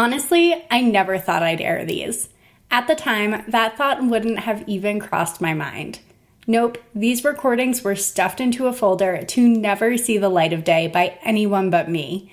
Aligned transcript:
Honestly, 0.00 0.64
I 0.70 0.80
never 0.80 1.18
thought 1.18 1.42
I'd 1.42 1.60
air 1.60 1.84
these. 1.84 2.30
At 2.70 2.86
the 2.86 2.94
time, 2.94 3.44
that 3.48 3.76
thought 3.76 4.02
wouldn't 4.02 4.38
have 4.38 4.66
even 4.66 4.98
crossed 4.98 5.42
my 5.42 5.52
mind. 5.52 5.98
Nope, 6.46 6.78
these 6.94 7.22
recordings 7.22 7.84
were 7.84 7.94
stuffed 7.94 8.40
into 8.40 8.66
a 8.66 8.72
folder 8.72 9.22
to 9.22 9.46
never 9.46 9.98
see 9.98 10.16
the 10.16 10.30
light 10.30 10.54
of 10.54 10.64
day 10.64 10.86
by 10.86 11.18
anyone 11.22 11.68
but 11.68 11.90
me. 11.90 12.32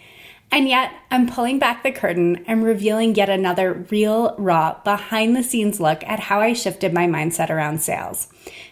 And 0.49 0.69
yet, 0.69 0.93
I'm 1.11 1.27
pulling 1.27 1.59
back 1.59 1.83
the 1.83 1.91
curtain 1.91 2.45
and 2.47 2.63
revealing 2.63 3.15
yet 3.15 3.29
another 3.29 3.85
real, 3.91 4.33
raw, 4.37 4.81
behind 4.85 5.35
the 5.35 5.43
scenes 5.43 5.81
look 5.81 6.05
at 6.05 6.21
how 6.21 6.39
I 6.39 6.53
shifted 6.53 6.93
my 6.93 7.05
mindset 7.05 7.49
around 7.49 7.81
sales. 7.81 8.29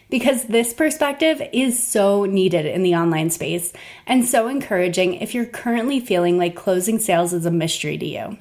Because 0.08 0.46
this 0.46 0.72
perspective 0.72 1.42
is 1.52 1.86
so 1.86 2.24
needed 2.24 2.64
in 2.64 2.82
the 2.82 2.94
online 2.94 3.28
space 3.28 3.74
and 4.06 4.24
so 4.24 4.48
encouraging 4.48 5.16
if 5.16 5.34
you're 5.34 5.44
currently 5.44 6.00
feeling 6.00 6.38
like 6.38 6.56
closing 6.56 6.98
sales 6.98 7.34
is 7.34 7.44
a 7.44 7.50
mystery 7.50 7.98
to 7.98 8.06
you. 8.06 8.38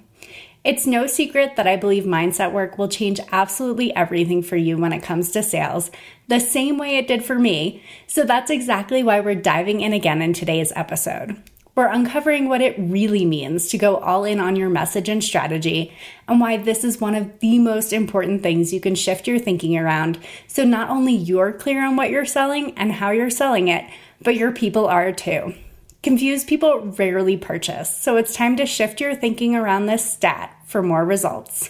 It's 0.65 0.87
no 0.87 1.05
secret 1.05 1.57
that 1.57 1.67
I 1.67 1.75
believe 1.75 2.05
mindset 2.05 2.51
work 2.51 2.79
will 2.79 2.87
change 2.87 3.19
absolutely 3.31 3.95
everything 3.95 4.41
for 4.41 4.55
you 4.55 4.79
when 4.79 4.93
it 4.93 5.03
comes 5.03 5.29
to 5.31 5.43
sales, 5.43 5.91
the 6.27 6.39
same 6.39 6.79
way 6.79 6.97
it 6.97 7.07
did 7.07 7.23
for 7.23 7.37
me. 7.37 7.83
So 8.07 8.23
that's 8.23 8.49
exactly 8.49 9.03
why 9.03 9.19
we're 9.19 9.35
diving 9.35 9.81
in 9.81 9.93
again 9.93 10.23
in 10.23 10.33
today's 10.33 10.73
episode. 10.75 11.39
We're 11.75 11.85
uncovering 11.85 12.49
what 12.49 12.61
it 12.61 12.75
really 12.79 13.25
means 13.25 13.69
to 13.69 13.77
go 13.77 13.97
all 13.97 14.23
in 14.23 14.39
on 14.39 14.55
your 14.55 14.71
message 14.71 15.07
and 15.07 15.23
strategy, 15.23 15.93
and 16.27 16.39
why 16.39 16.57
this 16.57 16.83
is 16.83 16.99
one 16.99 17.13
of 17.13 17.41
the 17.41 17.59
most 17.59 17.93
important 17.93 18.41
things 18.41 18.73
you 18.73 18.81
can 18.81 18.95
shift 18.95 19.27
your 19.27 19.37
thinking 19.37 19.77
around 19.77 20.17
so 20.47 20.63
not 20.63 20.89
only 20.89 21.13
you're 21.13 21.53
clear 21.53 21.85
on 21.85 21.95
what 21.95 22.09
you're 22.09 22.25
selling 22.25 22.75
and 22.75 22.93
how 22.93 23.11
you're 23.11 23.29
selling 23.29 23.67
it, 23.67 23.85
but 24.19 24.35
your 24.35 24.51
people 24.51 24.87
are 24.87 25.11
too. 25.11 25.53
Confused 26.01 26.47
people 26.47 26.79
rarely 26.97 27.37
purchase, 27.37 27.95
so 27.95 28.17
it's 28.17 28.33
time 28.33 28.55
to 28.55 28.65
shift 28.65 29.01
your 29.01 29.13
thinking 29.13 29.55
around 29.55 29.85
this 29.85 30.11
stat 30.11 30.54
for 30.75 30.83
more 30.83 31.05
results. 31.05 31.69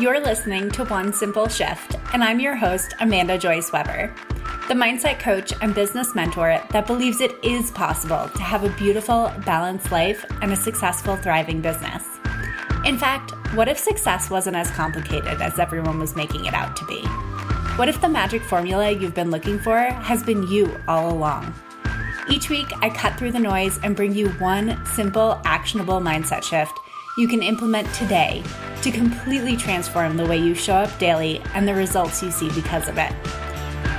You're 0.00 0.18
listening 0.18 0.72
to 0.72 0.84
One 0.86 1.12
Simple 1.12 1.46
Shift, 1.46 1.94
and 2.12 2.24
I'm 2.24 2.40
your 2.40 2.56
host, 2.56 2.96
Amanda 2.98 3.38
Joyce 3.38 3.70
Weber, 3.70 4.12
the 4.66 4.74
mindset 4.74 5.20
coach 5.20 5.52
and 5.62 5.72
business 5.72 6.16
mentor 6.16 6.60
that 6.70 6.88
believes 6.88 7.20
it 7.20 7.36
is 7.44 7.70
possible 7.70 8.28
to 8.28 8.42
have 8.42 8.64
a 8.64 8.70
beautiful, 8.70 9.32
balanced 9.46 9.92
life 9.92 10.24
and 10.40 10.50
a 10.50 10.56
successful, 10.56 11.14
thriving 11.14 11.60
business. 11.60 12.04
In 12.84 12.98
fact, 12.98 13.30
what 13.54 13.68
if 13.68 13.78
success 13.78 14.30
wasn't 14.30 14.56
as 14.56 14.68
complicated 14.72 15.40
as 15.40 15.60
everyone 15.60 16.00
was 16.00 16.16
making 16.16 16.46
it 16.46 16.54
out 16.54 16.74
to 16.74 16.84
be? 16.86 17.02
What 17.76 17.88
if 17.88 18.00
the 18.00 18.08
magic 18.08 18.42
formula 18.42 18.90
you've 18.90 19.14
been 19.14 19.30
looking 19.30 19.60
for 19.60 19.78
has 19.78 20.24
been 20.24 20.44
you 20.48 20.76
all 20.88 21.12
along? 21.12 21.54
Each 22.30 22.48
week, 22.48 22.72
I 22.80 22.88
cut 22.88 23.18
through 23.18 23.32
the 23.32 23.40
noise 23.40 23.78
and 23.82 23.96
bring 23.96 24.14
you 24.14 24.28
one 24.32 24.84
simple, 24.86 25.40
actionable 25.44 26.00
mindset 26.00 26.42
shift 26.42 26.78
you 27.18 27.28
can 27.28 27.42
implement 27.42 27.92
today 27.94 28.42
to 28.80 28.90
completely 28.90 29.56
transform 29.56 30.16
the 30.16 30.24
way 30.24 30.38
you 30.38 30.54
show 30.54 30.74
up 30.74 30.98
daily 30.98 31.42
and 31.54 31.68
the 31.68 31.74
results 31.74 32.22
you 32.22 32.30
see 32.30 32.48
because 32.54 32.88
of 32.88 32.96
it. 32.96 33.12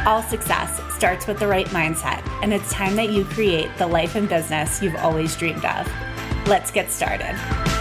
All 0.08 0.24
success 0.24 0.82
starts 0.96 1.28
with 1.28 1.40
the 1.40 1.48
right 1.48 1.68
mindset, 1.68 2.26
and 2.42 2.54
it's 2.54 2.72
time 2.72 2.96
that 2.96 3.12
you 3.12 3.24
create 3.26 3.70
the 3.78 3.88
life 3.88 4.16
and 4.16 4.28
business 4.28 4.82
you've 4.82 4.96
always 4.96 5.36
dreamed 5.36 5.64
of. 5.64 5.88
Let's 6.48 6.72
get 6.72 6.92
started. 6.92 7.73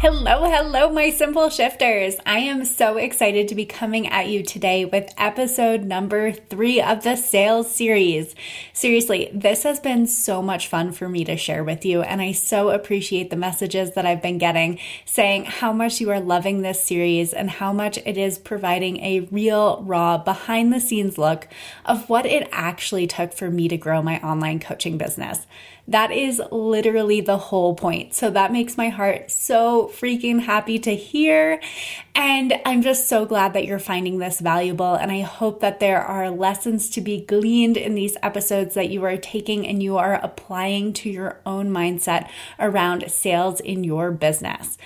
Hello, 0.00 0.44
hello, 0.44 0.90
my 0.90 1.10
simple 1.10 1.50
shifters. 1.50 2.14
I 2.24 2.38
am 2.38 2.64
so 2.64 2.98
excited 2.98 3.48
to 3.48 3.56
be 3.56 3.66
coming 3.66 4.06
at 4.06 4.28
you 4.28 4.44
today 4.44 4.84
with 4.84 5.12
episode 5.18 5.82
number 5.82 6.30
three 6.30 6.80
of 6.80 7.02
the 7.02 7.16
sales 7.16 7.74
series. 7.74 8.36
Seriously, 8.72 9.28
this 9.34 9.64
has 9.64 9.80
been 9.80 10.06
so 10.06 10.40
much 10.40 10.68
fun 10.68 10.92
for 10.92 11.08
me 11.08 11.24
to 11.24 11.36
share 11.36 11.64
with 11.64 11.84
you, 11.84 12.02
and 12.02 12.22
I 12.22 12.30
so 12.30 12.70
appreciate 12.70 13.30
the 13.30 13.36
messages 13.36 13.94
that 13.94 14.06
I've 14.06 14.22
been 14.22 14.38
getting 14.38 14.78
saying 15.04 15.46
how 15.46 15.72
much 15.72 16.00
you 16.00 16.12
are 16.12 16.20
loving 16.20 16.62
this 16.62 16.80
series 16.80 17.32
and 17.32 17.50
how 17.50 17.72
much 17.72 17.98
it 18.06 18.16
is 18.16 18.38
providing 18.38 18.98
a 19.00 19.26
real, 19.32 19.82
raw, 19.82 20.16
behind 20.16 20.72
the 20.72 20.78
scenes 20.78 21.18
look 21.18 21.48
of 21.84 22.08
what 22.08 22.24
it 22.24 22.48
actually 22.52 23.08
took 23.08 23.32
for 23.32 23.50
me 23.50 23.66
to 23.66 23.76
grow 23.76 24.00
my 24.00 24.20
online 24.20 24.60
coaching 24.60 24.96
business. 24.96 25.48
That 25.88 26.12
is 26.12 26.40
literally 26.52 27.22
the 27.22 27.38
whole 27.38 27.74
point. 27.74 28.14
So 28.14 28.28
that 28.30 28.52
makes 28.52 28.76
my 28.76 28.90
heart 28.90 29.30
so 29.30 29.88
freaking 29.88 30.42
happy 30.42 30.78
to 30.80 30.94
hear. 30.94 31.62
And 32.14 32.60
I'm 32.66 32.82
just 32.82 33.08
so 33.08 33.24
glad 33.24 33.54
that 33.54 33.64
you're 33.64 33.78
finding 33.78 34.18
this 34.18 34.40
valuable. 34.40 34.94
And 34.94 35.10
I 35.10 35.22
hope 35.22 35.60
that 35.60 35.80
there 35.80 36.02
are 36.02 36.30
lessons 36.30 36.90
to 36.90 37.00
be 37.00 37.22
gleaned 37.22 37.78
in 37.78 37.94
these 37.94 38.18
episodes 38.22 38.74
that 38.74 38.90
you 38.90 39.02
are 39.06 39.16
taking 39.16 39.66
and 39.66 39.82
you 39.82 39.96
are 39.96 40.20
applying 40.22 40.92
to 40.92 41.08
your 41.08 41.40
own 41.46 41.70
mindset 41.70 42.28
around 42.58 43.10
sales 43.10 43.58
in 43.60 43.82
your 43.82 44.10
business. 44.10 44.76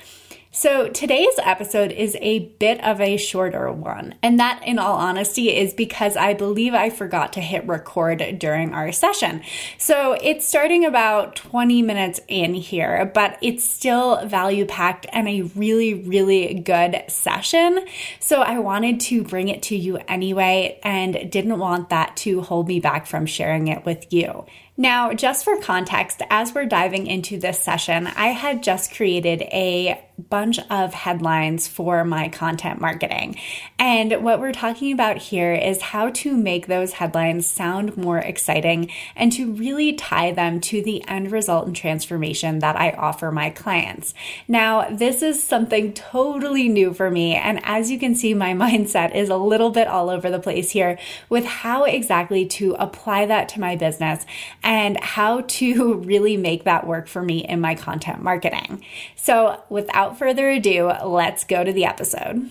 So 0.55 0.89
today's 0.89 1.33
episode 1.43 1.93
is 1.93 2.15
a 2.21 2.41
bit 2.41 2.85
of 2.85 3.01
a 3.01 3.17
shorter 3.17 3.73
one. 3.73 4.17
And 4.23 4.39
that, 4.39 4.63
in 4.67 4.79
all 4.79 4.97
honesty, 4.97 5.49
is 5.49 5.73
because 5.73 6.15
I 6.15 6.35
believe 6.35 6.75
I 6.75 6.91
forgot 6.91 7.33
to 7.33 7.41
hit 7.41 7.67
record 7.67 8.39
during 8.39 8.75
our 8.75 8.93
session. 8.93 9.41
So 9.79 10.13
it's 10.21 10.47
starting 10.47 10.85
about 10.85 11.37
20 11.37 11.81
minutes 11.81 12.21
in 12.29 12.53
here, 12.53 13.11
but 13.15 13.39
it's 13.41 13.65
still 13.65 14.27
value 14.27 14.67
packed 14.67 15.07
and 15.11 15.27
a 15.27 15.41
really, 15.57 15.95
really 15.95 16.53
good 16.53 17.03
session. 17.09 17.87
So 18.21 18.43
I 18.43 18.59
wanted 18.59 19.01
to 19.01 19.25
bring 19.25 19.49
it 19.49 19.63
to 19.65 19.77
you 19.77 19.97
anyway 20.07 20.79
and 20.83 21.31
didn't 21.33 21.59
want 21.59 21.89
that 21.89 22.15
to 22.19 22.43
hold 22.43 22.69
me 22.69 22.79
back 22.79 23.07
from 23.07 23.25
sharing 23.25 23.69
it 23.69 23.87
with 23.87 24.13
you. 24.13 24.45
Now, 24.83 25.13
just 25.13 25.45
for 25.45 25.57
context, 25.59 26.23
as 26.29 26.53
we're 26.53 26.67
diving 26.67 27.07
into 27.07 27.39
this 27.39 27.61
session, 27.61 28.09
I 28.09 28.31
had 28.31 28.65
just 28.65 28.93
created 28.93 29.43
a 29.43 30.05
bunch 30.19 30.59
of 30.71 30.93
headlines 30.93 31.69
for 31.69 32.05
my 32.05 32.29
content 32.29 32.81
marketing. 32.81 33.37
And 33.79 34.25
what 34.25 34.41
we're 34.41 34.53
talking 34.53 34.93
about 34.93 35.19
here 35.19 35.53
is 35.53 35.81
how 35.81 36.11
to 36.11 36.37
make 36.37 36.67
those 36.67 36.95
headlines 36.95 37.47
sound 37.47 37.97
more 37.97 38.19
exciting 38.19 38.91
and 39.15 39.33
to 39.33 39.53
really 39.53 39.93
tie 39.93 40.33
them 40.33 40.61
to 40.63 40.83
the 40.83 41.07
end 41.07 41.31
result 41.31 41.67
and 41.67 41.77
transformation 41.77 42.59
that 42.59 42.75
I 42.75 42.91
offer 42.91 43.31
my 43.31 43.51
clients. 43.51 44.15
Now, 44.49 44.89
this 44.91 45.23
is 45.23 45.43
something 45.43 45.93
totally 45.93 46.69
new 46.69 46.93
for 46.93 47.11
me. 47.11 47.35
And 47.35 47.61
as 47.63 47.91
you 47.91 48.01
can 48.01 48.17
see, 48.17 48.35
my 48.35 48.53
mindset 48.63 49.15
is 49.15 49.29
a 49.29 49.37
little 49.37 49.71
bit 49.71 49.87
all 49.87 50.11
over 50.11 50.29
the 50.29 50.41
place 50.41 50.71
here 50.71 50.99
with 51.29 51.45
how 51.45 51.85
exactly 51.85 52.47
to 52.47 52.75
apply 52.81 53.27
that 53.27 53.49
to 53.51 53.61
my 53.61 53.77
business 53.77 54.27
and 54.63 54.72
how 55.01 55.43
to 55.43 55.95
really 56.05 56.37
make 56.37 56.65
that 56.65 56.87
work 56.87 57.09
for 57.09 57.23
me 57.23 57.45
in 57.45 57.61
my 57.61 57.75
content 57.75 58.23
marketing. 58.23 58.85
So, 59.17 59.63
without 59.69 60.19
further 60.19 60.51
ado, 60.51 60.93
let's 61.05 61.45
go 61.45 61.65
to 61.65 61.73
the 61.73 61.85
episode. 61.85 62.51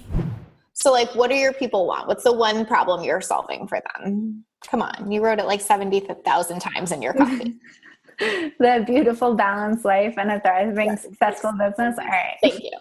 So, 0.73 0.91
like, 0.91 1.13
what 1.15 1.29
do 1.29 1.35
your 1.35 1.53
people 1.53 1.85
want? 1.85 2.07
What's 2.07 2.23
the 2.23 2.33
one 2.33 2.65
problem 2.65 3.03
you're 3.03 3.21
solving 3.21 3.67
for 3.67 3.81
them? 3.93 4.45
Come 4.67 4.81
on, 4.81 5.11
you 5.11 5.23
wrote 5.23 5.39
it 5.39 5.45
like 5.45 5.61
70,000 5.61 6.59
times 6.59 6.91
in 6.91 7.01
your 7.01 7.13
copy. 7.13 7.55
the 8.19 8.83
beautiful, 8.85 9.33
balanced 9.33 9.85
life 9.85 10.15
and 10.17 10.31
a 10.31 10.39
thriving, 10.39 10.87
yes. 10.87 11.03
successful 11.03 11.51
business. 11.53 11.97
All 11.97 12.05
right. 12.05 12.37
Thank 12.41 12.63
you. 12.63 12.71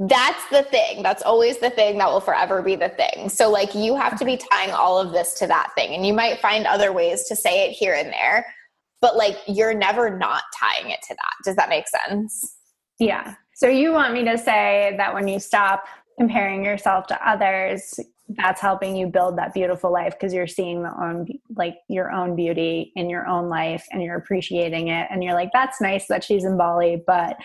That's 0.00 0.48
the 0.50 0.62
thing. 0.64 1.02
That's 1.02 1.22
always 1.22 1.58
the 1.58 1.70
thing 1.70 1.98
that 1.98 2.08
will 2.08 2.20
forever 2.20 2.62
be 2.62 2.76
the 2.76 2.90
thing. 2.90 3.28
So, 3.28 3.50
like, 3.50 3.74
you 3.74 3.96
have 3.96 4.18
to 4.18 4.24
be 4.24 4.36
tying 4.36 4.72
all 4.72 4.98
of 4.98 5.12
this 5.12 5.38
to 5.38 5.46
that 5.46 5.72
thing. 5.74 5.94
And 5.94 6.06
you 6.06 6.12
might 6.12 6.40
find 6.40 6.66
other 6.66 6.92
ways 6.92 7.24
to 7.24 7.36
say 7.36 7.66
it 7.66 7.72
here 7.72 7.94
and 7.94 8.12
there, 8.12 8.46
but 9.00 9.16
like, 9.16 9.36
you're 9.46 9.74
never 9.74 10.16
not 10.16 10.42
tying 10.58 10.90
it 10.90 11.00
to 11.08 11.14
that. 11.14 11.34
Does 11.44 11.56
that 11.56 11.68
make 11.68 11.86
sense? 11.88 12.56
Yeah. 12.98 13.34
So, 13.54 13.68
you 13.68 13.92
want 13.92 14.14
me 14.14 14.24
to 14.24 14.38
say 14.38 14.94
that 14.96 15.14
when 15.14 15.28
you 15.28 15.38
stop 15.38 15.84
comparing 16.18 16.64
yourself 16.64 17.06
to 17.08 17.28
others, 17.28 17.98
that's 18.28 18.60
helping 18.60 18.96
you 18.96 19.06
build 19.06 19.38
that 19.38 19.54
beautiful 19.54 19.92
life 19.92 20.12
because 20.12 20.32
you're 20.34 20.48
seeing 20.48 20.82
the 20.82 20.92
own 21.00 21.28
like 21.54 21.76
your 21.88 22.10
own 22.10 22.34
beauty 22.34 22.92
in 22.96 23.08
your 23.08 23.26
own 23.28 23.48
life 23.48 23.86
and 23.92 24.02
you're 24.02 24.16
appreciating 24.16 24.88
it 24.88 25.06
and 25.10 25.22
you're 25.22 25.32
like 25.32 25.50
that's 25.52 25.80
nice 25.80 26.08
that 26.08 26.24
she's 26.24 26.44
in 26.44 26.56
Bali 26.56 27.04
but 27.06 27.36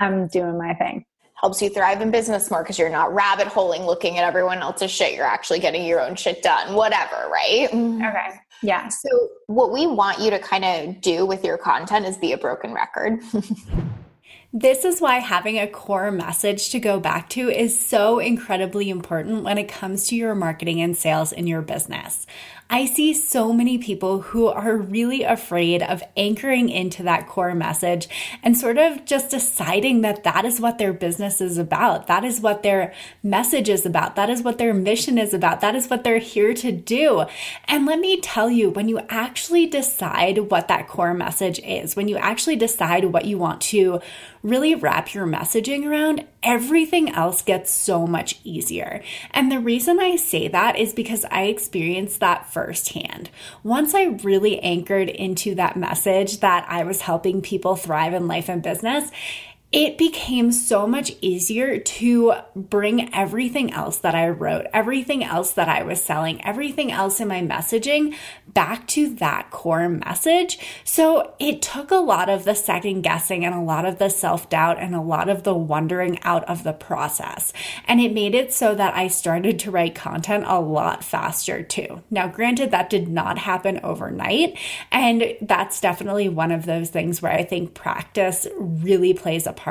I'm 0.00 0.26
doing 0.28 0.56
my 0.56 0.72
thing 0.72 1.04
helps 1.44 1.60
you 1.60 1.68
thrive 1.68 2.00
in 2.00 2.10
business 2.10 2.50
more 2.50 2.62
because 2.62 2.78
you're 2.78 2.88
not 2.88 3.12
rabbit 3.12 3.46
holing 3.46 3.84
looking 3.84 4.16
at 4.16 4.24
everyone 4.24 4.62
else's 4.62 4.90
shit. 4.90 5.14
You're 5.14 5.26
actually 5.26 5.58
getting 5.58 5.84
your 5.84 6.00
own 6.00 6.14
shit 6.14 6.42
done, 6.42 6.74
whatever, 6.74 7.28
right? 7.30 7.68
Okay. 7.70 8.40
Yeah. 8.64 8.88
So, 8.88 9.08
what 9.46 9.72
we 9.72 9.86
want 9.86 10.20
you 10.20 10.30
to 10.30 10.38
kind 10.38 10.64
of 10.64 11.00
do 11.00 11.26
with 11.26 11.44
your 11.44 11.58
content 11.58 12.06
is 12.06 12.16
be 12.16 12.32
a 12.32 12.38
broken 12.38 12.72
record. 12.72 13.20
This 14.56 14.84
is 14.84 15.00
why 15.00 15.18
having 15.18 15.58
a 15.58 15.66
core 15.66 16.12
message 16.12 16.70
to 16.70 16.78
go 16.78 17.00
back 17.00 17.28
to 17.30 17.50
is 17.50 17.76
so 17.76 18.20
incredibly 18.20 18.88
important 18.88 19.42
when 19.42 19.58
it 19.58 19.66
comes 19.66 20.06
to 20.06 20.14
your 20.14 20.36
marketing 20.36 20.80
and 20.80 20.96
sales 20.96 21.32
in 21.32 21.48
your 21.48 21.60
business. 21.60 22.24
I 22.70 22.86
see 22.86 23.12
so 23.12 23.52
many 23.52 23.78
people 23.78 24.22
who 24.22 24.46
are 24.46 24.76
really 24.76 25.22
afraid 25.22 25.82
of 25.82 26.02
anchoring 26.16 26.70
into 26.70 27.02
that 27.02 27.28
core 27.28 27.54
message 27.54 28.08
and 28.42 28.56
sort 28.56 28.78
of 28.78 29.04
just 29.04 29.30
deciding 29.30 30.00
that 30.00 30.24
that 30.24 30.44
is 30.44 30.60
what 30.60 30.78
their 30.78 30.92
business 30.92 31.40
is 31.40 31.58
about. 31.58 32.06
That 32.06 32.24
is 32.24 32.40
what 32.40 32.62
their 32.62 32.94
message 33.22 33.68
is 33.68 33.84
about. 33.84 34.16
That 34.16 34.30
is 34.30 34.42
what 34.42 34.58
their 34.58 34.72
mission 34.72 35.18
is 35.18 35.34
about. 35.34 35.60
That 35.60 35.74
is 35.74 35.88
what 35.88 36.04
they're 36.04 36.18
here 36.18 36.54
to 36.54 36.72
do. 36.72 37.26
And 37.66 37.86
let 37.86 38.00
me 38.00 38.20
tell 38.20 38.50
you, 38.50 38.70
when 38.70 38.88
you 38.88 39.00
actually 39.08 39.66
decide 39.66 40.50
what 40.50 40.68
that 40.68 40.88
core 40.88 41.14
message 41.14 41.60
is, 41.60 41.94
when 41.94 42.08
you 42.08 42.16
actually 42.16 42.56
decide 42.56 43.04
what 43.04 43.26
you 43.26 43.38
want 43.38 43.60
to 43.62 44.00
really 44.42 44.74
wrap 44.74 45.14
your 45.14 45.26
messaging 45.26 45.86
around, 45.86 46.26
everything 46.44 47.10
else 47.10 47.42
gets 47.42 47.72
so 47.72 48.06
much 48.06 48.38
easier. 48.44 49.02
And 49.32 49.50
the 49.50 49.58
reason 49.58 49.98
I 49.98 50.16
say 50.16 50.46
that 50.48 50.78
is 50.78 50.92
because 50.92 51.24
I 51.30 51.44
experienced 51.44 52.20
that 52.20 52.52
firsthand. 52.52 53.30
Once 53.62 53.94
I 53.94 54.04
really 54.22 54.60
anchored 54.60 55.08
into 55.08 55.54
that 55.56 55.76
message 55.76 56.40
that 56.40 56.66
I 56.68 56.84
was 56.84 57.00
helping 57.00 57.40
people 57.40 57.76
thrive 57.76 58.14
in 58.14 58.28
life 58.28 58.48
and 58.48 58.62
business, 58.62 59.10
it 59.74 59.98
became 59.98 60.52
so 60.52 60.86
much 60.86 61.10
easier 61.20 61.78
to 61.80 62.32
bring 62.54 63.12
everything 63.12 63.72
else 63.72 63.98
that 63.98 64.14
I 64.14 64.28
wrote, 64.28 64.66
everything 64.72 65.24
else 65.24 65.50
that 65.54 65.68
I 65.68 65.82
was 65.82 66.00
selling, 66.00 66.44
everything 66.44 66.92
else 66.92 67.18
in 67.18 67.26
my 67.26 67.42
messaging 67.42 68.14
back 68.46 68.86
to 68.86 69.12
that 69.16 69.50
core 69.50 69.88
message. 69.88 70.60
So 70.84 71.34
it 71.40 71.60
took 71.60 71.90
a 71.90 71.96
lot 71.96 72.28
of 72.28 72.44
the 72.44 72.54
second 72.54 73.02
guessing 73.02 73.44
and 73.44 73.52
a 73.52 73.60
lot 73.60 73.84
of 73.84 73.98
the 73.98 74.10
self 74.10 74.48
doubt 74.48 74.78
and 74.78 74.94
a 74.94 75.00
lot 75.00 75.28
of 75.28 75.42
the 75.42 75.54
wondering 75.54 76.22
out 76.22 76.44
of 76.44 76.62
the 76.62 76.72
process. 76.72 77.52
And 77.88 78.00
it 78.00 78.14
made 78.14 78.36
it 78.36 78.52
so 78.52 78.76
that 78.76 78.94
I 78.94 79.08
started 79.08 79.58
to 79.58 79.72
write 79.72 79.96
content 79.96 80.44
a 80.46 80.60
lot 80.60 81.02
faster 81.02 81.64
too. 81.64 82.00
Now, 82.12 82.28
granted, 82.28 82.70
that 82.70 82.90
did 82.90 83.08
not 83.08 83.38
happen 83.38 83.80
overnight. 83.82 84.56
And 84.92 85.36
that's 85.42 85.80
definitely 85.80 86.28
one 86.28 86.52
of 86.52 86.64
those 86.64 86.90
things 86.90 87.20
where 87.20 87.32
I 87.32 87.42
think 87.42 87.74
practice 87.74 88.46
really 88.56 89.14
plays 89.14 89.48
a 89.48 89.52
part 89.52 89.63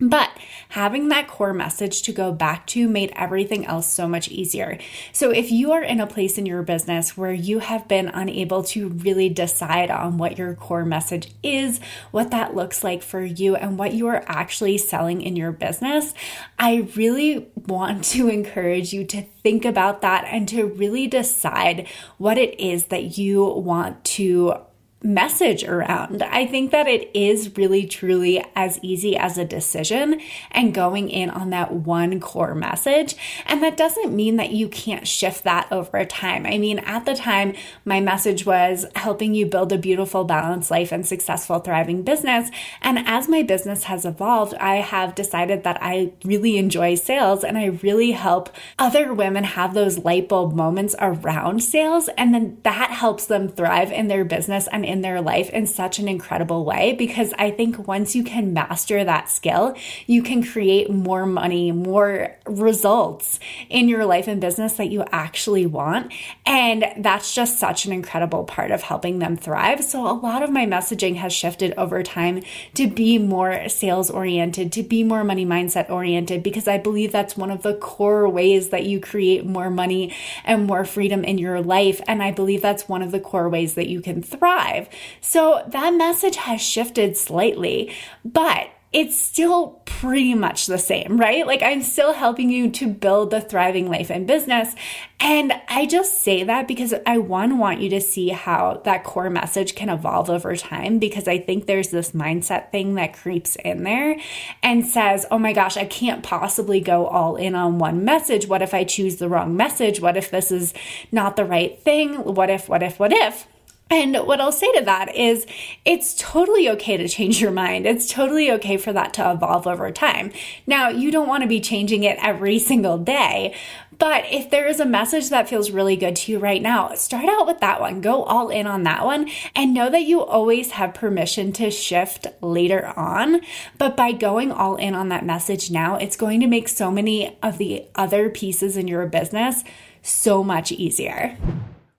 But 0.00 0.30
having 0.70 1.08
that 1.08 1.28
core 1.28 1.54
message 1.54 2.02
to 2.02 2.12
go 2.12 2.32
back 2.32 2.66
to 2.68 2.88
made 2.88 3.12
everything 3.14 3.64
else 3.64 3.86
so 3.86 4.08
much 4.08 4.28
easier. 4.28 4.76
So, 5.12 5.30
if 5.30 5.52
you 5.52 5.70
are 5.70 5.84
in 5.84 6.00
a 6.00 6.06
place 6.06 6.36
in 6.36 6.46
your 6.46 6.62
business 6.62 7.16
where 7.16 7.32
you 7.32 7.60
have 7.60 7.86
been 7.86 8.08
unable 8.08 8.64
to 8.64 8.88
really 8.88 9.28
decide 9.28 9.92
on 9.92 10.18
what 10.18 10.36
your 10.36 10.56
core 10.56 10.84
message 10.84 11.32
is, 11.44 11.78
what 12.10 12.32
that 12.32 12.56
looks 12.56 12.82
like 12.82 13.04
for 13.04 13.22
you, 13.22 13.54
and 13.54 13.78
what 13.78 13.94
you 13.94 14.08
are 14.08 14.24
actually 14.26 14.78
selling 14.78 15.22
in 15.22 15.36
your 15.36 15.52
business, 15.52 16.12
I 16.58 16.88
really 16.96 17.48
want 17.54 18.04
to 18.06 18.28
encourage 18.38 18.92
you 18.92 19.04
to 19.04 19.22
think 19.44 19.64
about 19.64 20.00
that 20.00 20.24
and 20.26 20.48
to 20.48 20.66
really 20.66 21.06
decide 21.06 21.86
what 22.18 22.36
it 22.36 22.58
is 22.58 22.86
that 22.86 23.16
you 23.16 23.44
want 23.44 24.02
to 24.04 24.56
message 25.04 25.62
around. 25.64 26.22
I 26.22 26.46
think 26.46 26.70
that 26.70 26.88
it 26.88 27.10
is 27.14 27.54
really 27.56 27.86
truly 27.86 28.44
as 28.56 28.78
easy 28.82 29.16
as 29.16 29.36
a 29.36 29.44
decision 29.44 30.20
and 30.50 30.72
going 30.72 31.10
in 31.10 31.28
on 31.28 31.50
that 31.50 31.72
one 31.72 32.18
core 32.20 32.54
message. 32.54 33.14
And 33.44 33.62
that 33.62 33.76
doesn't 33.76 34.16
mean 34.16 34.36
that 34.36 34.52
you 34.52 34.68
can't 34.68 35.06
shift 35.06 35.44
that 35.44 35.70
over 35.70 36.04
time. 36.06 36.46
I 36.46 36.56
mean, 36.56 36.78
at 36.80 37.04
the 37.04 37.14
time, 37.14 37.54
my 37.84 38.00
message 38.00 38.46
was 38.46 38.86
helping 38.96 39.34
you 39.34 39.44
build 39.44 39.72
a 39.72 39.78
beautiful, 39.78 40.24
balanced 40.24 40.70
life 40.70 40.90
and 40.90 41.06
successful, 41.06 41.58
thriving 41.58 42.02
business. 42.02 42.50
And 42.80 42.98
as 43.06 43.28
my 43.28 43.42
business 43.42 43.84
has 43.84 44.06
evolved, 44.06 44.54
I 44.54 44.76
have 44.76 45.14
decided 45.14 45.64
that 45.64 45.78
I 45.82 46.12
really 46.24 46.56
enjoy 46.56 46.94
sales 46.94 47.44
and 47.44 47.58
I 47.58 47.66
really 47.66 48.12
help 48.12 48.48
other 48.78 49.12
women 49.12 49.44
have 49.44 49.74
those 49.74 49.98
light 49.98 50.28
bulb 50.30 50.54
moments 50.54 50.94
around 50.98 51.62
sales. 51.62 52.08
And 52.16 52.32
then 52.32 52.58
that 52.62 52.90
helps 52.90 53.26
them 53.26 53.48
thrive 53.48 53.92
in 53.92 54.08
their 54.08 54.24
business 54.24 54.66
and 54.72 54.84
in 54.84 54.93
their 55.02 55.20
life 55.20 55.50
in 55.50 55.66
such 55.66 55.98
an 55.98 56.08
incredible 56.08 56.64
way 56.64 56.92
because 56.92 57.32
I 57.38 57.50
think 57.50 57.86
once 57.86 58.14
you 58.14 58.24
can 58.24 58.52
master 58.52 59.04
that 59.04 59.30
skill, 59.30 59.76
you 60.06 60.22
can 60.22 60.44
create 60.44 60.90
more 60.90 61.26
money, 61.26 61.72
more 61.72 62.36
results 62.46 63.38
in 63.68 63.88
your 63.88 64.04
life 64.04 64.28
and 64.28 64.40
business 64.40 64.74
that 64.74 64.90
you 64.90 65.04
actually 65.12 65.66
want. 65.66 66.12
And 66.46 66.86
that's 66.98 67.34
just 67.34 67.58
such 67.58 67.86
an 67.86 67.92
incredible 67.92 68.44
part 68.44 68.70
of 68.70 68.82
helping 68.82 69.18
them 69.18 69.36
thrive. 69.36 69.82
So 69.84 70.06
a 70.06 70.12
lot 70.12 70.42
of 70.42 70.50
my 70.50 70.66
messaging 70.66 71.16
has 71.16 71.32
shifted 71.32 71.74
over 71.76 72.02
time 72.02 72.42
to 72.74 72.86
be 72.88 73.18
more 73.18 73.68
sales 73.68 74.10
oriented, 74.10 74.72
to 74.72 74.82
be 74.82 75.04
more 75.04 75.24
money 75.24 75.46
mindset 75.46 75.90
oriented, 75.90 76.42
because 76.42 76.68
I 76.68 76.78
believe 76.78 77.12
that's 77.12 77.36
one 77.36 77.50
of 77.50 77.62
the 77.62 77.74
core 77.74 78.28
ways 78.28 78.70
that 78.70 78.84
you 78.84 79.00
create 79.00 79.46
more 79.46 79.70
money 79.70 80.14
and 80.44 80.66
more 80.66 80.84
freedom 80.84 81.24
in 81.24 81.38
your 81.38 81.60
life. 81.60 82.00
And 82.06 82.22
I 82.22 82.30
believe 82.30 82.62
that's 82.62 82.88
one 82.88 83.02
of 83.02 83.10
the 83.10 83.20
core 83.20 83.48
ways 83.48 83.74
that 83.74 83.88
you 83.88 84.00
can 84.00 84.22
thrive. 84.22 84.83
So 85.20 85.62
that 85.68 85.94
message 85.94 86.36
has 86.36 86.60
shifted 86.60 87.16
slightly, 87.16 87.92
but 88.24 88.70
it's 88.94 89.18
still 89.18 89.82
pretty 89.86 90.34
much 90.34 90.66
the 90.66 90.78
same, 90.78 91.18
right? 91.18 91.48
Like 91.48 91.62
I'm 91.62 91.82
still 91.82 92.12
helping 92.12 92.48
you 92.48 92.70
to 92.70 92.86
build 92.86 93.32
the 93.32 93.40
thriving 93.40 93.90
life 93.90 94.08
and 94.08 94.24
business. 94.24 94.72
And 95.18 95.52
I 95.68 95.86
just 95.86 96.22
say 96.22 96.44
that 96.44 96.68
because 96.68 96.94
I 97.04 97.18
one 97.18 97.58
want 97.58 97.80
you 97.80 97.90
to 97.90 98.00
see 98.00 98.28
how 98.28 98.82
that 98.84 99.02
core 99.02 99.30
message 99.30 99.74
can 99.74 99.88
evolve 99.88 100.30
over 100.30 100.54
time 100.54 101.00
because 101.00 101.26
I 101.26 101.38
think 101.38 101.66
there's 101.66 101.88
this 101.88 102.12
mindset 102.12 102.70
thing 102.70 102.94
that 102.94 103.14
creeps 103.14 103.56
in 103.56 103.82
there 103.82 104.16
and 104.62 104.86
says, 104.86 105.26
"Oh 105.28 105.40
my 105.40 105.52
gosh, 105.52 105.76
I 105.76 105.86
can't 105.86 106.22
possibly 106.22 106.78
go 106.78 107.06
all 107.08 107.34
in 107.34 107.56
on 107.56 107.80
one 107.80 108.04
message. 108.04 108.46
What 108.46 108.62
if 108.62 108.72
I 108.72 108.84
choose 108.84 109.16
the 109.16 109.28
wrong 109.28 109.56
message? 109.56 110.00
What 110.00 110.16
if 110.16 110.30
this 110.30 110.52
is 110.52 110.72
not 111.10 111.34
the 111.34 111.44
right 111.44 111.80
thing? 111.82 112.14
What 112.14 112.48
if 112.48 112.68
what 112.68 112.84
if 112.84 113.00
what 113.00 113.12
if?" 113.12 113.48
And 113.90 114.16
what 114.26 114.40
I'll 114.40 114.50
say 114.50 114.72
to 114.72 114.84
that 114.86 115.14
is 115.14 115.46
it's 115.84 116.14
totally 116.18 116.68
okay 116.70 116.96
to 116.96 117.06
change 117.06 117.40
your 117.40 117.50
mind. 117.50 117.86
It's 117.86 118.08
totally 118.08 118.50
okay 118.52 118.76
for 118.76 118.92
that 118.92 119.14
to 119.14 119.30
evolve 119.30 119.66
over 119.66 119.90
time. 119.90 120.32
Now, 120.66 120.88
you 120.88 121.10
don't 121.10 121.28
want 121.28 121.42
to 121.42 121.48
be 121.48 121.60
changing 121.60 122.02
it 122.02 122.18
every 122.20 122.58
single 122.58 122.98
day, 122.98 123.54
but 123.98 124.24
if 124.30 124.50
there 124.50 124.66
is 124.66 124.80
a 124.80 124.86
message 124.86 125.28
that 125.30 125.48
feels 125.48 125.70
really 125.70 125.96
good 125.96 126.16
to 126.16 126.32
you 126.32 126.38
right 126.38 126.62
now, 126.62 126.94
start 126.94 127.26
out 127.28 127.46
with 127.46 127.60
that 127.60 127.80
one. 127.80 128.00
Go 128.00 128.24
all 128.24 128.48
in 128.48 128.66
on 128.66 128.82
that 128.84 129.04
one 129.04 129.28
and 129.54 129.74
know 129.74 129.90
that 129.90 130.02
you 130.02 130.22
always 130.22 130.72
have 130.72 130.94
permission 130.94 131.52
to 131.52 131.70
shift 131.70 132.26
later 132.40 132.86
on. 132.96 133.42
But 133.78 133.96
by 133.96 134.12
going 134.12 134.50
all 134.50 134.76
in 134.76 134.94
on 134.94 135.10
that 135.10 135.26
message 135.26 135.70
now, 135.70 135.96
it's 135.96 136.16
going 136.16 136.40
to 136.40 136.46
make 136.46 136.68
so 136.68 136.90
many 136.90 137.36
of 137.42 137.58
the 137.58 137.84
other 137.94 138.30
pieces 138.30 138.76
in 138.76 138.88
your 138.88 139.06
business 139.06 139.62
so 140.02 140.42
much 140.42 140.72
easier. 140.72 141.36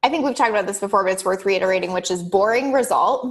I 0.05 0.09
think 0.09 0.23
we've 0.23 0.35
talked 0.35 0.51
about 0.51 0.67
this 0.67 0.79
before, 0.79 1.03
but 1.03 1.13
it's 1.13 1.25
worth 1.25 1.47
reiterating, 1.47 1.91
which 1.91 2.11
is 2.11 2.21
boring 2.21 2.71
result, 2.71 3.25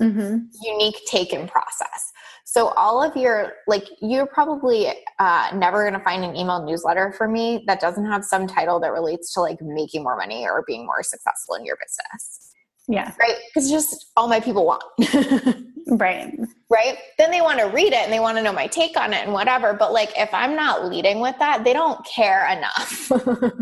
mm-hmm. 0.00 0.38
unique 0.64 0.96
take 1.06 1.34
and 1.34 1.46
process. 1.46 2.10
So 2.46 2.68
all 2.68 3.02
of 3.02 3.14
your 3.14 3.52
like 3.66 3.84
you're 4.00 4.24
probably 4.24 4.88
uh, 5.18 5.50
never 5.54 5.82
going 5.82 5.92
to 5.92 6.02
find 6.02 6.24
an 6.24 6.34
email 6.34 6.64
newsletter 6.64 7.12
for 7.12 7.28
me 7.28 7.64
that 7.66 7.78
doesn't 7.78 8.06
have 8.06 8.24
some 8.24 8.46
title 8.46 8.80
that 8.80 8.90
relates 8.90 9.34
to 9.34 9.42
like 9.42 9.60
making 9.60 10.02
more 10.02 10.16
money 10.16 10.46
or 10.46 10.64
being 10.66 10.86
more 10.86 11.02
successful 11.02 11.56
in 11.56 11.66
your 11.66 11.76
business. 11.76 12.54
Yeah. 12.88 13.12
Right. 13.20 13.36
Because 13.52 13.70
just 13.70 14.06
all 14.16 14.28
my 14.28 14.40
people 14.40 14.64
want. 14.64 14.82
right. 16.00 16.34
Right. 16.70 16.96
Then 17.18 17.30
they 17.30 17.42
want 17.42 17.58
to 17.58 17.66
read 17.66 17.92
it 17.92 18.00
and 18.00 18.10
they 18.10 18.18
want 18.18 18.38
to 18.38 18.42
know 18.42 18.52
my 18.52 18.66
take 18.66 18.98
on 18.98 19.12
it 19.12 19.24
and 19.24 19.34
whatever. 19.34 19.74
But 19.74 19.92
like 19.92 20.10
if 20.16 20.32
I'm 20.32 20.56
not 20.56 20.86
leading 20.86 21.20
with 21.20 21.38
that, 21.38 21.64
they 21.64 21.74
don't 21.74 22.02
care 22.06 22.50
enough. 22.50 23.12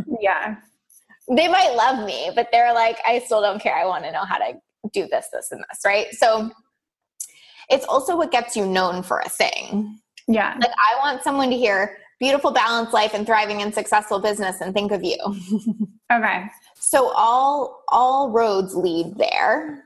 yeah 0.21 0.59
they 1.31 1.49
might 1.49 1.75
love 1.75 2.05
me, 2.05 2.31
but 2.35 2.49
they're 2.51 2.75
like, 2.75 2.99
I 3.07 3.21
still 3.21 3.41
don't 3.41 3.61
care. 3.61 3.77
I 3.77 3.87
want 3.87 4.05
to 4.05 4.13
know 4.13 4.25
how 4.25 4.39
to 4.39 4.55
do 4.93 5.07
this, 5.11 5.29
this, 5.33 5.53
and 5.53 5.65
this, 5.71 5.81
right? 5.85 6.09
So 6.13 6.51
it's 7.69 7.85
also 7.87 8.17
what 8.17 8.33
gets 8.33 8.57
you 8.57 8.67
known 8.67 9.03
for 9.03 9.21
a 9.21 9.29
thing. 9.29 9.99
Yeah. 10.27 10.57
Like 10.61 10.71
I 10.71 10.99
want 10.99 11.23
someone 11.23 11.51
to 11.51 11.57
hear 11.57 11.99
beautiful, 12.19 12.51
balanced 12.51 12.93
life 12.93 13.15
and 13.15 13.25
thriving 13.25 13.63
and 13.63 13.73
successful 13.73 14.19
business 14.19 14.61
and 14.61 14.75
think 14.75 14.93
of 14.93 15.03
you. 15.05 15.17
okay. 16.13 16.47
So 16.75 17.13
all 17.15 17.83
all 17.89 18.31
roads 18.31 18.75
lead 18.75 19.17
there. 19.17 19.85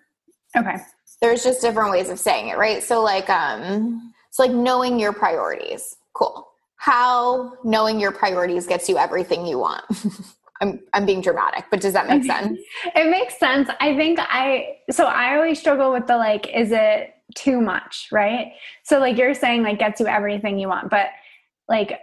Okay. 0.56 0.76
There's 1.20 1.44
just 1.44 1.60
different 1.60 1.90
ways 1.90 2.08
of 2.08 2.18
saying 2.18 2.48
it, 2.48 2.58
right? 2.58 2.82
So 2.82 3.02
like 3.02 3.28
um 3.28 4.12
so 4.30 4.42
like 4.42 4.52
knowing 4.52 4.98
your 4.98 5.12
priorities. 5.12 5.96
Cool. 6.14 6.48
How 6.76 7.54
knowing 7.64 8.00
your 8.00 8.12
priorities 8.12 8.66
gets 8.66 8.88
you 8.88 8.98
everything 8.98 9.46
you 9.46 9.58
want. 9.58 9.84
I'm 10.60 10.80
I'm 10.92 11.06
being 11.06 11.20
dramatic, 11.20 11.64
but 11.70 11.80
does 11.80 11.92
that 11.94 12.06
make 12.08 12.24
sense? 12.32 12.58
it 12.94 13.10
makes 13.10 13.38
sense. 13.38 13.68
I 13.80 13.96
think 13.96 14.18
I 14.20 14.78
so 14.90 15.06
I 15.06 15.36
always 15.36 15.58
struggle 15.58 15.92
with 15.92 16.06
the 16.06 16.16
like, 16.16 16.48
is 16.54 16.70
it 16.72 17.14
too 17.34 17.60
much, 17.60 18.08
right? 18.12 18.52
So 18.84 18.98
like 18.98 19.16
you're 19.16 19.34
saying 19.34 19.62
like 19.62 19.78
gets 19.78 20.00
you 20.00 20.06
everything 20.06 20.58
you 20.58 20.68
want, 20.68 20.90
but 20.90 21.08
like 21.68 21.98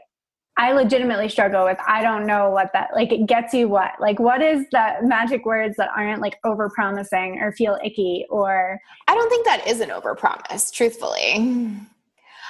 I 0.57 0.73
legitimately 0.73 1.29
struggle 1.29 1.63
with 1.63 1.77
I 1.87 2.03
don't 2.03 2.27
know 2.27 2.49
what 2.49 2.71
that 2.73 2.89
like 2.93 3.11
it 3.11 3.25
gets 3.25 3.53
you 3.53 3.69
what 3.69 3.91
like 3.99 4.19
what 4.19 4.41
is 4.41 4.65
the 4.71 4.95
magic 5.01 5.45
words 5.45 5.77
that 5.77 5.89
aren't 5.95 6.21
like 6.21 6.37
over 6.43 6.69
promising 6.69 7.39
or 7.41 7.53
feel 7.53 7.79
icky 7.83 8.25
or 8.29 8.79
I 9.07 9.15
don't 9.15 9.29
think 9.29 9.45
that 9.45 9.65
is 9.65 9.79
an 9.79 9.91
over 9.91 10.13
promise 10.13 10.69
truthfully 10.69 11.79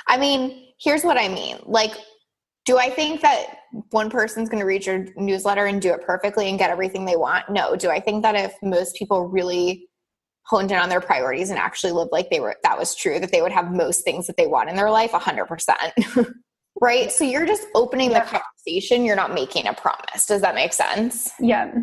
I 0.07 0.17
mean, 0.17 0.67
here's 0.79 1.03
what 1.03 1.17
I 1.17 1.27
mean. 1.27 1.57
Like, 1.65 1.91
do 2.65 2.77
I 2.77 2.89
think 2.89 3.21
that 3.21 3.61
one 3.89 4.09
person's 4.09 4.49
going 4.49 4.59
to 4.59 4.65
read 4.65 4.85
your 4.85 5.07
newsletter 5.15 5.65
and 5.65 5.81
do 5.81 5.93
it 5.93 6.01
perfectly 6.01 6.49
and 6.49 6.59
get 6.59 6.69
everything 6.69 7.05
they 7.05 7.15
want? 7.15 7.49
No. 7.49 7.75
Do 7.75 7.89
I 7.89 7.99
think 7.99 8.21
that 8.23 8.35
if 8.35 8.53
most 8.61 8.95
people 8.95 9.27
really 9.27 9.87
honed 10.43 10.71
in 10.71 10.77
on 10.77 10.89
their 10.89 11.01
priorities 11.01 11.49
and 11.49 11.57
actually 11.57 11.91
lived 11.91 12.11
like 12.11 12.29
they 12.29 12.39
were 12.39 12.55
that 12.63 12.77
was 12.77 12.95
true 12.95 13.19
that 13.19 13.31
they 13.31 13.41
would 13.41 13.51
have 13.51 13.71
most 13.71 14.03
things 14.03 14.27
that 14.27 14.37
they 14.37 14.47
want 14.47 14.69
in 14.69 14.75
their 14.75 14.91
life? 14.91 15.11
100% 15.11 15.75
right? 16.81 17.11
So 17.11 17.23
you're 17.23 17.45
just 17.45 17.67
opening 17.73 18.11
yeah. 18.11 18.23
the 18.23 18.39
conversation. 18.39 19.05
You're 19.05 19.15
not 19.15 19.33
making 19.33 19.67
a 19.67 19.73
promise. 19.73 20.25
Does 20.25 20.41
that 20.41 20.55
make 20.55 20.73
sense? 20.73 21.31
Yeah. 21.39 21.73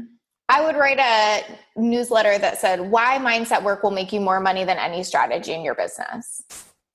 I 0.49 0.65
would 0.65 0.77
write 0.77 0.99
a 0.99 1.45
newsletter 1.77 2.39
that 2.39 2.59
said 2.59 2.81
why 2.81 3.19
mindset 3.19 3.63
work 3.63 3.83
will 3.83 3.91
make 3.91 4.13
you 4.13 4.21
more 4.21 4.41
money 4.41 4.65
than 4.65 4.79
any 4.79 5.03
strategy 5.03 5.53
in 5.53 5.63
your 5.63 5.75
business. 5.75 6.43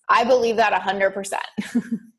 I 0.10 0.24
believe 0.24 0.56
that 0.58 0.74
100% 0.74 1.34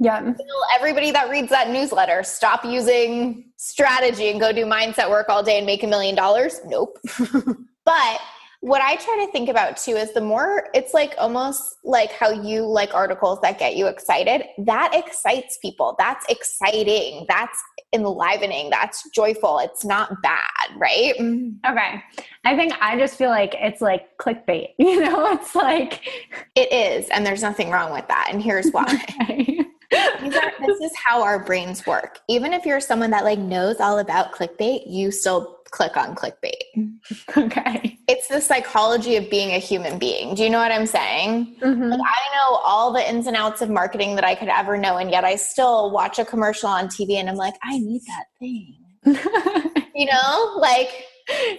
yeah 0.00 0.32
everybody 0.74 1.10
that 1.10 1.30
reads 1.30 1.50
that 1.50 1.70
newsletter 1.70 2.22
stop 2.22 2.64
using 2.64 3.44
strategy 3.56 4.30
and 4.30 4.40
go 4.40 4.52
do 4.52 4.64
mindset 4.64 5.08
work 5.08 5.28
all 5.28 5.42
day 5.42 5.58
and 5.58 5.66
make 5.66 5.82
a 5.82 5.86
million 5.86 6.14
dollars 6.14 6.60
nope 6.66 6.98
but 7.84 8.20
what 8.60 8.82
I 8.82 8.96
try 8.96 9.24
to 9.24 9.32
think 9.32 9.48
about 9.48 9.78
too 9.78 9.92
is 9.92 10.12
the 10.12 10.20
more 10.20 10.68
it's 10.74 10.92
like 10.92 11.14
almost 11.16 11.76
like 11.82 12.12
how 12.12 12.30
you 12.30 12.66
like 12.66 12.92
articles 12.94 13.40
that 13.40 13.58
get 13.58 13.74
you 13.74 13.86
excited. 13.86 14.44
That 14.58 14.92
excites 14.94 15.58
people. 15.62 15.96
That's 15.98 16.26
exciting. 16.28 17.24
That's 17.26 17.58
enlivening. 17.94 18.68
That's 18.68 19.08
joyful. 19.10 19.60
It's 19.60 19.82
not 19.82 20.20
bad, 20.22 20.76
right? 20.76 21.14
Mm-hmm. 21.18 21.72
Okay. 21.72 22.02
I 22.44 22.54
think 22.54 22.74
I 22.80 22.98
just 22.98 23.16
feel 23.16 23.30
like 23.30 23.54
it's 23.58 23.80
like 23.80 24.16
clickbait. 24.18 24.68
You 24.78 25.00
know, 25.04 25.32
it's 25.32 25.54
like 25.54 26.06
it 26.54 26.72
is, 26.72 27.08
and 27.10 27.24
there's 27.24 27.42
nothing 27.42 27.70
wrong 27.70 27.92
with 27.92 28.08
that. 28.08 28.28
And 28.30 28.42
here's 28.42 28.70
why. 28.72 29.64
This 30.66 30.80
is 30.80 30.92
how 30.94 31.22
our 31.22 31.44
brains 31.44 31.86
work. 31.86 32.20
Even 32.28 32.52
if 32.52 32.64
you're 32.64 32.80
someone 32.80 33.10
that 33.10 33.24
like 33.24 33.38
knows 33.38 33.80
all 33.80 33.98
about 33.98 34.32
clickbait, 34.32 34.82
you 34.86 35.10
still 35.10 35.58
click 35.70 35.96
on 35.96 36.14
clickbait. 36.14 36.52
Okay. 37.36 37.98
It's 38.08 38.28
the 38.28 38.40
psychology 38.40 39.16
of 39.16 39.30
being 39.30 39.50
a 39.50 39.58
human 39.58 39.98
being. 39.98 40.34
Do 40.34 40.44
you 40.44 40.50
know 40.50 40.58
what 40.58 40.70
I'm 40.70 40.86
saying? 40.86 41.56
Mm-hmm. 41.60 41.88
Like, 41.88 42.00
I 42.00 42.36
know 42.36 42.56
all 42.56 42.92
the 42.92 43.08
ins 43.08 43.26
and 43.26 43.36
outs 43.36 43.62
of 43.62 43.70
marketing 43.70 44.14
that 44.16 44.24
I 44.24 44.34
could 44.34 44.48
ever 44.48 44.76
know, 44.76 44.96
and 44.96 45.10
yet 45.10 45.24
I 45.24 45.36
still 45.36 45.90
watch 45.90 46.18
a 46.18 46.24
commercial 46.24 46.68
on 46.68 46.86
TV 46.86 47.14
and 47.14 47.28
I'm 47.28 47.36
like, 47.36 47.54
I 47.62 47.78
need 47.78 48.02
that 48.06 48.24
thing. 48.38 48.76
you 49.94 50.06
know, 50.06 50.56
like, 50.58 51.04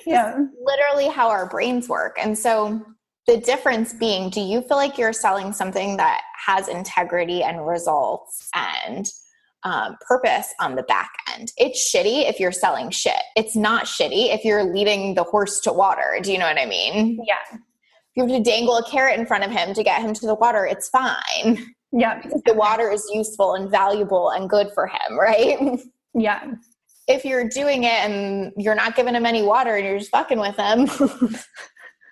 yeah, 0.05 0.37
literally 0.63 1.07
how 1.07 1.29
our 1.29 1.49
brains 1.49 1.89
work. 1.89 2.17
And 2.19 2.37
so 2.37 2.81
the 3.27 3.37
difference 3.37 3.93
being, 3.93 4.29
do 4.29 4.41
you 4.41 4.61
feel 4.61 4.77
like 4.77 4.97
you're 4.97 5.13
selling 5.13 5.53
something 5.53 5.97
that 5.97 6.21
has 6.45 6.67
integrity 6.67 7.43
and 7.43 7.67
results 7.67 8.49
and 8.53 9.05
um, 9.63 9.95
purpose 10.07 10.53
on 10.59 10.75
the 10.75 10.83
back 10.83 11.11
end. 11.33 11.51
It's 11.57 11.93
shitty 11.93 12.27
if 12.29 12.39
you're 12.39 12.51
selling 12.51 12.89
shit. 12.89 13.21
It's 13.35 13.55
not 13.55 13.85
shitty 13.85 14.33
if 14.33 14.43
you're 14.43 14.63
leading 14.63 15.13
the 15.13 15.23
horse 15.23 15.59
to 15.61 15.73
water. 15.73 16.19
Do 16.21 16.31
you 16.31 16.39
know 16.39 16.47
what 16.47 16.59
I 16.59 16.65
mean? 16.65 17.19
Yeah. 17.27 17.35
If 17.51 17.59
you 18.15 18.23
have 18.23 18.31
to 18.31 18.43
dangle 18.43 18.77
a 18.77 18.89
carrot 18.89 19.19
in 19.19 19.25
front 19.25 19.43
of 19.43 19.51
him 19.51 19.73
to 19.73 19.83
get 19.83 20.01
him 20.01 20.13
to 20.13 20.25
the 20.25 20.35
water, 20.35 20.65
it's 20.65 20.89
fine. 20.89 21.73
Yeah. 21.91 22.21
Because 22.21 22.41
the 22.45 22.53
water 22.53 22.89
is 22.89 23.07
useful 23.13 23.53
and 23.53 23.69
valuable 23.69 24.31
and 24.31 24.49
good 24.49 24.69
for 24.73 24.87
him, 24.87 25.19
right? 25.19 25.79
Yeah. 26.13 26.53
If 27.07 27.25
you're 27.25 27.47
doing 27.47 27.83
it 27.83 28.03
and 28.03 28.51
you're 28.57 28.75
not 28.75 28.95
giving 28.95 29.15
him 29.15 29.25
any 29.25 29.43
water 29.43 29.75
and 29.75 29.85
you're 29.85 29.99
just 29.99 30.11
fucking 30.11 30.39
with 30.39 30.55
him, 30.55 30.87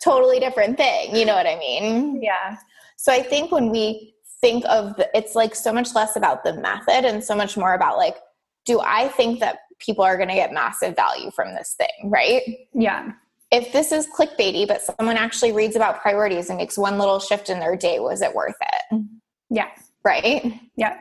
totally 0.03 0.39
different 0.39 0.77
thing. 0.77 1.15
You 1.15 1.25
know 1.25 1.35
what 1.35 1.47
I 1.47 1.57
mean? 1.57 2.21
Yeah. 2.21 2.57
So 2.97 3.11
I 3.11 3.21
think 3.21 3.51
when 3.51 3.69
we 3.69 4.15
think 4.41 4.65
of 4.65 4.95
the, 4.95 5.09
it's 5.17 5.35
like 5.35 5.55
so 5.55 5.71
much 5.71 5.93
less 5.95 6.15
about 6.15 6.43
the 6.43 6.53
method 6.53 7.05
and 7.05 7.23
so 7.23 7.35
much 7.35 7.57
more 7.57 7.73
about 7.73 7.97
like 7.97 8.15
do 8.65 8.79
i 8.79 9.09
think 9.09 9.39
that 9.39 9.59
people 9.79 10.03
are 10.03 10.17
going 10.17 10.29
to 10.29 10.35
get 10.35 10.53
massive 10.53 10.95
value 10.95 11.31
from 11.31 11.53
this 11.53 11.75
thing 11.77 12.09
right? 12.09 12.41
Yeah. 12.73 13.13
If 13.51 13.71
this 13.71 13.91
is 13.91 14.07
clickbaity 14.07 14.67
but 14.67 14.81
someone 14.81 15.17
actually 15.17 15.51
reads 15.51 15.75
about 15.75 16.01
priorities 16.01 16.49
and 16.49 16.57
makes 16.57 16.77
one 16.77 16.97
little 16.97 17.19
shift 17.19 17.49
in 17.49 17.59
their 17.59 17.75
day 17.75 17.99
was 17.99 18.21
it 18.21 18.33
worth 18.33 18.57
it? 18.61 19.03
Yeah. 19.49 19.69
Right? 20.03 20.59
Yeah. 20.75 20.99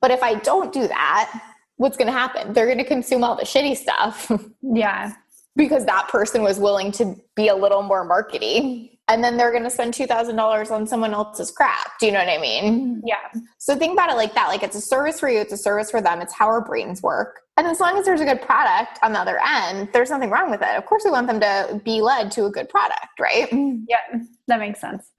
But 0.00 0.10
if 0.10 0.22
i 0.22 0.34
don't 0.34 0.72
do 0.72 0.86
that 0.88 1.42
what's 1.76 1.96
going 1.96 2.06
to 2.06 2.12
happen? 2.12 2.52
They're 2.52 2.66
going 2.66 2.78
to 2.78 2.84
consume 2.84 3.24
all 3.24 3.34
the 3.34 3.42
shitty 3.42 3.76
stuff. 3.76 4.30
Yeah 4.62 5.12
because 5.56 5.84
that 5.86 6.08
person 6.08 6.42
was 6.42 6.58
willing 6.58 6.92
to 6.92 7.16
be 7.34 7.48
a 7.48 7.54
little 7.54 7.82
more 7.82 8.08
markety. 8.08 8.90
And 9.06 9.22
then 9.22 9.36
they're 9.36 9.50
going 9.50 9.64
to 9.64 9.70
spend 9.70 9.92
$2000 9.92 10.70
on 10.70 10.86
someone 10.86 11.12
else's 11.12 11.50
crap. 11.50 11.98
Do 12.00 12.06
you 12.06 12.12
know 12.12 12.20
what 12.20 12.28
i 12.28 12.38
mean? 12.38 13.02
Yeah. 13.04 13.16
So 13.58 13.76
think 13.76 13.92
about 13.92 14.10
it 14.10 14.16
like 14.16 14.34
that. 14.34 14.48
Like 14.48 14.62
it's 14.62 14.76
a 14.76 14.80
service 14.80 15.20
for 15.20 15.28
you. 15.28 15.40
It's 15.40 15.52
a 15.52 15.58
service 15.58 15.90
for 15.90 16.00
them. 16.00 16.22
It's 16.22 16.32
how 16.32 16.46
our 16.46 16.64
brains 16.64 17.02
work. 17.02 17.40
And 17.58 17.66
as 17.66 17.80
long 17.80 17.98
as 17.98 18.06
there's 18.06 18.22
a 18.22 18.24
good 18.24 18.40
product 18.40 18.98
on 19.02 19.12
the 19.12 19.18
other 19.18 19.38
end 19.46 19.90
there's 19.92 20.10
nothing 20.10 20.30
wrong 20.30 20.50
with 20.50 20.62
it. 20.62 20.76
Of 20.76 20.86
course 20.86 21.02
we 21.04 21.10
want 21.10 21.26
them 21.26 21.38
to 21.40 21.80
be 21.84 22.00
led 22.00 22.30
to 22.32 22.46
a 22.46 22.50
good 22.50 22.68
product 22.68 23.20
right? 23.20 23.48
Yeah 23.52 24.20
that 24.48 24.58
makes 24.58 24.80
sense 24.80 25.10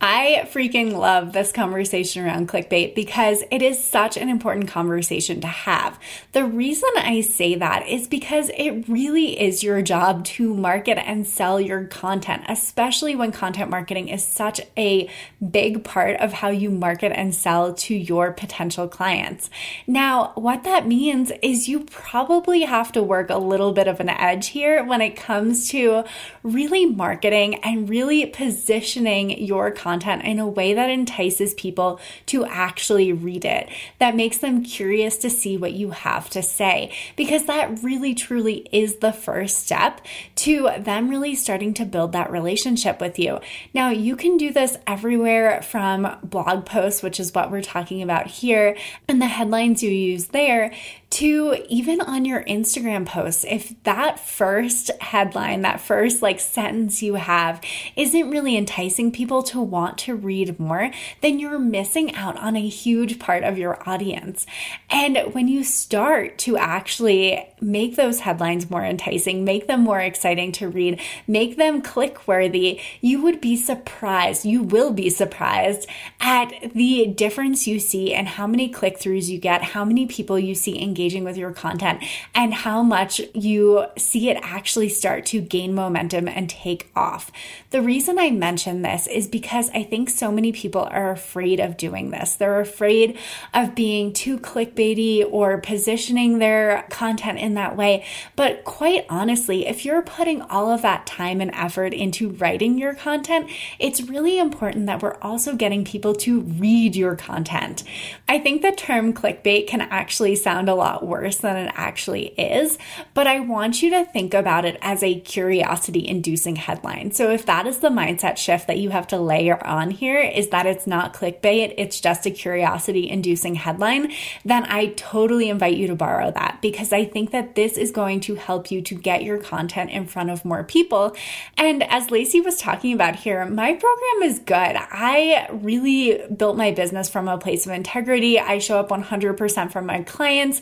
I 0.00 0.48
freaking 0.52 0.92
love 0.92 1.32
this 1.32 1.50
conversation 1.50 2.24
around 2.24 2.48
clickbait 2.48 2.94
because 2.94 3.42
it 3.50 3.62
is 3.62 3.82
such 3.82 4.16
an 4.16 4.28
important 4.28 4.68
conversation 4.68 5.40
to 5.40 5.48
have. 5.48 5.98
The 6.30 6.44
reason 6.44 6.88
I 6.96 7.20
say 7.22 7.56
that 7.56 7.88
is 7.88 8.06
because 8.06 8.48
it 8.56 8.88
really 8.88 9.40
is 9.40 9.64
your 9.64 9.82
job 9.82 10.24
to 10.26 10.54
market 10.54 10.98
and 10.98 11.26
sell 11.26 11.60
your 11.60 11.84
content, 11.86 12.44
especially 12.48 13.16
when 13.16 13.32
content 13.32 13.70
marketing 13.70 14.06
is 14.06 14.22
such 14.22 14.60
a 14.76 15.10
big 15.50 15.82
part 15.82 16.20
of 16.20 16.32
how 16.32 16.50
you 16.50 16.70
market 16.70 17.10
and 17.10 17.34
sell 17.34 17.74
to 17.74 17.94
your 17.94 18.30
potential 18.30 18.86
clients. 18.86 19.50
Now, 19.88 20.30
what 20.36 20.62
that 20.62 20.86
means 20.86 21.32
is 21.42 21.68
you 21.68 21.80
probably 21.80 22.60
have 22.60 22.92
to 22.92 23.02
work 23.02 23.30
a 23.30 23.38
little 23.38 23.72
bit 23.72 23.88
of 23.88 23.98
an 23.98 24.10
edge 24.10 24.48
here 24.48 24.84
when 24.84 25.00
it 25.00 25.16
comes 25.16 25.70
to 25.70 26.04
really 26.44 26.86
marketing 26.86 27.56
and 27.64 27.88
really 27.88 28.26
positioning 28.26 29.42
your 29.42 29.72
content 29.72 29.87
content 29.88 30.22
in 30.22 30.38
a 30.38 30.46
way 30.46 30.74
that 30.74 30.90
entices 30.90 31.54
people 31.54 31.98
to 32.26 32.44
actually 32.44 33.10
read 33.10 33.44
it, 33.44 33.70
that 33.98 34.14
makes 34.14 34.38
them 34.38 34.62
curious 34.62 35.16
to 35.16 35.30
see 35.30 35.56
what 35.56 35.72
you 35.72 35.90
have 35.92 36.28
to 36.28 36.42
say, 36.42 36.92
because 37.16 37.46
that 37.46 37.82
really 37.82 38.14
truly 38.14 38.68
is 38.70 38.96
the 38.96 39.12
first 39.12 39.58
step 39.58 40.02
to 40.38 40.70
them 40.78 41.08
really 41.08 41.34
starting 41.34 41.74
to 41.74 41.84
build 41.84 42.12
that 42.12 42.30
relationship 42.30 43.00
with 43.00 43.18
you. 43.18 43.40
Now, 43.74 43.90
you 43.90 44.14
can 44.14 44.36
do 44.36 44.52
this 44.52 44.78
everywhere 44.86 45.62
from 45.62 46.16
blog 46.22 46.64
posts, 46.64 47.02
which 47.02 47.18
is 47.18 47.34
what 47.34 47.50
we're 47.50 47.60
talking 47.60 48.02
about 48.02 48.28
here, 48.28 48.76
and 49.08 49.20
the 49.20 49.26
headlines 49.26 49.82
you 49.82 49.90
use 49.90 50.26
there 50.26 50.72
to 51.10 51.56
even 51.68 52.00
on 52.02 52.24
your 52.24 52.44
Instagram 52.44 53.06
posts, 53.06 53.44
if 53.48 53.74
that 53.84 54.20
first 54.20 54.90
headline, 55.00 55.62
that 55.62 55.80
first 55.80 56.20
like 56.20 56.38
sentence 56.38 57.02
you 57.02 57.14
have 57.14 57.60
isn't 57.96 58.30
really 58.30 58.56
enticing 58.56 59.10
people 59.10 59.42
to 59.42 59.60
want 59.60 59.96
to 59.96 60.14
read 60.14 60.60
more, 60.60 60.90
then 61.22 61.38
you're 61.38 61.58
missing 61.58 62.14
out 62.14 62.36
on 62.36 62.56
a 62.56 62.68
huge 62.68 63.18
part 63.18 63.42
of 63.42 63.56
your 63.56 63.88
audience. 63.88 64.46
And 64.90 65.34
when 65.34 65.48
you 65.48 65.64
start 65.64 66.36
to 66.38 66.58
actually 66.58 67.48
make 67.60 67.96
those 67.96 68.20
headlines 68.20 68.70
more 68.70 68.84
enticing, 68.84 69.44
make 69.44 69.66
them 69.66 69.80
more 69.80 70.00
exciting 70.00 70.27
to 70.36 70.68
read, 70.68 71.00
make 71.26 71.56
them 71.56 71.82
click 71.82 72.26
worthy, 72.28 72.80
you 73.00 73.22
would 73.22 73.40
be 73.40 73.56
surprised, 73.56 74.44
you 74.44 74.62
will 74.62 74.92
be 74.92 75.10
surprised 75.10 75.88
at 76.20 76.72
the 76.74 77.06
difference 77.06 77.66
you 77.66 77.80
see 77.80 78.14
and 78.14 78.28
how 78.28 78.46
many 78.46 78.68
click 78.68 78.98
throughs 78.98 79.28
you 79.28 79.38
get, 79.38 79.62
how 79.62 79.84
many 79.84 80.06
people 80.06 80.38
you 80.38 80.54
see 80.54 80.80
engaging 80.80 81.08
engaging 81.08 81.24
with 81.24 81.36
your 81.36 81.52
content 81.52 82.02
and 82.34 82.52
how 82.52 82.82
much 82.82 83.20
you 83.34 83.86
see 83.96 84.28
it 84.30 84.38
actually 84.42 84.88
start 84.88 85.24
to 85.26 85.40
gain 85.40 85.74
momentum 85.74 86.28
and 86.28 86.50
take 86.50 86.90
off. 86.94 87.30
The 87.70 87.80
reason 87.80 88.18
I 88.18 88.30
mention 88.30 88.82
this 88.82 89.06
is 89.06 89.28
because 89.28 89.70
I 89.70 89.82
think 89.82 90.10
so 90.10 90.30
many 90.30 90.52
people 90.52 90.88
are 90.90 91.10
afraid 91.10 91.60
of 91.60 91.76
doing 91.76 92.10
this. 92.10 92.34
They're 92.34 92.60
afraid 92.60 93.18
of 93.54 93.74
being 93.74 94.12
too 94.12 94.38
clickbaity 94.38 95.24
or 95.30 95.58
positioning 95.58 96.38
their 96.38 96.86
content 96.90 97.38
in 97.38 97.54
that 97.54 97.76
way. 97.76 98.04
But 98.36 98.64
quite 98.64 99.06
honestly, 99.08 99.66
if 99.66 99.84
you're 99.84 100.02
putting 100.18 100.42
all 100.42 100.72
of 100.72 100.82
that 100.82 101.06
time 101.06 101.40
and 101.40 101.52
effort 101.54 101.94
into 101.94 102.30
writing 102.30 102.76
your 102.76 102.92
content, 102.92 103.48
it's 103.78 104.00
really 104.00 104.36
important 104.36 104.86
that 104.86 105.00
we're 105.00 105.16
also 105.22 105.54
getting 105.54 105.84
people 105.84 106.12
to 106.12 106.40
read 106.40 106.96
your 106.96 107.14
content. 107.14 107.84
I 108.28 108.40
think 108.40 108.60
the 108.60 108.72
term 108.72 109.14
clickbait 109.14 109.68
can 109.68 109.80
actually 109.80 110.34
sound 110.34 110.68
a 110.68 110.74
lot 110.74 111.06
worse 111.06 111.36
than 111.36 111.56
it 111.56 111.72
actually 111.76 112.34
is. 112.36 112.78
But 113.14 113.28
I 113.28 113.38
want 113.38 113.80
you 113.80 113.90
to 113.90 114.06
think 114.06 114.34
about 114.34 114.64
it 114.64 114.76
as 114.82 115.04
a 115.04 115.20
curiosity 115.20 116.08
inducing 116.08 116.56
headline. 116.56 117.12
So 117.12 117.30
if 117.30 117.46
that 117.46 117.68
is 117.68 117.78
the 117.78 117.88
mindset 117.88 118.38
shift 118.38 118.66
that 118.66 118.78
you 118.78 118.90
have 118.90 119.06
to 119.08 119.18
layer 119.18 119.64
on 119.64 119.92
here, 119.92 120.18
is 120.18 120.48
that 120.48 120.66
it's 120.66 120.88
not 120.88 121.14
clickbait, 121.14 121.74
it's 121.78 122.00
just 122.00 122.26
a 122.26 122.32
curiosity 122.32 123.08
inducing 123.08 123.54
headline, 123.54 124.12
then 124.44 124.64
I 124.64 124.94
totally 124.96 125.48
invite 125.48 125.76
you 125.76 125.86
to 125.86 125.94
borrow 125.94 126.32
that 126.32 126.58
because 126.60 126.92
I 126.92 127.04
think 127.04 127.30
that 127.30 127.54
this 127.54 127.78
is 127.78 127.92
going 127.92 128.18
to 128.22 128.34
help 128.34 128.72
you 128.72 128.82
to 128.82 128.96
get 128.96 129.22
your 129.22 129.38
content 129.38 129.90
in 129.90 130.07
front 130.08 130.30
of 130.30 130.44
more 130.44 130.64
people. 130.64 131.14
And 131.56 131.84
as 131.84 132.10
Lacey 132.10 132.40
was 132.40 132.56
talking 132.56 132.92
about 132.92 133.14
here, 133.14 133.44
my 133.46 133.72
program 133.72 134.22
is 134.22 134.40
good. 134.40 134.54
I 134.56 135.48
really 135.52 136.20
built 136.36 136.56
my 136.56 136.72
business 136.72 137.08
from 137.08 137.28
a 137.28 137.38
place 137.38 137.66
of 137.66 137.72
integrity. 137.72 138.40
I 138.40 138.58
show 138.58 138.80
up 138.80 138.88
100% 138.88 139.70
from 139.70 139.86
my 139.86 140.02
clients. 140.02 140.60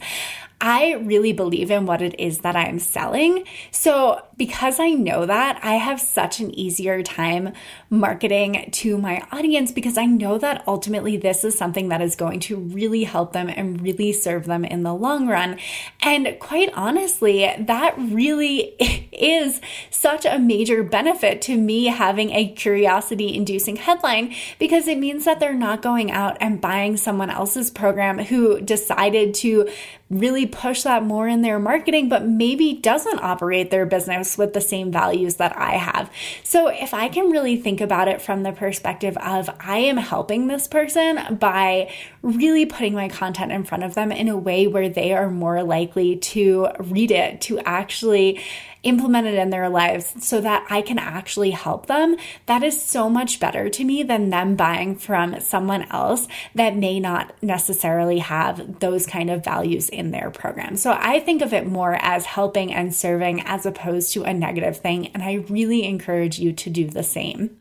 I 0.61 0.95
really 0.95 1.35
believe 1.35 1.71
in 1.71 1.85
what 1.85 2.01
it 2.01 2.19
is 2.19 2.39
that 2.39 2.57
I'm 2.57 2.79
selling. 2.79 3.45
So, 3.71 4.23
because 4.39 4.81
I 4.81 4.91
know 4.91 5.27
that, 5.27 5.61
I 5.63 5.75
have 5.75 6.01
such 6.01 6.41
an 6.41 6.59
easier 6.59 7.03
time 7.03 7.53
marketing 7.91 8.71
to 8.73 8.97
my 8.97 9.23
audience 9.33 9.71
because 9.71 9.99
I 9.99 10.07
know 10.07 10.39
that 10.39 10.65
ultimately 10.67 11.17
this 11.17 11.45
is 11.45 11.57
something 11.57 11.89
that 11.89 12.01
is 12.01 12.17
going 12.17 12.41
to 12.41 12.57
really 12.57 13.05
help 13.05 13.33
them 13.33 13.49
and 13.49 13.81
really 13.81 14.13
serve 14.13 14.47
them 14.47 14.65
in 14.65 14.83
the 14.83 14.95
long 14.95 15.27
run. 15.27 15.59
And 16.01 16.37
quite 16.41 16.71
honestly, 16.75 17.51
that 17.59 17.95
really 17.99 18.59
is 19.13 19.61
such 19.91 20.25
a 20.25 20.39
major 20.39 20.83
benefit 20.83 21.43
to 21.43 21.57
me 21.57 21.87
having 21.87 22.31
a 22.31 22.53
curiosity 22.53 23.35
inducing 23.35 23.77
headline 23.77 24.35
because 24.59 24.89
it 24.89 24.99
means 24.99 25.25
that 25.27 25.41
they're 25.41 25.55
not 25.55 25.83
going 25.83 26.11
out 26.11 26.37
and 26.41 26.61
buying 26.61 26.97
someone 26.97 27.31
else's 27.31 27.71
program 27.71 28.19
who 28.19 28.61
decided 28.61 29.35
to 29.35 29.69
really 30.09 30.46
push 30.47 30.83
that 30.83 31.03
more 31.03 31.29
in 31.29 31.43
their 31.43 31.59
marketing, 31.59 32.09
but 32.09 32.27
maybe 32.27 32.75
doesn't 32.75 33.23
operate 33.23 33.71
their 33.71 33.87
business 33.87 34.39
with 34.39 34.53
the 34.53 34.61
same 34.61 34.91
values 34.91 35.37
that 35.37 35.57
I 35.57 35.73
have. 35.73 36.11
So 36.43 36.69
if 36.69 36.95
I 36.95 37.09
can 37.09 37.31
really 37.31 37.57
think 37.57 37.81
about 37.81 38.09
it 38.09 38.23
from 38.23 38.43
the 38.43 38.53
perspective 38.53 39.17
of 39.19 39.51
I 39.61 39.79
am 39.79 39.97
helping 39.97 40.47
this 40.47 40.67
person 40.67 41.37
by 41.39 41.93
really 42.23 42.67
putting 42.67 42.95
my 42.95 43.09
content 43.09 43.53
in 43.53 43.65
front 43.65 43.85
of 43.85 43.95
them 43.95 44.13
in 44.13 44.29
a 44.29 44.37
way 44.37 44.67
where 44.67 44.89
they 44.89 45.13
are 45.13 45.31
more 45.31 45.63
likely 45.63 46.17
to 46.17 46.69
read 46.79 47.11
it, 47.11 47.41
to 47.43 47.59
actually 47.61 48.41
implement 48.87 49.27
it 49.27 49.35
in 49.35 49.51
their 49.51 49.69
lives 49.69 50.15
so 50.25 50.41
that 50.41 50.67
I 50.71 50.81
can 50.81 50.99
actually 50.99 51.51
help 51.51 51.87
them, 51.87 52.17
that 52.47 52.63
is 52.63 52.81
so 52.81 53.11
much 53.11 53.41
better 53.41 53.69
to 53.69 53.85
me 53.85 54.03
than 54.03 54.31
them 54.31 54.55
buying 54.55 54.97
from 54.97 55.41
someone 55.41 55.87
else 55.91 56.29
that 56.55 56.77
may 56.77 57.01
not 57.01 57.35
necessarily 57.43 58.21
have 58.21 58.79
those 58.81 59.07
kind 59.07 59.29
of 59.29 59.45
values 59.45 59.89
in 59.89 60.13
their 60.13 60.31
program. 60.31 60.77
So 60.77 60.97
I 60.99 61.21
think 61.21 61.43
of 61.43 61.53
it 61.53 61.67
more 61.67 61.99
as 62.01 62.25
helping 62.25 62.73
and 62.73 62.95
serving 62.95 63.43
as 63.43 63.67
opposed 63.67 64.13
to 64.13 64.23
a 64.23 64.33
negative 64.33 64.79
thing. 64.79 65.09
And 65.09 65.23
I 65.23 65.45
really 65.49 65.85
encourage 65.85 66.39
you 66.39 66.53
to 66.53 66.71
do 66.71 66.87
the 66.87 67.03
same. 67.03 67.59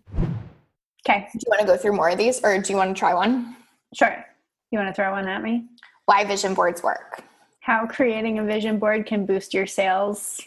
Okay. 1.07 1.27
Do 1.33 1.39
you 1.39 1.49
want 1.49 1.61
to 1.61 1.67
go 1.67 1.77
through 1.77 1.93
more 1.93 2.09
of 2.09 2.17
these 2.17 2.43
or 2.43 2.57
do 2.59 2.71
you 2.71 2.77
want 2.77 2.95
to 2.95 2.99
try 2.99 3.13
one? 3.13 3.55
Sure. 3.95 4.25
You 4.71 4.79
want 4.79 4.89
to 4.89 4.93
throw 4.93 5.11
one 5.11 5.27
at 5.27 5.41
me? 5.41 5.65
Why 6.05 6.23
vision 6.23 6.53
boards 6.53 6.83
work. 6.83 7.23
How 7.61 7.87
creating 7.87 8.37
a 8.37 8.43
vision 8.43 8.77
board 8.77 9.07
can 9.07 9.25
boost 9.25 9.53
your 9.53 9.65
sales 9.65 10.41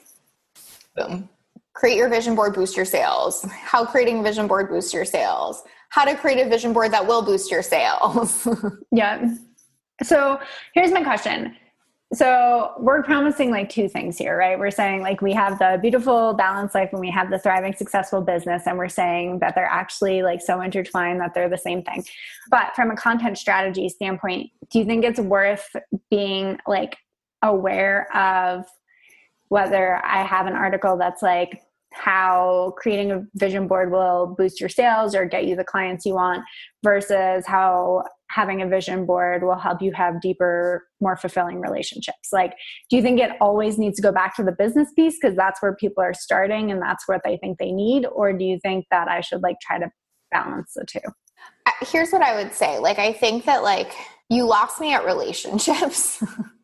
Boom. 0.99 1.29
Create 1.75 1.97
your 1.97 2.09
vision 2.09 2.35
board, 2.35 2.55
boost 2.55 2.77
your 2.77 2.85
sales. 2.85 3.45
How 3.51 3.85
creating 3.85 4.21
a 4.21 4.23
vision 4.23 4.47
board 4.47 4.69
boosts 4.69 4.93
your 4.93 5.05
sales. 5.05 5.63
How 5.91 6.05
to 6.05 6.17
create 6.17 6.45
a 6.45 6.49
vision 6.49 6.73
board 6.73 6.93
that 6.93 7.07
will 7.07 7.23
boost 7.23 7.51
your 7.51 7.63
sales. 7.63 8.47
yeah. 8.93 9.35
So 10.03 10.41
here's 10.75 10.91
my 10.91 11.03
question. 11.03 11.57
So 12.15 12.73
we're 12.79 13.03
promising 13.03 13.51
like 13.51 13.69
two 13.69 13.87
things 13.87 14.17
here, 14.17 14.37
right? 14.37 14.59
We're 14.59 14.71
saying 14.71 15.03
like 15.03 15.21
we 15.21 15.35
have 15.35 15.59
the 15.59 15.79
beautiful 15.81 16.33
balanced 16.33 16.75
life 16.75 16.89
and 16.93 17.01
we 17.01 17.11
have 17.11 17.31
the 17.31 17.39
thriving 17.39 17.75
successful 17.75 18.23
business 18.23 18.63
and 18.67 18.79
we're 18.79 18.89
saying 18.89 19.41
that 19.41 19.55
they're 19.55 19.67
actually 19.67 20.23
like 20.23 20.41
so 20.41 20.63
intertwined 20.63 21.21
that 21.21 21.35
they're 21.35 21.51
the 21.51 21.59
same 21.59 21.83
thing. 21.83 22.03
But 22.51 22.75
from 22.75 22.91
a 22.91 22.97
content 22.97 23.37
strategy 23.37 23.91
standpoint, 23.91 24.51
do 24.71 24.79
you 24.79 24.87
think 24.87 25.05
it's 25.05 25.21
worth 25.21 25.77
being 26.11 26.59
like 26.67 26.97
aware 27.43 28.09
of 28.17 28.65
whether 29.49 30.05
I 30.05 30.23
have 30.25 30.47
an 30.47 30.55
article 30.55 30.97
that's 30.97 31.23
like 31.23 31.63
how 31.93 32.75
creating 32.77 33.11
a 33.11 33.23
vision 33.35 33.67
board 33.67 33.91
will 33.91 34.35
boost 34.37 34.61
your 34.61 34.69
sales 34.69 35.15
or 35.15 35.25
get 35.25 35.47
you 35.47 35.57
the 35.57 35.65
clients 35.65 36.05
you 36.05 36.15
want 36.15 36.43
versus 36.85 37.47
how 37.47 38.05
having 38.31 38.61
a 38.61 38.69
vision 38.69 39.07
board 39.07 39.43
will 39.43 39.57
help 39.57 39.81
you 39.81 39.91
have 39.93 40.21
deeper 40.21 40.87
more 41.01 41.17
fulfilling 41.17 41.61
relationships. 41.61 42.29
Like 42.31 42.55
do 42.91 42.97
you 42.97 43.03
think 43.03 43.21
it 43.21 43.33
always 43.41 43.79
needs 43.79 43.97
to 43.97 44.03
go 44.03 44.13
back 44.13 44.37
to 44.37 44.43
the 44.43 44.53
business 44.53 44.93
piece 44.95 45.17
because 45.21 45.37
that's 45.37 45.63
where 45.63 45.75
people 45.75 46.03
are 46.03 46.15
starting 46.15 46.71
and 46.71 46.81
that's 46.81 47.09
what 47.09 47.23
they 47.25 47.39
think 47.39 47.59
they 47.59 47.73
need? 47.73 48.07
Or 48.07 48.33
do 48.33 48.45
you 48.45 48.59
think 48.63 48.87
that 48.91 49.09
i 49.09 49.21
should 49.21 49.43
like 49.43 49.57
try 49.61 49.79
to 49.79 49.91
balance 50.31 50.75
the 50.77 50.85
two? 50.85 51.01
Here's 51.81 52.11
what 52.11 52.23
i 52.23 52.43
would 52.43 52.53
say. 52.53 52.79
Like 52.79 52.99
i 52.99 53.13
think 53.13 53.47
that 53.47 53.63
like 53.63 53.93
you 54.29 54.45
lost 54.45 54.79
me 54.79 54.93
at 54.93 55.07
relationships 55.07 56.23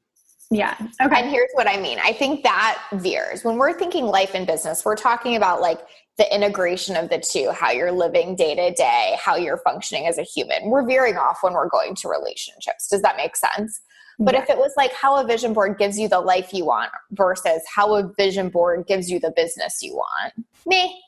Yeah. 0.50 0.76
Okay. 1.02 1.20
And 1.20 1.30
here's 1.30 1.50
what 1.54 1.68
I 1.68 1.80
mean. 1.80 1.98
I 2.02 2.12
think 2.12 2.42
that 2.44 2.82
veers. 2.92 3.44
When 3.44 3.56
we're 3.56 3.76
thinking 3.76 4.04
life 4.04 4.34
and 4.34 4.46
business, 4.46 4.84
we're 4.84 4.96
talking 4.96 5.36
about 5.36 5.60
like 5.60 5.80
the 6.16 6.32
integration 6.32 6.96
of 6.96 7.08
the 7.08 7.18
two, 7.18 7.50
how 7.50 7.70
you're 7.70 7.90
living 7.90 8.36
day 8.36 8.54
to 8.54 8.72
day, 8.72 9.16
how 9.18 9.36
you're 9.36 9.58
functioning 9.58 10.06
as 10.06 10.18
a 10.18 10.22
human. 10.22 10.70
We're 10.70 10.86
veering 10.86 11.16
off 11.16 11.38
when 11.42 11.54
we're 11.54 11.68
going 11.68 11.94
to 11.96 12.08
relationships. 12.08 12.88
Does 12.88 13.02
that 13.02 13.16
make 13.16 13.34
sense? 13.36 13.80
But 14.18 14.34
yeah. 14.34 14.42
if 14.42 14.50
it 14.50 14.58
was 14.58 14.72
like 14.76 14.92
how 14.92 15.16
a 15.16 15.26
vision 15.26 15.52
board 15.54 15.76
gives 15.76 15.98
you 15.98 16.08
the 16.08 16.20
life 16.20 16.52
you 16.52 16.66
want 16.66 16.92
versus 17.10 17.62
how 17.74 17.96
a 17.96 18.12
vision 18.16 18.48
board 18.48 18.86
gives 18.86 19.10
you 19.10 19.18
the 19.18 19.32
business 19.34 19.82
you 19.82 19.94
want, 19.96 20.34
me, 20.66 21.02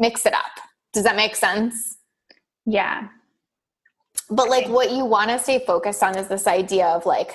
mix 0.00 0.26
it 0.26 0.34
up. 0.34 0.58
Does 0.92 1.04
that 1.04 1.14
make 1.14 1.36
sense? 1.36 1.98
Yeah. 2.66 3.08
But 4.28 4.50
like 4.50 4.68
what 4.68 4.90
you 4.90 5.04
want 5.04 5.30
to 5.30 5.38
stay 5.38 5.64
focused 5.64 6.02
on 6.02 6.18
is 6.18 6.26
this 6.26 6.48
idea 6.48 6.86
of 6.86 7.06
like, 7.06 7.32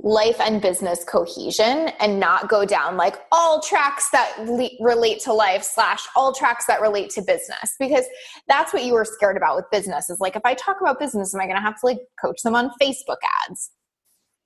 life 0.00 0.40
and 0.40 0.62
business 0.62 1.02
cohesion 1.04 1.90
and 1.98 2.20
not 2.20 2.48
go 2.48 2.64
down 2.64 2.96
like 2.96 3.16
all 3.32 3.60
tracks 3.60 4.10
that 4.10 4.32
le- 4.46 4.70
relate 4.80 5.18
to 5.20 5.32
life 5.32 5.64
slash 5.64 6.06
all 6.14 6.32
tracks 6.32 6.66
that 6.66 6.80
relate 6.80 7.10
to 7.10 7.20
business. 7.20 7.74
Because 7.80 8.04
that's 8.46 8.72
what 8.72 8.84
you 8.84 8.92
were 8.92 9.04
scared 9.04 9.36
about 9.36 9.56
with 9.56 9.64
business 9.72 10.08
is 10.08 10.20
like 10.20 10.36
if 10.36 10.42
i 10.44 10.54
talk 10.54 10.76
about 10.80 11.00
business 11.00 11.34
am 11.34 11.40
i 11.40 11.44
going 11.44 11.56
to 11.56 11.62
have 11.62 11.78
to 11.80 11.86
like 11.86 11.98
coach 12.20 12.42
them 12.42 12.54
on 12.54 12.70
facebook 12.80 13.16
ads? 13.48 13.70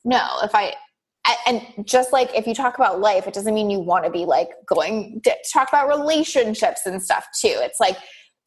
No. 0.04 0.26
If 0.42 0.54
i 0.54 0.74
and 1.46 1.62
just 1.84 2.12
like 2.12 2.34
if 2.34 2.46
you 2.46 2.54
talk 2.54 2.76
about 2.76 3.00
life 3.00 3.26
it 3.26 3.34
doesn't 3.34 3.54
mean 3.54 3.70
you 3.70 3.78
want 3.78 4.04
to 4.04 4.10
be 4.10 4.24
like 4.24 4.48
going 4.66 5.20
to 5.22 5.36
talk 5.52 5.68
about 5.68 5.86
relationships 5.86 6.86
and 6.86 7.02
stuff 7.02 7.26
too. 7.38 7.54
It's 7.58 7.78
like 7.78 7.98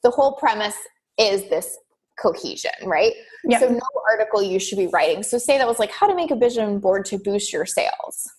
the 0.01 0.09
whole 0.09 0.33
premise 0.33 0.75
is 1.17 1.47
this 1.49 1.77
cohesion, 2.19 2.71
right? 2.83 3.13
Yep. 3.45 3.61
So 3.61 3.69
no 3.69 3.81
article 4.11 4.41
you 4.41 4.59
should 4.59 4.77
be 4.77 4.87
writing. 4.87 5.23
So 5.23 5.37
say 5.37 5.57
that 5.57 5.67
was 5.67 5.79
like 5.79 5.91
how 5.91 6.07
to 6.07 6.15
make 6.15 6.31
a 6.31 6.35
vision 6.35 6.79
board 6.79 7.05
to 7.05 7.17
boost 7.17 7.53
your 7.53 7.65
sales. 7.65 8.29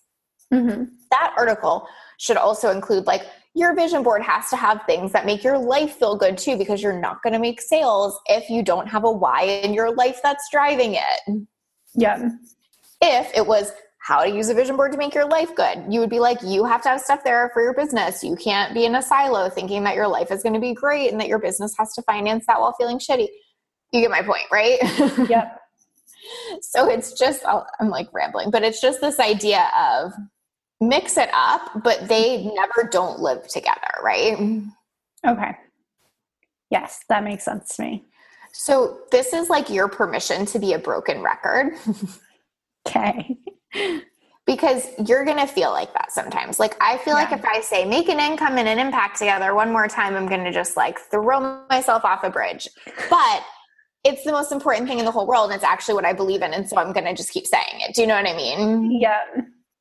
Mm-hmm. 0.52 0.84
That 1.10 1.34
article 1.36 1.86
should 2.18 2.36
also 2.36 2.70
include 2.70 3.06
like 3.06 3.22
your 3.54 3.74
vision 3.74 4.02
board 4.02 4.22
has 4.22 4.48
to 4.50 4.56
have 4.56 4.82
things 4.86 5.12
that 5.12 5.26
make 5.26 5.42
your 5.42 5.58
life 5.58 5.96
feel 5.96 6.16
good 6.16 6.36
too, 6.38 6.56
because 6.56 6.82
you're 6.82 7.00
not 7.00 7.22
going 7.22 7.32
to 7.32 7.38
make 7.38 7.60
sales 7.60 8.18
if 8.26 8.50
you 8.50 8.62
don't 8.62 8.86
have 8.86 9.04
a 9.04 9.10
why 9.10 9.42
in 9.42 9.72
your 9.72 9.94
life 9.94 10.20
that's 10.22 10.48
driving 10.50 10.94
it. 10.94 11.46
Yeah. 11.94 12.30
If 13.00 13.34
it 13.34 13.46
was 13.46 13.72
how 14.06 14.22
to 14.22 14.30
use 14.30 14.48
a 14.50 14.54
vision 14.54 14.76
board 14.76 14.92
to 14.92 14.98
make 14.98 15.14
your 15.14 15.26
life 15.26 15.52
good. 15.56 15.84
You 15.90 15.98
would 15.98 16.10
be 16.10 16.20
like, 16.20 16.38
you 16.40 16.64
have 16.64 16.80
to 16.82 16.90
have 16.90 17.00
stuff 17.00 17.24
there 17.24 17.50
for 17.52 17.60
your 17.60 17.74
business. 17.74 18.22
You 18.22 18.36
can't 18.36 18.72
be 18.72 18.84
in 18.84 18.94
a 18.94 19.02
silo 19.02 19.48
thinking 19.48 19.82
that 19.82 19.96
your 19.96 20.06
life 20.06 20.30
is 20.30 20.44
going 20.44 20.54
to 20.54 20.60
be 20.60 20.74
great 20.74 21.10
and 21.10 21.20
that 21.20 21.26
your 21.26 21.40
business 21.40 21.74
has 21.76 21.92
to 21.94 22.02
finance 22.02 22.44
that 22.46 22.60
while 22.60 22.72
feeling 22.78 23.00
shitty. 23.00 23.26
You 23.92 24.00
get 24.00 24.10
my 24.10 24.22
point, 24.22 24.46
right? 24.52 24.78
Yep. 25.28 25.60
so 26.60 26.88
it's 26.88 27.18
just, 27.18 27.44
I'm 27.46 27.88
like 27.88 28.12
rambling, 28.12 28.50
but 28.50 28.62
it's 28.62 28.80
just 28.80 29.00
this 29.00 29.20
idea 29.20 29.70
of 29.78 30.12
mix 30.80 31.16
it 31.16 31.30
up, 31.32 31.82
but 31.82 32.08
they 32.08 32.44
never 32.44 32.88
don't 32.90 33.20
live 33.20 33.46
together, 33.48 33.90
right? 34.02 34.36
Okay. 35.26 35.56
Yes, 36.70 37.04
that 37.08 37.24
makes 37.24 37.44
sense 37.44 37.76
to 37.76 37.82
me. 37.82 38.04
So 38.52 39.00
this 39.10 39.32
is 39.32 39.48
like 39.50 39.70
your 39.70 39.88
permission 39.88 40.46
to 40.46 40.58
be 40.58 40.72
a 40.72 40.78
broken 40.78 41.22
record. 41.22 41.74
okay. 42.88 43.36
because 44.46 44.86
you're 45.06 45.24
going 45.24 45.38
to 45.38 45.46
feel 45.46 45.70
like 45.72 45.92
that 45.92 46.12
sometimes. 46.12 46.58
Like 46.58 46.76
I 46.80 46.98
feel 46.98 47.14
yeah. 47.14 47.24
like 47.24 47.32
if 47.32 47.44
I 47.44 47.60
say 47.60 47.84
make 47.84 48.08
an 48.08 48.20
income 48.20 48.58
and 48.58 48.68
an 48.68 48.78
impact 48.78 49.18
together 49.18 49.54
one 49.54 49.72
more 49.72 49.88
time, 49.88 50.14
I'm 50.14 50.26
going 50.26 50.44
to 50.44 50.52
just 50.52 50.76
like 50.76 50.98
throw 50.98 51.64
myself 51.68 52.04
off 52.04 52.24
a 52.24 52.30
bridge. 52.30 52.68
But 53.10 53.42
it's 54.06 54.24
the 54.24 54.32
most 54.32 54.52
important 54.52 54.88
thing 54.88 54.98
in 54.98 55.04
the 55.04 55.10
whole 55.10 55.26
world 55.26 55.50
and 55.50 55.54
it's 55.54 55.64
actually 55.64 55.94
what 55.94 56.04
i 56.04 56.12
believe 56.12 56.42
in 56.42 56.52
and 56.54 56.68
so 56.68 56.76
i'm 56.78 56.92
gonna 56.92 57.14
just 57.14 57.32
keep 57.32 57.46
saying 57.46 57.80
it 57.80 57.94
do 57.94 58.02
you 58.02 58.06
know 58.06 58.14
what 58.14 58.26
i 58.26 58.36
mean 58.36 58.90
yeah 59.00 59.20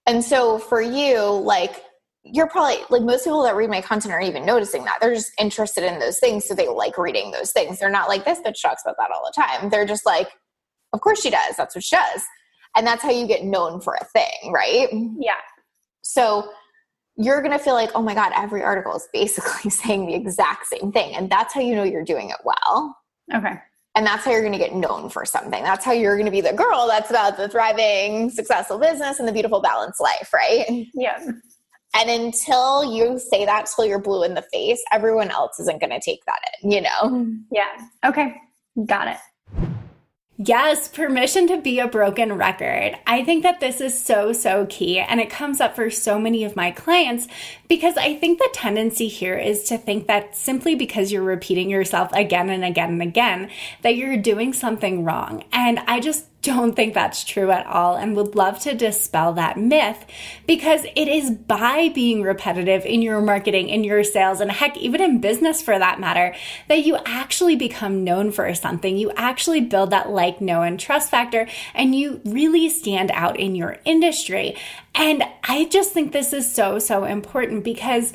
and 0.06 0.24
so 0.24 0.58
for 0.58 0.82
you 0.82 1.22
like 1.22 1.84
you're 2.24 2.48
probably 2.48 2.78
like 2.90 3.04
most 3.04 3.24
people 3.24 3.44
that 3.44 3.56
read 3.56 3.70
my 3.70 3.82
content 3.82 4.14
are 4.14 4.22
even 4.22 4.46
noticing 4.46 4.84
that 4.84 4.98
they're 5.00 5.14
just 5.14 5.32
interested 5.40 5.84
in 5.84 6.00
those 6.00 6.20
things 6.20 6.46
so 6.46 6.56
they 6.56 6.68
like 6.68 6.98
reading 6.98 7.32
those 7.32 7.52
things 7.52 7.80
they're 7.80 7.90
not 7.90 8.10
like 8.10 8.26
this 8.26 8.40
bitch 8.40 8.62
talks 8.62 8.82
about 8.84 8.96
that 8.98 9.12
all 9.12 9.24
the 9.26 9.42
time 9.42 9.70
they're 9.70 9.86
just 9.86 10.06
like 10.06 10.28
of 10.94 11.02
course 11.02 11.22
she 11.22 11.30
does 11.30 11.56
that's 11.56 11.76
what 11.76 11.84
she 11.84 11.96
does 11.96 12.24
And 12.76 12.86
that's 12.86 13.02
how 13.02 13.12
you 13.12 13.26
get 13.28 13.44
known 13.44 13.80
for 13.80 13.96
a 13.96 14.06
thing, 14.06 14.52
right? 14.52 14.90
Yeah. 15.18 15.36
So 16.02 16.50
you're 17.18 17.42
going 17.42 17.58
to 17.58 17.64
feel 17.64 17.74
like, 17.74 17.92
oh 17.96 18.02
my 18.02 18.14
God, 18.14 18.34
every 18.36 18.62
article 18.64 18.96
is 18.96 19.08
basically 19.14 19.72
saying 19.82 20.08
the 20.08 20.14
exact 20.14 20.68
same 20.68 20.92
thing. 20.92 21.16
And 21.16 21.30
that's 21.30 21.54
how 21.54 21.62
you 21.62 21.76
know 21.76 21.84
you're 21.84 22.04
doing 22.04 22.30
it 22.30 22.38
well. 22.44 22.98
Okay. 23.34 23.54
And 23.96 24.06
that's 24.06 24.26
how 24.26 24.32
you're 24.32 24.42
going 24.42 24.52
to 24.52 24.60
get 24.60 24.76
known 24.76 25.10
for 25.10 25.26
something. 25.26 25.64
That's 25.64 25.86
how 25.86 25.94
you're 25.94 26.16
going 26.16 26.26
to 26.26 26.32
be 26.32 26.42
the 26.42 26.54
girl 26.54 26.86
that's 26.88 27.10
about 27.10 27.38
the 27.38 27.48
thriving, 27.48 28.30
successful 28.30 28.78
business 28.78 29.20
and 29.20 29.28
the 29.28 29.32
beautiful, 29.32 29.62
balanced 29.62 30.02
life, 30.02 30.34
right? 30.34 30.66
Yeah. 30.94 31.18
And 31.98 32.10
until 32.10 32.94
you 32.94 33.18
say 33.18 33.46
that 33.46 33.70
till 33.74 33.86
you're 33.86 34.02
blue 34.02 34.24
in 34.24 34.34
the 34.34 34.42
face, 34.42 34.84
everyone 34.92 35.32
else 35.32 35.60
isn't 35.62 35.80
going 35.80 35.92
to 35.92 36.02
take 36.04 36.26
that 36.26 36.40
in, 36.62 36.72
you 36.72 36.82
know? 36.82 37.26
Yeah. 37.52 37.70
Okay. 38.06 38.36
Got 38.86 39.08
it. 39.08 39.18
Yes, 40.38 40.90
permission 40.90 41.48
to 41.48 41.62
be 41.62 41.80
a 41.80 41.88
broken 41.88 42.34
record. 42.34 42.98
I 43.08 43.24
think 43.24 43.44
that 43.44 43.62
this 43.62 43.80
is 43.80 43.98
so, 43.98 44.34
so 44.34 44.66
key. 44.66 45.00
And 45.00 45.22
it 45.22 45.30
comes 45.30 45.62
up 45.62 45.78
for 45.78 45.90
so 45.90 46.20
many 46.20 46.44
of 46.44 46.58
my 46.58 46.72
clients 46.72 47.30
because 47.70 47.96
I 47.96 48.16
think 48.16 48.40
the 48.40 48.50
tendency 48.52 49.08
here 49.08 49.38
is 49.38 49.64
to 49.70 49.78
think 49.78 50.08
that 50.08 50.36
simply 50.36 50.76
because 50.76 51.10
you're 51.10 51.24
repeating 51.24 51.70
yourself 51.70 52.12
again 52.12 52.50
and 52.50 52.66
again 52.66 52.90
and 52.90 53.02
again, 53.02 53.50
that 53.82 53.96
you're 53.96 54.18
doing 54.18 54.52
something 54.52 55.06
wrong. 55.06 55.46
And 55.54 55.80
I 55.88 56.02
just 56.02 56.26
don't 56.46 56.76
think 56.76 56.94
that's 56.94 57.24
true 57.24 57.52
at 57.52 57.66
all 57.66 57.96
and 57.96 58.16
would 58.16 58.36
love 58.36 58.60
to 58.60 58.76
dispel 58.76 59.34
that 59.34 59.58
myth 59.58 60.06
because 60.48 60.86
it 60.96 61.08
is 61.08 61.32
by 61.32 61.90
being 61.90 62.22
repetitive 62.22 62.86
in 62.86 63.02
your 63.02 63.20
marketing, 63.22 63.70
in 63.70 63.84
your 63.84 64.04
sales, 64.04 64.40
and 64.40 64.52
heck, 64.52 64.78
even 64.78 65.02
in 65.02 65.20
business 65.20 65.62
for 65.62 65.78
that 65.78 66.00
matter, 66.00 66.36
that 66.68 66.86
you 66.86 66.98
actually 67.06 67.56
become 67.56 68.04
known 68.04 68.32
for 68.32 68.54
something. 68.54 68.96
You 68.96 69.12
actually 69.16 69.62
build 69.62 69.90
that 69.90 70.10
like, 70.10 70.40
know, 70.40 70.62
and 70.62 70.80
trust 70.80 71.10
factor, 71.10 71.48
and 71.74 71.96
you 71.96 72.22
really 72.24 72.70
stand 72.70 73.12
out 73.12 73.40
in 73.40 73.56
your 73.56 73.78
industry. 73.84 74.56
And 74.94 75.24
I 75.44 75.66
just 75.66 75.92
think 75.92 76.12
this 76.12 76.32
is 76.32 76.52
so, 76.52 76.80
so 76.80 77.04
important 77.04 77.64
because 77.64 78.14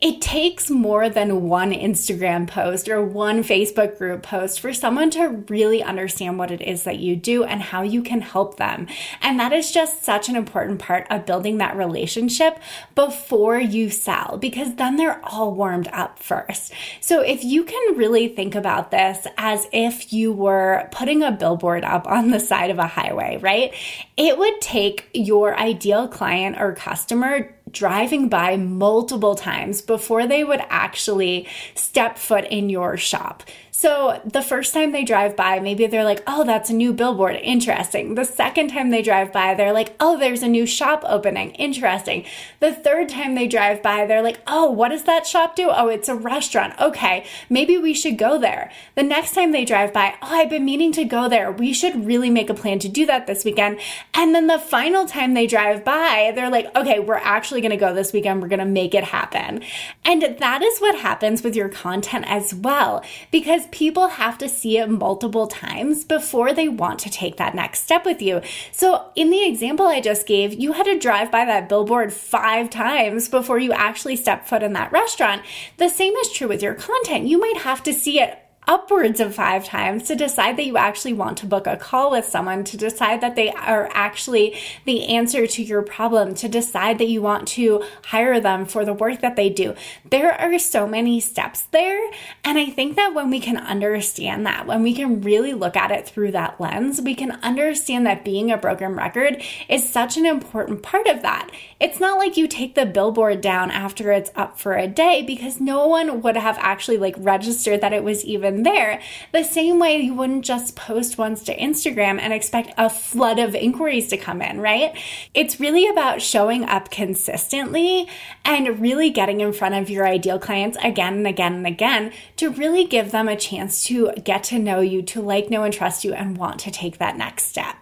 it 0.00 0.20
takes 0.20 0.68
more 0.70 1.08
than 1.08 1.48
one 1.48 1.72
Instagram 1.72 2.46
post 2.46 2.88
or 2.88 3.02
one 3.02 3.42
Facebook 3.42 3.96
group 3.96 4.22
post 4.22 4.60
for 4.60 4.74
someone 4.74 5.10
to 5.10 5.44
really 5.48 5.82
understand 5.82 6.38
what 6.38 6.50
it 6.50 6.60
is 6.60 6.82
that 6.82 6.98
you 6.98 7.16
do 7.16 7.44
and 7.44 7.62
how 7.62 7.80
you 7.80 8.02
can 8.02 8.20
help 8.20 8.58
them. 8.58 8.86
And 9.22 9.40
that 9.40 9.54
is 9.54 9.72
just 9.72 10.04
such 10.04 10.28
an 10.28 10.36
important 10.36 10.80
part 10.80 11.06
of 11.10 11.24
building 11.24 11.58
that 11.58 11.76
relationship 11.76 12.58
before 12.94 13.58
you 13.58 13.88
sell 13.88 14.36
because 14.36 14.74
then 14.74 14.96
they're 14.96 15.24
all 15.24 15.54
warmed 15.54 15.88
up 15.88 16.18
first. 16.18 16.72
So 17.00 17.22
if 17.22 17.42
you 17.42 17.64
can 17.64 17.96
really 17.96 18.28
think 18.28 18.54
about 18.54 18.90
this 18.90 19.26
as 19.38 19.66
if 19.72 20.12
you 20.12 20.30
were 20.30 20.88
putting 20.92 21.22
a 21.22 21.32
billboard 21.32 21.84
up 21.84 22.06
on 22.06 22.30
the 22.30 22.40
side 22.40 22.70
of 22.70 22.78
a 22.78 22.86
highway, 22.86 23.38
right? 23.40 23.74
It 24.18 24.36
would 24.36 24.60
take 24.60 25.08
your 25.14 25.58
ideal 25.58 26.06
client 26.06 26.56
or 26.60 26.74
customer 26.74 27.55
driving 27.76 28.28
by 28.28 28.56
multiple 28.56 29.34
times 29.34 29.82
before 29.82 30.26
they 30.26 30.42
would 30.42 30.62
actually 30.68 31.46
step 31.74 32.16
foot 32.16 32.44
in 32.46 32.70
your 32.70 32.96
shop. 32.96 33.42
So 33.78 34.22
the 34.24 34.40
first 34.40 34.72
time 34.72 34.92
they 34.92 35.04
drive 35.04 35.36
by, 35.36 35.60
maybe 35.60 35.86
they're 35.86 36.02
like, 36.02 36.22
oh, 36.26 36.44
that's 36.44 36.70
a 36.70 36.72
new 36.72 36.94
billboard. 36.94 37.36
Interesting. 37.42 38.14
The 38.14 38.24
second 38.24 38.68
time 38.68 38.88
they 38.88 39.02
drive 39.02 39.34
by, 39.34 39.52
they're 39.52 39.74
like, 39.74 39.94
oh, 40.00 40.18
there's 40.18 40.42
a 40.42 40.48
new 40.48 40.64
shop 40.64 41.04
opening. 41.06 41.50
Interesting. 41.50 42.24
The 42.60 42.72
third 42.72 43.10
time 43.10 43.34
they 43.34 43.46
drive 43.46 43.82
by, 43.82 44.06
they're 44.06 44.22
like, 44.22 44.40
oh, 44.46 44.70
what 44.70 44.88
does 44.88 45.02
that 45.02 45.26
shop 45.26 45.56
do? 45.56 45.68
Oh, 45.70 45.88
it's 45.88 46.08
a 46.08 46.14
restaurant. 46.14 46.72
Okay, 46.80 47.26
maybe 47.50 47.76
we 47.76 47.92
should 47.92 48.16
go 48.16 48.38
there. 48.38 48.72
The 48.94 49.02
next 49.02 49.34
time 49.34 49.52
they 49.52 49.66
drive 49.66 49.92
by, 49.92 50.14
oh, 50.22 50.34
I've 50.34 50.48
been 50.48 50.64
meaning 50.64 50.92
to 50.92 51.04
go 51.04 51.28
there. 51.28 51.52
We 51.52 51.74
should 51.74 52.06
really 52.06 52.30
make 52.30 52.48
a 52.48 52.54
plan 52.54 52.78
to 52.78 52.88
do 52.88 53.04
that 53.04 53.26
this 53.26 53.44
weekend. 53.44 53.78
And 54.14 54.34
then 54.34 54.46
the 54.46 54.58
final 54.58 55.04
time 55.04 55.34
they 55.34 55.46
drive 55.46 55.84
by, 55.84 56.32
they're 56.34 56.48
like, 56.48 56.74
okay, 56.74 56.98
we're 56.98 57.16
actually 57.16 57.60
going 57.60 57.72
to 57.72 57.76
go 57.76 57.92
this 57.92 58.14
weekend. 58.14 58.40
We're 58.40 58.48
going 58.48 58.58
to 58.60 58.64
make 58.64 58.94
it 58.94 59.04
happen. 59.04 59.62
And 60.02 60.22
that 60.38 60.62
is 60.62 60.78
what 60.78 60.98
happens 60.98 61.42
with 61.42 61.54
your 61.54 61.68
content 61.68 62.24
as 62.26 62.54
well. 62.54 63.04
Because 63.30 63.65
people 63.70 64.08
have 64.08 64.38
to 64.38 64.48
see 64.48 64.78
it 64.78 64.88
multiple 64.88 65.46
times 65.46 66.04
before 66.04 66.52
they 66.52 66.68
want 66.68 66.98
to 67.00 67.10
take 67.10 67.36
that 67.36 67.54
next 67.54 67.82
step 67.82 68.04
with 68.04 68.22
you. 68.22 68.40
So, 68.72 69.10
in 69.14 69.30
the 69.30 69.44
example 69.44 69.86
I 69.86 70.00
just 70.00 70.26
gave, 70.26 70.54
you 70.54 70.72
had 70.72 70.84
to 70.84 70.98
drive 70.98 71.30
by 71.30 71.44
that 71.44 71.68
billboard 71.68 72.12
five 72.12 72.70
times 72.70 73.28
before 73.28 73.58
you 73.58 73.72
actually 73.72 74.16
step 74.16 74.46
foot 74.46 74.62
in 74.62 74.72
that 74.74 74.92
restaurant. 74.92 75.42
The 75.76 75.88
same 75.88 76.14
is 76.14 76.32
true 76.32 76.48
with 76.48 76.62
your 76.62 76.74
content. 76.74 77.26
You 77.26 77.38
might 77.38 77.58
have 77.58 77.82
to 77.84 77.92
see 77.92 78.20
it 78.20 78.45
upwards 78.66 79.20
of 79.20 79.34
five 79.34 79.64
times 79.64 80.04
to 80.04 80.16
decide 80.16 80.56
that 80.56 80.66
you 80.66 80.76
actually 80.76 81.12
want 81.12 81.38
to 81.38 81.46
book 81.46 81.66
a 81.66 81.76
call 81.76 82.10
with 82.10 82.24
someone, 82.24 82.64
to 82.64 82.76
decide 82.76 83.20
that 83.20 83.36
they 83.36 83.50
are 83.50 83.88
actually 83.92 84.58
the 84.84 85.06
answer 85.06 85.46
to 85.46 85.62
your 85.62 85.82
problem, 85.82 86.34
to 86.34 86.48
decide 86.48 86.98
that 86.98 87.08
you 87.08 87.22
want 87.22 87.46
to 87.46 87.84
hire 88.06 88.40
them 88.40 88.66
for 88.66 88.84
the 88.84 88.92
work 88.92 89.20
that 89.20 89.36
they 89.36 89.48
do. 89.48 89.74
There 90.10 90.32
are 90.32 90.58
so 90.58 90.86
many 90.86 91.20
steps 91.20 91.62
there. 91.72 92.10
And 92.44 92.58
I 92.58 92.66
think 92.66 92.96
that 92.96 93.14
when 93.14 93.30
we 93.30 93.40
can 93.40 93.56
understand 93.56 94.46
that, 94.46 94.66
when 94.66 94.82
we 94.82 94.94
can 94.94 95.20
really 95.20 95.54
look 95.54 95.76
at 95.76 95.90
it 95.90 96.08
through 96.08 96.32
that 96.32 96.60
lens, 96.60 97.00
we 97.00 97.14
can 97.14 97.32
understand 97.42 98.06
that 98.06 98.24
being 98.24 98.50
a 98.50 98.56
broken 98.56 98.96
record 98.96 99.42
is 99.68 99.88
such 99.88 100.16
an 100.16 100.26
important 100.26 100.82
part 100.82 101.06
of 101.06 101.22
that. 101.22 101.50
It's 101.78 102.00
not 102.00 102.18
like 102.18 102.36
you 102.36 102.48
take 102.48 102.74
the 102.74 102.86
billboard 102.86 103.40
down 103.40 103.70
after 103.70 104.10
it's 104.12 104.30
up 104.34 104.58
for 104.58 104.74
a 104.74 104.88
day 104.88 105.22
because 105.22 105.60
no 105.60 105.86
one 105.86 106.22
would 106.22 106.36
have 106.36 106.56
actually 106.58 106.98
like 106.98 107.14
registered 107.18 107.80
that 107.80 107.92
it 107.92 108.02
was 108.02 108.24
even 108.24 108.55
there. 108.62 109.00
The 109.32 109.44
same 109.44 109.78
way 109.78 109.98
you 109.98 110.14
wouldn't 110.14 110.44
just 110.44 110.76
post 110.76 111.18
once 111.18 111.42
to 111.44 111.56
Instagram 111.56 112.20
and 112.20 112.32
expect 112.32 112.72
a 112.78 112.88
flood 112.88 113.38
of 113.38 113.54
inquiries 113.54 114.08
to 114.08 114.16
come 114.16 114.42
in, 114.42 114.60
right? 114.60 114.96
It's 115.34 115.60
really 115.60 115.88
about 115.88 116.22
showing 116.22 116.64
up 116.64 116.90
consistently 116.90 118.08
and 118.44 118.80
really 118.80 119.10
getting 119.10 119.40
in 119.40 119.52
front 119.52 119.74
of 119.74 119.90
your 119.90 120.06
ideal 120.06 120.38
clients 120.38 120.78
again 120.82 121.14
and 121.14 121.26
again 121.26 121.54
and 121.54 121.66
again 121.66 122.12
to 122.36 122.50
really 122.50 122.84
give 122.84 123.10
them 123.10 123.28
a 123.28 123.36
chance 123.36 123.84
to 123.84 124.12
get 124.24 124.44
to 124.44 124.58
know 124.58 124.80
you, 124.80 125.02
to 125.02 125.20
like, 125.20 125.50
know, 125.50 125.64
and 125.64 125.74
trust 125.74 126.04
you, 126.04 126.12
and 126.12 126.36
want 126.36 126.60
to 126.60 126.70
take 126.70 126.98
that 126.98 127.16
next 127.16 127.44
step. 127.44 127.76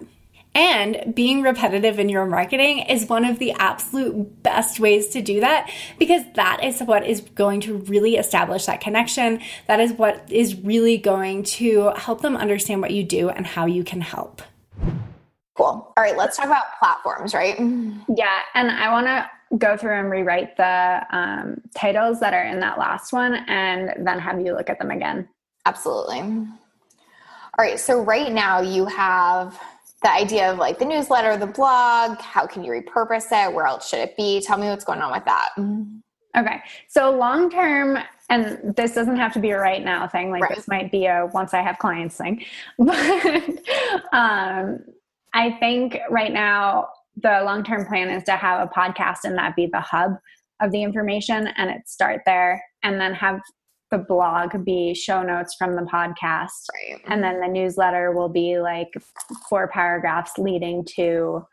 And 0.55 1.15
being 1.15 1.43
repetitive 1.43 1.99
in 1.99 2.09
your 2.09 2.27
marketing 2.27 2.81
is 2.81 3.09
one 3.09 3.25
of 3.25 3.41
the 3.41 3.53
absolute 3.53 4.43
best 4.43 4.79
ways 4.79 5.09
to 5.09 5.21
do 5.21 5.41
that 5.41 5.69
because 5.99 6.23
that 6.35 6.63
is 6.63 6.81
what 6.81 7.05
is 7.05 7.23
going 7.23 7.61
to 7.63 7.79
really 7.79 8.17
establish 8.17 8.67
that 8.67 8.81
connection. 8.81 9.41
That 9.67 9.81
is 9.81 9.93
what 9.93 10.31
is 10.31 10.55
really 10.55 10.97
going 10.97 11.43
to 11.45 11.91
help 11.97 12.21
them 12.21 12.37
understand 12.37 12.83
what 12.83 12.93
you 12.93 13.03
do 13.03 13.31
and 13.31 13.47
how 13.47 13.67
you 13.67 13.83
can 13.83 14.01
help. 14.01 14.43
Cool. 15.57 15.67
All 15.67 15.95
right, 15.97 16.17
let's 16.17 16.37
talk 16.37 16.47
about 16.47 16.65
platforms, 16.79 17.35
right? 17.35 17.59
Yeah, 17.59 18.41
and 18.55 18.71
I 18.71 18.91
want 18.93 19.07
to 19.07 19.31
go 19.57 19.77
through 19.77 19.99
and 19.99 20.11
rewrite 20.11 20.57
the 20.57 21.03
um, 21.11 21.61
titles 21.77 22.21
that 22.21 22.35
are 22.35 22.45
in 22.45 22.61
that 22.61 22.79
last 22.79 23.13
one 23.13 23.35
and 23.35 24.07
then 24.07 24.19
have 24.19 24.41
you 24.41 24.53
look 24.53 24.71
at 24.71 24.79
them 24.79 24.91
again. 24.91 25.29
Absolutely. 25.67 26.21
All 26.21 26.49
right, 27.59 27.79
so 27.79 28.01
right 28.01 28.33
now 28.33 28.61
you 28.61 28.87
have 28.87 29.59
the 30.05 30.13
idea 30.13 30.53
of 30.53 30.59
like 30.59 30.79
the 30.79 30.85
newsletter, 30.85 31.37
the 31.39 31.47
blog, 31.47 32.19
how 32.21 32.47
can 32.47 32.63
you 32.63 32.71
repurpose 32.71 33.27
it? 33.33 33.53
Where 33.53 33.67
else 33.67 33.89
should 33.89 34.01
it 34.01 34.15
be? 34.19 34.41
Tell 34.43 34.59
me 34.59 34.67
what's 34.69 34.85
going 34.85 35.01
on 35.01 35.11
with 35.11 35.25
that. 35.25 35.49
Okay. 36.37 36.63
So 36.89 37.11
long 37.11 37.51
term, 37.51 37.99
and 38.29 38.75
this 38.77 38.93
doesn't 38.93 39.17
have 39.17 39.33
to 39.33 39.41
be 39.41 39.51
a 39.51 39.59
right 39.59 39.83
now 39.83 40.07
thing, 40.07 40.31
like 40.31 40.43
right. 40.43 40.55
this 40.55 40.69
might 40.69 40.93
be 40.93 41.07
a 41.07 41.31
once 41.33 41.55
I 41.55 41.63
have 41.63 41.79
clients 41.79 42.19
thing. 42.19 42.45
But 42.79 43.49
um, 44.13 44.85
I 45.33 45.53
think 45.59 45.99
right 46.11 46.33
now 46.33 46.89
the 47.17 47.41
long 47.43 47.65
term 47.65 47.87
plan 47.87 48.11
is 48.11 48.25
to 48.25 48.33
have 48.33 48.61
a 48.61 48.71
podcast 48.71 49.25
and 49.25 49.39
that 49.39 49.57
be 49.57 49.67
the 49.73 49.81
hub 49.81 50.19
of 50.61 50.71
the 50.71 50.83
information 50.83 51.49
and 51.57 51.71
it 51.71 51.89
start 51.89 52.23
there 52.27 52.63
and 52.83 53.01
then 53.01 53.15
have 53.15 53.41
the 53.95 54.05
blog 54.05 54.65
be 54.65 54.93
show 54.93 55.23
notes 55.23 55.55
from 55.55 55.77
the 55.77 55.83
podcast. 55.83 56.67
Right. 56.75 57.01
And 57.07 57.23
then 57.23 57.41
the 57.41 57.47
newsletter 57.47 58.11
will 58.11 58.29
be 58.29 58.59
like 58.59 58.89
four 59.49 59.69
paragraphs 59.69 60.33
leading 60.37 60.85
to 60.97 61.47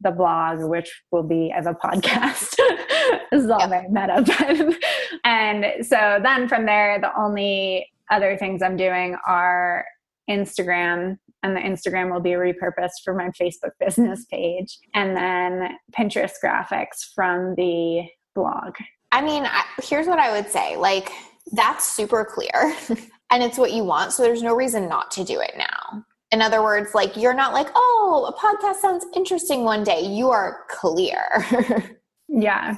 the 0.00 0.12
blog, 0.12 0.62
which 0.62 1.02
will 1.10 1.24
be 1.24 1.50
as 1.50 1.66
a 1.66 1.72
podcast. 1.72 2.54
this 3.32 3.42
is 3.42 3.50
all 3.50 3.68
yep. 3.68 3.70
very 3.70 3.88
meta. 3.88 4.78
and 5.24 5.84
so 5.84 6.20
then 6.22 6.48
from 6.48 6.66
there, 6.66 7.00
the 7.00 7.10
only 7.20 7.90
other 8.12 8.36
things 8.38 8.62
I'm 8.62 8.76
doing 8.76 9.16
are 9.26 9.84
Instagram, 10.30 11.18
and 11.42 11.56
the 11.56 11.60
Instagram 11.60 12.12
will 12.12 12.20
be 12.20 12.30
repurposed 12.30 13.02
for 13.04 13.12
my 13.12 13.30
Facebook 13.30 13.72
business 13.80 14.24
page, 14.30 14.78
and 14.94 15.16
then 15.16 15.76
Pinterest 15.98 16.34
graphics 16.42 17.12
from 17.12 17.56
the 17.56 18.04
blog. 18.36 18.74
I 19.10 19.22
mean, 19.22 19.46
I, 19.46 19.64
here's 19.82 20.06
what 20.06 20.20
I 20.20 20.30
would 20.30 20.50
say 20.50 20.76
like, 20.76 21.10
that's 21.52 21.86
super 21.86 22.24
clear 22.24 22.76
and 23.30 23.42
it's 23.42 23.58
what 23.58 23.72
you 23.72 23.84
want. 23.84 24.12
So 24.12 24.22
there's 24.22 24.42
no 24.42 24.54
reason 24.54 24.88
not 24.88 25.10
to 25.12 25.24
do 25.24 25.40
it 25.40 25.52
now. 25.56 26.04
In 26.30 26.42
other 26.42 26.62
words, 26.62 26.94
like 26.94 27.16
you're 27.16 27.34
not 27.34 27.54
like, 27.54 27.68
oh, 27.74 28.32
a 28.32 28.38
podcast 28.38 28.76
sounds 28.76 29.06
interesting 29.14 29.64
one 29.64 29.82
day. 29.82 30.02
You 30.02 30.30
are 30.30 30.64
clear. 30.68 31.46
yeah. 32.28 32.76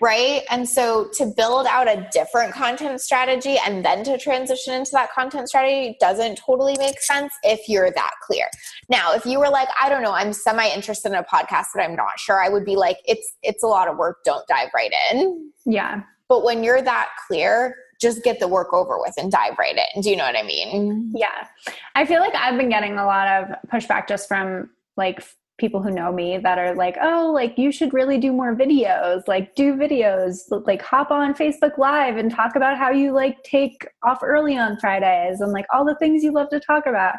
right? 0.00 0.42
And 0.50 0.68
so 0.68 1.08
to 1.14 1.26
build 1.36 1.66
out 1.66 1.88
a 1.88 2.08
different 2.12 2.54
content 2.54 3.00
strategy 3.00 3.56
and 3.66 3.84
then 3.84 4.04
to 4.04 4.16
transition 4.18 4.72
into 4.72 4.92
that 4.92 5.10
content 5.12 5.48
strategy 5.48 5.96
doesn't 5.98 6.36
totally 6.38 6.76
make 6.78 7.00
sense 7.00 7.32
if 7.42 7.68
you're 7.68 7.90
that 7.90 8.12
clear. 8.22 8.46
Now, 8.88 9.14
if 9.14 9.26
you 9.26 9.40
were 9.40 9.48
like, 9.48 9.68
I 9.82 9.88
don't 9.88 10.02
know, 10.02 10.12
I'm 10.12 10.32
semi 10.32 10.68
interested 10.68 11.08
in 11.08 11.16
a 11.16 11.24
podcast 11.24 11.66
but 11.74 11.82
I'm 11.82 11.96
not 11.96 12.18
sure, 12.18 12.40
I 12.40 12.48
would 12.48 12.64
be 12.64 12.76
like, 12.76 12.98
it's 13.04 13.34
it's 13.42 13.64
a 13.64 13.66
lot 13.66 13.88
of 13.88 13.96
work, 13.96 14.18
don't 14.24 14.46
dive 14.46 14.68
right 14.72 14.92
in. 15.12 15.50
Yeah. 15.64 16.02
But 16.28 16.44
when 16.44 16.62
you're 16.62 16.82
that 16.82 17.08
clear, 17.26 17.74
just 18.00 18.22
get 18.22 18.40
the 18.40 18.48
work 18.48 18.72
over 18.72 18.98
with 18.98 19.14
and 19.16 19.30
dive 19.30 19.58
right 19.58 19.78
in. 19.94 20.02
Do 20.02 20.10
you 20.10 20.16
know 20.16 20.24
what 20.24 20.36
I 20.36 20.42
mean? 20.42 20.68
Mm-hmm. 20.68 21.16
Yeah. 21.16 21.46
I 21.94 22.04
feel 22.04 22.20
like 22.20 22.34
I've 22.34 22.58
been 22.58 22.68
getting 22.68 22.98
a 22.98 23.06
lot 23.06 23.28
of 23.28 23.56
pushback 23.70 24.08
just 24.08 24.28
from 24.28 24.70
like 24.96 25.22
people 25.58 25.82
who 25.82 25.90
know 25.90 26.12
me 26.12 26.36
that 26.36 26.58
are 26.58 26.74
like, 26.74 26.96
oh, 27.00 27.30
like 27.32 27.56
you 27.56 27.72
should 27.72 27.94
really 27.94 28.18
do 28.18 28.32
more 28.32 28.54
videos, 28.54 29.26
like 29.26 29.54
do 29.54 29.74
videos, 29.74 30.40
like 30.66 30.82
hop 30.82 31.10
on 31.10 31.34
Facebook 31.34 31.78
Live 31.78 32.16
and 32.16 32.30
talk 32.30 32.56
about 32.56 32.76
how 32.76 32.90
you 32.90 33.12
like 33.12 33.42
take 33.42 33.86
off 34.02 34.18
early 34.22 34.58
on 34.58 34.78
Fridays 34.78 35.40
and 35.40 35.52
like 35.52 35.66
all 35.72 35.84
the 35.84 35.96
things 35.96 36.22
you 36.22 36.32
love 36.32 36.50
to 36.50 36.60
talk 36.60 36.86
about. 36.86 37.14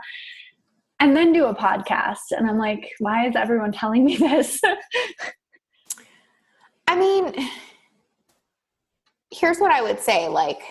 And 0.99 1.15
then 1.15 1.31
do 1.31 1.45
a 1.45 1.53
podcast. 1.53 2.31
And 2.31 2.49
I'm 2.49 2.57
like, 2.57 2.91
why 2.99 3.27
is 3.27 3.35
everyone 3.35 3.71
telling 3.71 4.03
me 4.03 4.17
this? 4.17 4.59
I 6.87 6.95
mean, 6.95 7.35
here's 9.31 9.59
what 9.59 9.71
I 9.71 9.81
would 9.81 9.99
say 9.99 10.27
like, 10.27 10.61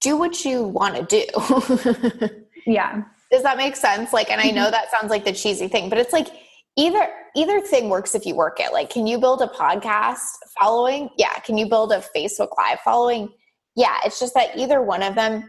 do 0.00 0.16
what 0.16 0.44
you 0.44 0.62
want 0.62 0.96
to 0.96 1.02
do. 1.04 2.44
yeah. 2.66 3.02
Does 3.30 3.42
that 3.42 3.56
make 3.56 3.76
sense? 3.76 4.12
Like, 4.12 4.30
and 4.30 4.40
I 4.40 4.50
know 4.50 4.62
mm-hmm. 4.64 4.70
that 4.72 4.90
sounds 4.90 5.10
like 5.10 5.24
the 5.24 5.32
cheesy 5.32 5.68
thing, 5.68 5.88
but 5.88 5.98
it's 5.98 6.12
like 6.12 6.28
either 6.76 7.08
either 7.36 7.60
thing 7.60 7.88
works 7.88 8.14
if 8.14 8.26
you 8.26 8.34
work 8.34 8.58
it. 8.60 8.72
Like, 8.72 8.90
can 8.90 9.06
you 9.06 9.18
build 9.18 9.42
a 9.42 9.46
podcast 9.46 10.24
following? 10.58 11.10
Yeah. 11.16 11.34
Can 11.40 11.58
you 11.58 11.68
build 11.68 11.92
a 11.92 12.02
Facebook 12.16 12.48
Live 12.56 12.80
following? 12.80 13.28
Yeah. 13.76 13.98
It's 14.04 14.18
just 14.18 14.34
that 14.34 14.56
either 14.56 14.82
one 14.82 15.02
of 15.02 15.14
them 15.14 15.44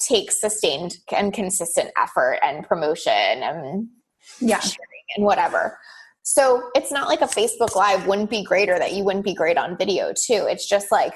takes 0.00 0.40
sustained 0.40 0.96
and 1.12 1.32
consistent 1.32 1.90
effort 1.96 2.38
and 2.42 2.66
promotion 2.66 3.12
and 3.12 3.88
yeah 4.40 4.60
and 5.16 5.24
whatever. 5.24 5.78
So 6.38 6.70
it's 6.76 6.92
not 6.92 7.08
like 7.08 7.20
a 7.20 7.26
Facebook 7.26 7.74
Live 7.74 8.06
wouldn't 8.06 8.30
be 8.30 8.44
great 8.44 8.68
or 8.68 8.78
that 8.78 8.92
you 8.92 9.02
wouldn't 9.02 9.24
be 9.24 9.34
great 9.34 9.58
on 9.58 9.76
video 9.76 10.12
too. 10.12 10.46
It's 10.48 10.68
just 10.68 10.92
like 10.92 11.12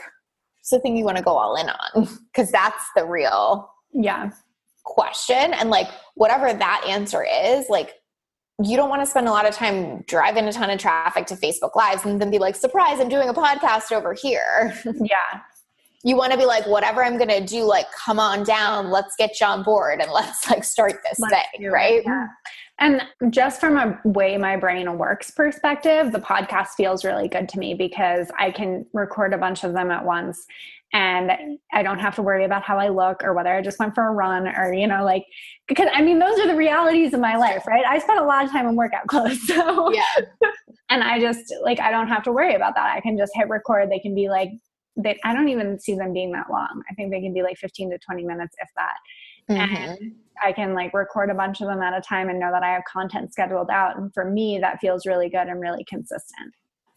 it's 0.58 0.70
the 0.70 0.80
thing 0.80 0.96
you 0.96 1.04
want 1.04 1.16
to 1.16 1.22
go 1.22 1.36
all 1.36 1.54
in 1.54 1.68
on 1.68 2.08
because 2.32 2.50
that's 2.50 2.84
the 2.96 3.06
real 3.06 3.70
yeah 3.92 4.30
question 4.82 5.54
and 5.54 5.70
like 5.70 5.86
whatever 6.14 6.52
that 6.52 6.84
answer 6.88 7.24
is 7.24 7.66
like 7.68 7.92
you 8.60 8.76
don't 8.76 8.88
want 8.88 9.00
to 9.00 9.06
spend 9.06 9.28
a 9.28 9.30
lot 9.30 9.46
of 9.46 9.54
time 9.54 10.02
driving 10.08 10.46
a 10.48 10.52
ton 10.52 10.70
of 10.70 10.80
traffic 10.80 11.26
to 11.26 11.36
Facebook 11.36 11.76
Lives 11.76 12.04
and 12.04 12.20
then 12.20 12.30
be 12.30 12.38
like, 12.38 12.56
surprise, 12.56 13.00
I'm 13.00 13.08
doing 13.08 13.28
a 13.28 13.34
podcast 13.34 13.92
over 13.92 14.14
here. 14.14 14.74
Yeah. 14.84 15.40
you 16.04 16.16
want 16.16 16.32
to 16.32 16.38
be 16.38 16.44
like, 16.44 16.66
whatever 16.66 17.04
I'm 17.04 17.16
going 17.16 17.30
to 17.30 17.44
do, 17.44 17.62
like, 17.64 17.86
come 17.92 18.20
on 18.20 18.44
down, 18.44 18.90
let's 18.90 19.16
get 19.16 19.40
you 19.40 19.46
on 19.46 19.62
board 19.62 20.00
and 20.00 20.10
let's 20.12 20.48
like 20.50 20.64
start 20.64 21.00
this 21.08 21.18
let's 21.18 21.34
thing, 21.56 21.70
right? 21.70 22.02
Yeah. 22.04 22.26
And 22.80 23.02
just 23.30 23.60
from 23.60 23.76
a 23.76 24.00
way 24.04 24.36
my 24.36 24.56
brain 24.56 24.98
works 24.98 25.30
perspective, 25.30 26.10
the 26.10 26.18
podcast 26.18 26.70
feels 26.70 27.04
really 27.04 27.28
good 27.28 27.48
to 27.50 27.58
me 27.58 27.74
because 27.74 28.30
I 28.38 28.50
can 28.50 28.86
record 28.92 29.34
a 29.34 29.38
bunch 29.38 29.62
of 29.62 29.72
them 29.72 29.90
at 29.90 30.04
once 30.04 30.46
and 30.92 31.58
I 31.72 31.82
don't 31.82 32.00
have 32.00 32.14
to 32.16 32.22
worry 32.22 32.44
about 32.44 32.62
how 32.62 32.78
I 32.78 32.88
look 32.88 33.24
or 33.24 33.32
whether 33.32 33.50
I 33.54 33.62
just 33.62 33.78
went 33.78 33.94
for 33.94 34.06
a 34.06 34.12
run 34.12 34.46
or, 34.46 34.74
you 34.74 34.86
know, 34.86 35.04
like, 35.04 35.24
because 35.66 35.88
I 35.92 36.02
mean, 36.02 36.18
those 36.18 36.38
are 36.38 36.46
the 36.46 36.54
realities 36.54 37.14
of 37.14 37.20
my 37.20 37.36
life, 37.36 37.66
right? 37.66 37.84
I 37.86 37.98
spend 37.98 38.18
a 38.18 38.24
lot 38.24 38.44
of 38.44 38.50
time 38.50 38.66
in 38.66 38.76
workout 38.76 39.06
clothes. 39.06 39.40
So, 39.46 39.92
yeah. 39.92 40.04
and 40.90 41.02
I 41.02 41.18
just, 41.18 41.54
like, 41.62 41.80
I 41.80 41.90
don't 41.90 42.08
have 42.08 42.22
to 42.24 42.32
worry 42.32 42.54
about 42.54 42.74
that. 42.74 42.94
I 42.94 43.00
can 43.00 43.16
just 43.16 43.32
hit 43.34 43.48
record. 43.48 43.90
They 43.90 44.00
can 44.00 44.14
be 44.14 44.28
like, 44.28 44.50
they, 44.96 45.18
I 45.24 45.32
don't 45.32 45.48
even 45.48 45.78
see 45.78 45.94
them 45.94 46.12
being 46.12 46.32
that 46.32 46.50
long. 46.50 46.82
I 46.90 46.94
think 46.94 47.10
they 47.10 47.20
can 47.20 47.32
be 47.32 47.42
like 47.42 47.56
15 47.56 47.90
to 47.90 47.98
20 47.98 48.24
minutes, 48.24 48.54
if 48.60 48.68
that. 48.76 48.96
Mm-hmm. 49.50 49.74
And 49.74 50.14
I 50.42 50.52
can 50.52 50.74
like 50.74 50.94
record 50.94 51.30
a 51.30 51.34
bunch 51.34 51.60
of 51.60 51.68
them 51.68 51.82
at 51.82 51.96
a 51.96 52.00
time 52.00 52.28
and 52.28 52.40
know 52.40 52.50
that 52.50 52.62
I 52.62 52.72
have 52.72 52.82
content 52.84 53.32
scheduled 53.32 53.70
out. 53.70 53.96
And 53.96 54.12
for 54.12 54.24
me, 54.24 54.58
that 54.60 54.80
feels 54.80 55.06
really 55.06 55.28
good 55.28 55.48
and 55.48 55.60
really 55.60 55.84
consistent. 55.84 56.54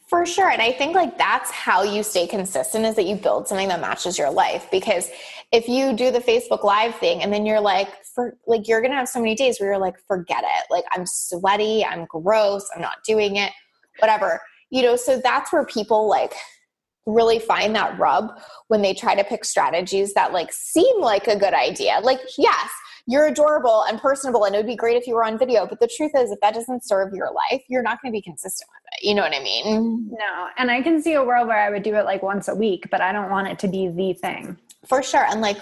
For 0.08 0.24
sure. 0.26 0.50
And 0.52 0.62
I 0.62 0.72
think 0.72 0.96
like 0.96 1.18
that's 1.18 1.50
how 1.50 1.82
you 1.82 2.04
stay 2.04 2.28
consistent 2.28 2.86
is 2.86 2.96
that 2.96 3.06
you 3.06 3.16
build 3.16 3.48
something 3.48 3.68
that 3.70 3.82
matches 3.82 4.20
your 4.20 4.30
life. 4.30 4.68
Because 4.72 5.10
if 5.52 5.68
you 5.68 5.94
do 5.94 6.12
the 6.12 6.20
Facebook 6.20 6.64
Live 6.64 6.96
thing 6.96 7.24
and 7.24 7.34
then 7.34 7.46
you're 7.46 7.60
like, 7.60 7.90
for 8.14 8.38
like, 8.46 8.68
you're 8.68 8.82
going 8.82 8.92
to 8.92 8.98
have 8.98 9.10
so 9.10 9.20
many 9.20 9.36
days 9.36 9.60
where 9.60 9.72
you're 9.72 9.80
like, 9.80 9.96
forget 10.08 10.44
it. 10.44 10.66
Like, 10.70 10.86
I'm 10.92 11.06
sweaty, 11.08 11.84
I'm 11.84 12.06
gross, 12.06 12.70
I'm 12.76 12.82
not 12.82 12.98
doing 13.04 13.38
it, 13.38 13.52
whatever. 14.00 14.40
You 14.70 14.84
know, 14.84 14.96
so 14.96 15.20
that's 15.20 15.52
where 15.52 15.66
people 15.66 16.08
like 16.08 16.34
really 17.06 17.40
find 17.40 17.76
that 17.76 17.98
rub 18.00 18.40
when 18.68 18.82
they 18.82 18.94
try 18.94 19.16
to 19.16 19.24
pick 19.24 19.46
strategies 19.46 20.14
that 20.14 20.34
like 20.34 20.52
seem 20.52 21.00
like 21.00 21.28
a 21.28 21.38
good 21.38 21.54
idea. 21.54 22.00
Like, 22.02 22.20
yes, 22.38 22.70
you're 23.08 23.28
adorable 23.28 23.84
and 23.88 24.00
personable 24.02 24.46
and 24.46 24.56
it 24.56 24.58
would 24.58 24.66
be 24.66 24.76
great 24.76 24.98
if 24.98 25.06
you 25.06 25.14
were 25.14 25.24
on 25.24 25.38
video 25.38 25.66
but 25.68 25.80
the 25.80 25.88
truth 25.88 26.12
is 26.16 26.32
if 26.32 26.40
that 26.42 26.54
doesn't 26.54 26.84
serve 26.84 27.14
your 27.14 27.32
life 27.32 27.62
you're 27.68 27.84
not 27.84 28.02
going 28.02 28.12
to 28.12 28.18
be 28.18 28.22
consistent 28.22 28.68
with 28.74 28.94
it 28.94 29.08
you 29.08 29.14
know 29.14 29.22
what 29.22 29.32
i 29.32 29.44
mean 29.44 30.10
no 30.12 30.48
and 30.58 30.72
i 30.72 30.82
can 30.82 31.00
see 31.02 31.14
a 31.14 31.24
world 31.24 31.48
where 31.48 31.60
i 31.60 31.70
would 31.70 31.84
do 31.84 31.94
it 31.96 32.04
like 32.04 32.24
once 32.24 32.48
a 32.48 32.56
week 32.56 32.88
but 32.90 33.02
i 33.02 33.12
don't 33.12 33.30
want 33.30 33.48
it 33.48 33.60
to 33.60 33.68
be 33.68 33.90
the 33.90 34.14
thing 34.14 34.58
for 34.88 35.04
sure 35.04 35.24
and 35.30 35.42
like 35.42 35.58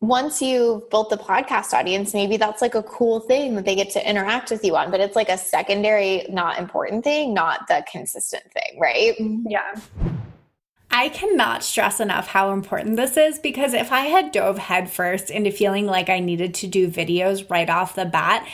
once 0.00 0.42
you've 0.42 0.88
built 0.90 1.08
the 1.08 1.16
podcast 1.16 1.72
audience, 1.72 2.12
maybe 2.12 2.36
that's 2.36 2.60
like 2.60 2.74
a 2.74 2.82
cool 2.82 3.20
thing 3.20 3.54
that 3.54 3.64
they 3.64 3.74
get 3.74 3.88
to 3.90 4.08
interact 4.08 4.50
with 4.50 4.62
you 4.62 4.76
on, 4.76 4.90
but 4.90 5.00
it's 5.00 5.16
like 5.16 5.30
a 5.30 5.38
secondary, 5.38 6.26
not 6.28 6.58
important 6.58 7.02
thing, 7.02 7.32
not 7.32 7.66
the 7.68 7.82
consistent 7.90 8.44
thing, 8.52 8.78
right? 8.78 9.14
Yeah. 9.48 9.74
I 10.96 11.08
cannot 11.08 11.64
stress 11.64 11.98
enough 11.98 12.28
how 12.28 12.52
important 12.52 12.94
this 12.94 13.16
is 13.16 13.40
because 13.40 13.74
if 13.74 13.90
I 13.90 14.02
had 14.02 14.30
dove 14.30 14.58
headfirst 14.58 15.28
into 15.28 15.50
feeling 15.50 15.86
like 15.86 16.08
I 16.08 16.20
needed 16.20 16.54
to 16.54 16.68
do 16.68 16.86
videos 16.86 17.50
right 17.50 17.68
off 17.68 17.96
the 17.96 18.04
bat, 18.04 18.46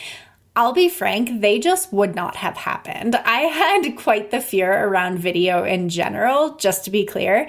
I'll 0.55 0.73
be 0.73 0.89
frank, 0.89 1.39
they 1.39 1.59
just 1.59 1.93
would 1.93 2.15
not 2.15 2.37
have 2.37 2.57
happened. 2.57 3.15
I 3.15 3.41
had 3.41 3.95
quite 3.95 4.31
the 4.31 4.41
fear 4.41 4.87
around 4.87 5.19
video 5.19 5.63
in 5.63 5.87
general, 5.89 6.55
just 6.55 6.83
to 6.85 6.89
be 6.89 7.05
clear. 7.05 7.47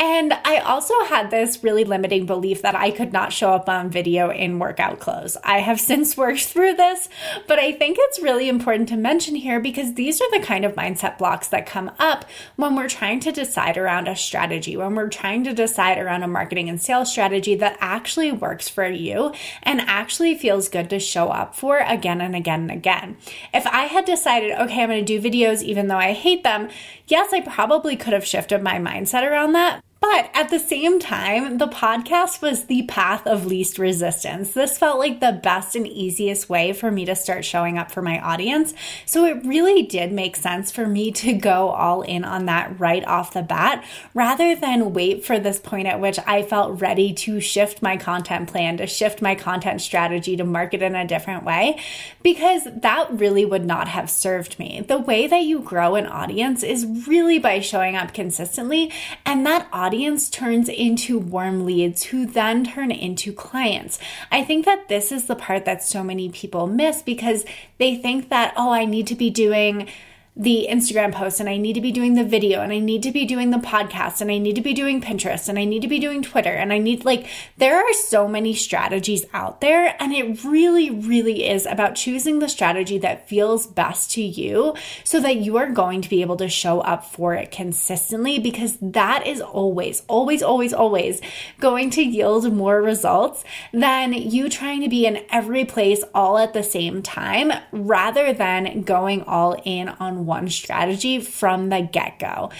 And 0.00 0.32
I 0.32 0.60
also 0.60 0.94
had 1.04 1.30
this 1.30 1.62
really 1.62 1.84
limiting 1.84 2.24
belief 2.24 2.62
that 2.62 2.74
I 2.74 2.90
could 2.90 3.12
not 3.12 3.34
show 3.34 3.52
up 3.52 3.68
on 3.68 3.90
video 3.90 4.30
in 4.30 4.58
workout 4.58 4.98
clothes. 4.98 5.36
I 5.44 5.58
have 5.58 5.78
since 5.90 6.16
worked 6.16 6.46
through 6.46 6.74
this, 6.76 7.10
but 7.46 7.58
I 7.58 7.72
think 7.72 7.98
it's 8.00 8.18
really 8.18 8.48
important 8.48 8.88
to 8.88 8.96
mention 8.96 9.34
here 9.34 9.60
because 9.60 9.94
these 9.94 10.22
are 10.22 10.30
the 10.30 10.44
kind 10.44 10.64
of 10.64 10.74
mindset 10.74 11.18
blocks 11.18 11.48
that 11.48 11.66
come 11.66 11.90
up 11.98 12.24
when 12.56 12.76
we're 12.76 12.88
trying 12.88 13.20
to 13.20 13.30
decide 13.30 13.76
around 13.76 14.08
a 14.08 14.16
strategy, 14.16 14.74
when 14.74 14.94
we're 14.94 15.10
trying 15.10 15.44
to 15.44 15.52
decide 15.52 15.98
around 15.98 16.22
a 16.22 16.28
marketing 16.28 16.70
and 16.70 16.80
sales 16.80 17.12
strategy 17.12 17.54
that 17.56 17.76
actually 17.78 18.32
works 18.32 18.70
for 18.70 18.88
you 18.88 19.34
and 19.62 19.82
actually 19.82 20.34
feels 20.34 20.70
good 20.70 20.88
to 20.88 20.98
show 20.98 21.28
up 21.28 21.54
for 21.54 21.76
again 21.80 22.22
and 22.22 22.34
again 22.34 22.62
and 22.62 22.70
again. 22.70 23.18
If 23.52 23.66
I 23.66 23.82
had 23.82 24.06
decided, 24.06 24.52
okay, 24.52 24.82
I'm 24.82 24.88
going 24.88 25.04
to 25.04 25.20
do 25.20 25.20
videos 25.20 25.62
even 25.62 25.88
though 25.88 25.98
I 25.98 26.14
hate 26.14 26.42
them, 26.42 26.70
yes, 27.06 27.34
I 27.34 27.40
probably 27.40 27.96
could 27.96 28.14
have 28.14 28.26
shifted 28.26 28.62
my 28.62 28.78
mindset 28.78 29.30
around 29.30 29.52
that. 29.52 29.82
But 30.00 30.30
at 30.32 30.48
the 30.48 30.58
same 30.58 30.98
time, 30.98 31.58
the 31.58 31.68
podcast 31.68 32.40
was 32.40 32.64
the 32.64 32.84
path 32.84 33.26
of 33.26 33.44
least 33.44 33.78
resistance. 33.78 34.52
This 34.52 34.78
felt 34.78 34.98
like 34.98 35.20
the 35.20 35.38
best 35.42 35.76
and 35.76 35.86
easiest 35.86 36.48
way 36.48 36.72
for 36.72 36.90
me 36.90 37.04
to 37.04 37.14
start 37.14 37.44
showing 37.44 37.76
up 37.76 37.90
for 37.90 38.00
my 38.00 38.18
audience. 38.18 38.72
So 39.04 39.26
it 39.26 39.44
really 39.44 39.82
did 39.82 40.10
make 40.10 40.36
sense 40.36 40.70
for 40.70 40.86
me 40.86 41.12
to 41.12 41.34
go 41.34 41.68
all 41.68 42.00
in 42.00 42.24
on 42.24 42.46
that 42.46 42.80
right 42.80 43.04
off 43.04 43.34
the 43.34 43.42
bat 43.42 43.84
rather 44.14 44.56
than 44.56 44.94
wait 44.94 45.22
for 45.22 45.38
this 45.38 45.58
point 45.58 45.86
at 45.86 46.00
which 46.00 46.18
I 46.26 46.44
felt 46.44 46.80
ready 46.80 47.12
to 47.12 47.38
shift 47.38 47.82
my 47.82 47.98
content 47.98 48.48
plan, 48.48 48.78
to 48.78 48.86
shift 48.86 49.20
my 49.20 49.34
content 49.34 49.82
strategy, 49.82 50.34
to 50.34 50.44
market 50.44 50.80
in 50.80 50.94
a 50.94 51.06
different 51.06 51.44
way, 51.44 51.78
because 52.22 52.66
that 52.74 53.08
really 53.12 53.44
would 53.44 53.66
not 53.66 53.88
have 53.88 54.08
served 54.08 54.58
me. 54.58 54.80
The 54.80 54.98
way 54.98 55.26
that 55.26 55.42
you 55.42 55.60
grow 55.60 55.94
an 55.96 56.06
audience 56.06 56.62
is 56.62 56.86
really 57.06 57.38
by 57.38 57.60
showing 57.60 57.96
up 57.96 58.14
consistently, 58.14 58.90
and 59.26 59.44
that 59.44 59.68
audience 59.74 59.89
audience 59.90 60.30
turns 60.30 60.68
into 60.68 61.18
warm 61.18 61.66
leads 61.66 62.04
who 62.04 62.24
then 62.24 62.64
turn 62.64 62.92
into 62.92 63.32
clients. 63.32 63.98
I 64.30 64.44
think 64.44 64.64
that 64.64 64.86
this 64.88 65.10
is 65.10 65.26
the 65.26 65.34
part 65.34 65.64
that 65.64 65.82
so 65.82 66.04
many 66.04 66.28
people 66.28 66.68
miss 66.68 67.02
because 67.02 67.44
they 67.78 67.96
think 67.96 68.28
that, 68.28 68.54
oh, 68.56 68.70
I 68.70 68.84
need 68.84 69.08
to 69.08 69.16
be 69.16 69.30
doing 69.30 69.88
the 70.36 70.68
Instagram 70.70 71.12
post 71.12 71.40
and 71.40 71.48
I 71.48 71.56
need 71.56 71.72
to 71.72 71.80
be 71.80 71.90
doing 71.90 72.14
the 72.14 72.24
video 72.24 72.60
and 72.60 72.72
I 72.72 72.78
need 72.78 73.02
to 73.02 73.10
be 73.10 73.24
doing 73.24 73.50
the 73.50 73.58
podcast 73.58 74.20
and 74.20 74.30
I 74.30 74.38
need 74.38 74.54
to 74.54 74.62
be 74.62 74.72
doing 74.72 75.00
Pinterest 75.00 75.48
and 75.48 75.58
I 75.58 75.64
need 75.64 75.82
to 75.82 75.88
be 75.88 75.98
doing 75.98 76.22
Twitter 76.22 76.52
and 76.52 76.72
I 76.72 76.78
need 76.78 77.04
like 77.04 77.26
there 77.58 77.76
are 77.76 77.92
so 77.92 78.28
many 78.28 78.54
strategies 78.54 79.26
out 79.32 79.60
there 79.60 79.96
and 79.98 80.12
it 80.12 80.44
really 80.44 80.88
really 80.88 81.48
is 81.48 81.66
about 81.66 81.96
choosing 81.96 82.38
the 82.38 82.48
strategy 82.48 82.96
that 82.98 83.28
feels 83.28 83.66
best 83.66 84.12
to 84.12 84.22
you 84.22 84.74
so 85.02 85.20
that 85.20 85.38
you 85.38 85.56
are 85.56 85.68
going 85.68 86.00
to 86.00 86.08
be 86.08 86.22
able 86.22 86.36
to 86.36 86.48
show 86.48 86.80
up 86.80 87.04
for 87.04 87.34
it 87.34 87.50
consistently 87.50 88.38
because 88.38 88.78
that 88.80 89.26
is 89.26 89.40
always 89.40 90.04
always 90.06 90.44
always 90.44 90.72
always 90.72 91.20
going 91.58 91.90
to 91.90 92.02
yield 92.02 92.50
more 92.52 92.80
results 92.80 93.42
than 93.72 94.12
you 94.12 94.48
trying 94.48 94.80
to 94.80 94.88
be 94.88 95.06
in 95.06 95.24
every 95.30 95.64
place 95.64 96.04
all 96.14 96.38
at 96.38 96.52
the 96.52 96.62
same 96.62 97.02
time 97.02 97.52
rather 97.72 98.32
than 98.32 98.82
going 98.82 99.22
all 99.22 99.60
in 99.64 99.88
on 99.88 100.19
one 100.26 100.48
strategy 100.48 101.20
from 101.20 101.68
the 101.68 101.80
get 101.80 102.18
go. 102.18 102.50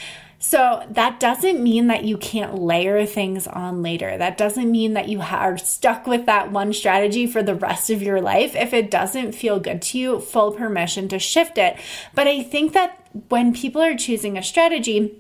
So 0.43 0.83
that 0.93 1.21
doesn't 1.21 1.63
mean 1.63 1.89
that 1.89 2.05
you 2.05 2.17
can't 2.17 2.59
layer 2.59 3.05
things 3.05 3.47
on 3.47 3.83
later. 3.83 4.17
That 4.17 4.39
doesn't 4.39 4.71
mean 4.71 4.95
that 4.95 5.11
you 5.11 5.21
are 5.21 5.59
stuck 5.59 6.07
with 6.07 6.25
that 6.27 6.51
one 6.51 6.73
strategy 6.73 7.27
for 7.27 7.43
the 7.43 7.55
rest 7.55 7.91
of 7.91 8.01
your 8.01 8.23
life. 8.23 8.57
If 8.57 8.73
it 8.73 8.91
doesn't 8.91 9.33
feel 9.33 9.61
good 9.61 9.83
to 9.83 9.99
you, 9.99 10.19
full 10.19 10.53
permission 10.53 11.09
to 11.09 11.19
shift 11.19 11.59
it. 11.59 11.77
But 12.15 12.27
I 12.27 12.43
think 12.43 12.73
that 12.73 13.07
when 13.29 13.53
people 13.53 13.83
are 13.83 13.97
choosing 13.97 14.39
a 14.39 14.43
strategy, 14.43 15.15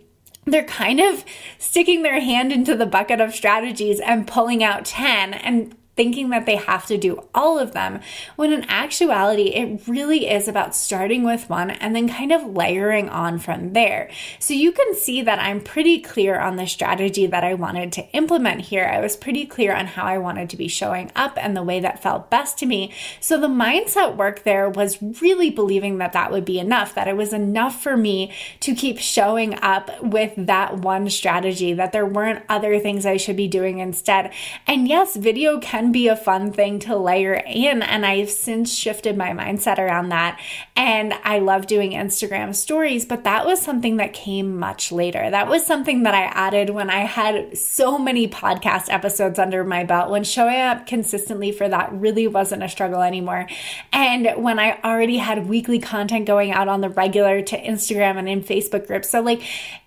they're 0.47 0.65
kind 0.65 1.01
of 1.01 1.23
sticking 1.59 2.03
their 2.03 2.21
hand 2.21 2.51
into 2.51 2.75
the 2.75 2.87
bucket 2.87 3.21
of 3.21 3.35
strategies 3.35 4.01
and 4.01 4.27
pulling 4.27 4.65
out 4.65 4.87
10 4.87 5.35
and 5.35 5.77
thinking 5.97 6.31
that 6.31 6.47
they 6.47 6.57
have 6.57 6.87
to 6.87 6.97
do 6.97 7.29
all 7.35 7.59
of 7.59 7.73
them, 7.73 8.01
when 8.37 8.53
in 8.53 8.65
actuality, 8.71 9.49
it 9.49 9.87
really 9.87 10.29
is 10.29 10.49
about 10.49 10.75
starting 10.75 11.25
with 11.25 11.51
one 11.51 11.71
and 11.71 11.95
then 11.95 12.09
kind 12.09 12.33
of 12.33 12.45
layering 12.45 13.09
on 13.09 13.39
from 13.39 13.73
there. 13.73 14.11
So 14.39 14.55
you 14.55 14.73
can 14.73 14.95
see 14.95 15.21
that 15.23 15.39
I'm 15.39 15.61
pretty 15.61 16.01
clear 16.01 16.39
on 16.39 16.57
the 16.57 16.67
strategy 16.67 17.27
that 17.27 17.45
I 17.45 17.55
wanted 17.55 17.93
to 17.93 18.09
implement 18.13 18.63
here. 18.63 18.87
I 18.87 19.01
was 19.01 19.17
pretty 19.17 19.45
clear 19.47 19.75
on 19.75 19.87
how 19.87 20.05
I 20.05 20.19
wanted 20.19 20.49
to 20.51 20.57
be 20.57 20.69
showing 20.69 21.11
up 21.15 21.37
and 21.37 21.57
the 21.57 21.63
way 21.63 21.81
that 21.81 22.03
felt 22.03 22.31
best 22.31 22.59
to 22.59 22.67
me. 22.67 22.93
So 23.21 23.39
the 23.39 23.49
mindset 23.49 24.17
work 24.17 24.45
there 24.45 24.71
was 24.71 25.03
really 25.21 25.51
believing 25.51 25.99
that 25.99 26.13
that 26.13 26.31
would 26.31 26.45
be 26.45 26.59
enough, 26.59 26.95
that 26.95 27.09
it 27.09 27.17
was 27.17 27.33
enough 27.33 27.83
for 27.83 27.97
me 27.97 28.33
to 28.61 28.75
keep 28.75 28.99
showing 28.99 29.59
up 29.61 29.91
with 30.03 30.33
that 30.37 30.79
one 30.79 31.11
strategy, 31.11 31.73
that 31.75 31.93
there 31.93 32.07
weren't 32.07 32.45
other 32.49 32.79
things 32.79 33.05
I 33.05 33.17
should 33.17 33.37
be 33.37 33.49
doing 33.49 33.81
instead. 33.81 34.33
And 34.67 34.89
yes, 34.89 35.17
video 35.17 35.59
can 35.61 35.80
be 35.89 36.09
a 36.09 36.17
fun 36.17 36.53
thing 36.53 36.79
to 36.81 36.97
layer 36.97 37.35
in. 37.35 37.83
And 37.83 38.05
I've 38.05 38.31
since 38.31 38.75
shifted 38.75 39.17
my 39.17 39.31
mindset 39.31 39.79
around 39.79 40.11
that. 40.11 40.39
And 40.77 41.15
I 41.25 41.39
love 41.39 41.67
doing 41.67 41.93
Instagram 41.93 42.55
stories, 42.55 43.05
but 43.05 43.25
that 43.25 43.47
was 43.47 43.61
something 43.61 43.97
that 43.97 44.13
came 44.13 44.59
much 44.59 44.93
later. 44.93 45.31
That 45.31 45.49
was 45.49 45.67
something 45.67 46.05
that 46.05 46.15
I 46.15 46.25
added 46.25 46.71
when 46.71 46.91
I 46.91 47.01
had 47.01 47.57
so 47.57 47.99
many 47.99 48.29
podcast 48.29 48.87
episodes 48.89 49.39
under 49.39 49.65
my 49.65 49.85
belt, 49.85 50.11
when 50.11 50.25
showing 50.25 50.61
up 50.61 50.87
consistently 50.87 51.53
for 51.53 51.69
that 51.69 51.93
really 51.93 52.27
wasn't 52.27 52.63
a 52.63 52.69
struggle 52.69 53.03
anymore. 53.03 53.47
And 53.93 54.43
when 54.43 54.59
I 54.59 54.79
already 54.83 55.19
had 55.19 55.49
weekly 55.49 55.79
content 55.79 56.27
going 56.27 56.53
out 56.53 56.69
on 56.69 56.81
the 56.81 56.89
regular 56.91 57.43
to 57.43 57.61
Instagram 57.61 58.19
and 58.19 58.29
in 58.29 58.43
Facebook 58.43 58.87
groups. 58.87 59.11
So, 59.11 59.21
like, 59.21 59.43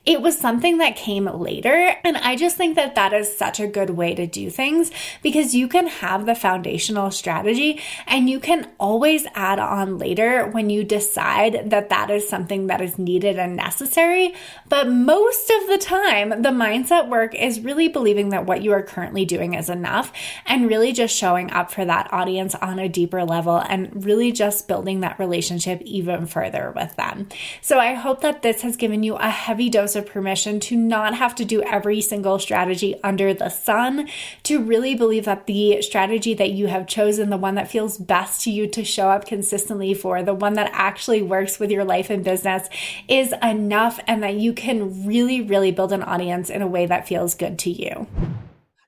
it 0.06 0.21
was 0.21 0.38
something 0.38 0.79
that 0.79 0.95
came 0.95 1.25
later. 1.25 1.95
And 2.03 2.17
I 2.17 2.36
just 2.36 2.58
think 2.58 2.75
that 2.75 2.95
that 2.95 3.13
is 3.13 3.36
such 3.36 3.60
a 3.60 3.67
good 3.67 3.91
way 3.91 4.13
to 4.15 4.27
do 4.27 4.49
things 4.49 4.91
because 5.21 5.56
you 5.56 5.67
can 5.67 5.83
have 5.88 6.26
the 6.26 6.36
foundational 6.36 7.12
strategy 7.12 7.82
and 8.08 8.30
you 8.30 8.39
can 8.39 8.69
always 8.80 9.26
add 9.36 9.60
on 9.60 9.98
later 9.98 10.48
when 10.48 10.69
you 10.69 10.84
decide 10.84 11.69
that 11.69 11.89
that 11.89 12.10
is 12.10 12.28
something 12.28 12.67
that 12.67 12.82
is 12.82 12.98
needed 12.98 13.38
and 13.38 13.56
necessary. 13.56 14.34
But 14.69 14.89
most 14.89 15.50
of 15.50 15.67
the 15.67 15.78
time, 15.78 16.30
the 16.30 16.50
mindset 16.50 17.10
work 17.10 17.36
is 17.36 17.60
really 17.60 17.88
believing 17.88 18.30
that 18.30 18.46
what 18.46 18.62
you 18.62 18.72
are 18.74 18.84
currently 18.84 19.26
doing 19.26 19.54
is 19.54 19.69
enough 19.69 20.12
and 20.46 20.67
really 20.67 20.93
just 20.93 21.15
showing 21.15 21.52
up 21.52 21.72
for 21.72 21.86
that 21.86 22.12
audience 22.12 22.56
on 22.56 22.80
a 22.80 22.89
deeper 22.89 23.24
level 23.24 23.58
and 23.58 24.06
really 24.06 24.32
just 24.32 24.67
building 24.67 25.02
that 25.02 25.19
relationship 25.19 25.82
even 25.82 26.26
further 26.26 26.74
with 26.76 26.96
them. 26.96 27.28
So 27.62 27.80
I 27.80 27.93
hope 27.93 28.22
that 28.22 28.41
this 28.41 28.62
has 28.62 28.76
given 28.76 29.04
you 29.04 29.15
a 29.15 29.30
heavy 29.30 29.69
dose 29.69 29.96
of 29.96 30.06
permission 30.06 30.60
to 30.62 30.76
not 30.76 31.15
have 31.15 31.36
to 31.36 31.46
do 31.46 31.62
every 31.63 32.02
single 32.02 32.39
strategy 32.39 32.96
under 33.04 33.34
the 33.34 33.50
sun, 33.50 34.08
to 34.43 34.62
really 34.62 34.96
believe 34.96 35.26
that 35.26 35.48
the 35.48 35.72
strategy 35.81 36.33
that 36.33 36.51
you 36.51 36.67
have 36.67 36.88
chosen, 36.88 37.29
the 37.29 37.38
one 37.38 37.55
that 37.55 37.71
feels 37.71 37.97
best 37.97 38.43
to 38.43 38.51
you 38.51 38.67
to 38.67 38.83
show 38.83 39.09
up 39.09 39.25
consistently 39.25 39.93
for, 39.93 40.21
the 40.21 40.33
one 40.33 40.53
that 40.53 40.69
actually 40.73 41.21
works 41.21 41.59
with 41.59 41.71
your 41.71 41.83
life 41.86 42.09
and 42.09 42.23
business 42.23 42.67
is 43.07 43.33
enough 43.41 43.99
and 44.07 44.21
that 44.23 44.36
you 44.36 44.53
can 44.53 45.05
really, 45.05 45.41
really 45.41 45.71
build 45.71 45.93
an 45.93 46.03
audience 46.03 46.49
in 46.49 46.62
a 46.62 46.67
way 46.67 46.86
that 46.86 47.07
feels 47.07 47.33
good 47.36 47.57
to 47.59 47.69
you. 47.69 48.07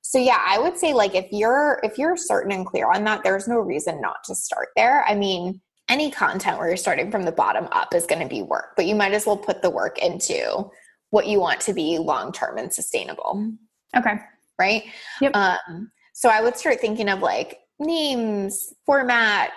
So 0.02 0.18
yeah, 0.18 0.42
I 0.46 0.58
would 0.58 0.78
say 0.78 0.92
like 0.94 1.14
if 1.14 1.26
you're 1.32 1.80
if 1.82 1.98
you're 1.98 2.16
certain 2.16 2.52
and 2.52 2.64
clear 2.64 2.90
on 2.90 3.04
that, 3.04 3.22
there's 3.24 3.48
no 3.48 3.58
reason 3.58 4.00
not 4.00 4.22
to 4.24 4.34
start 4.34 4.68
there. 4.76 5.04
I 5.08 5.14
mean, 5.14 5.60
any 5.88 6.10
content 6.10 6.58
where 6.58 6.68
you're 6.68 6.76
starting 6.76 7.10
from 7.10 7.24
the 7.24 7.32
bottom 7.32 7.68
up 7.72 7.94
is 7.94 8.06
going 8.06 8.22
to 8.22 8.28
be 8.28 8.42
work, 8.42 8.74
but 8.76 8.86
you 8.86 8.94
might 8.94 9.12
as 9.12 9.26
well 9.26 9.36
put 9.36 9.62
the 9.62 9.70
work 9.70 9.98
into 9.98 10.70
what 11.10 11.26
you 11.26 11.40
want 11.40 11.60
to 11.62 11.72
be 11.72 11.98
long 11.98 12.32
term 12.32 12.58
and 12.58 12.72
sustainable. 12.72 13.52
Okay. 13.96 14.18
Right. 14.58 14.84
Yep. 15.20 15.36
Um, 15.36 15.90
so 16.16 16.30
I 16.30 16.40
would 16.40 16.56
start 16.56 16.80
thinking 16.80 17.10
of 17.10 17.20
like 17.20 17.58
names, 17.78 18.72
format, 18.86 19.50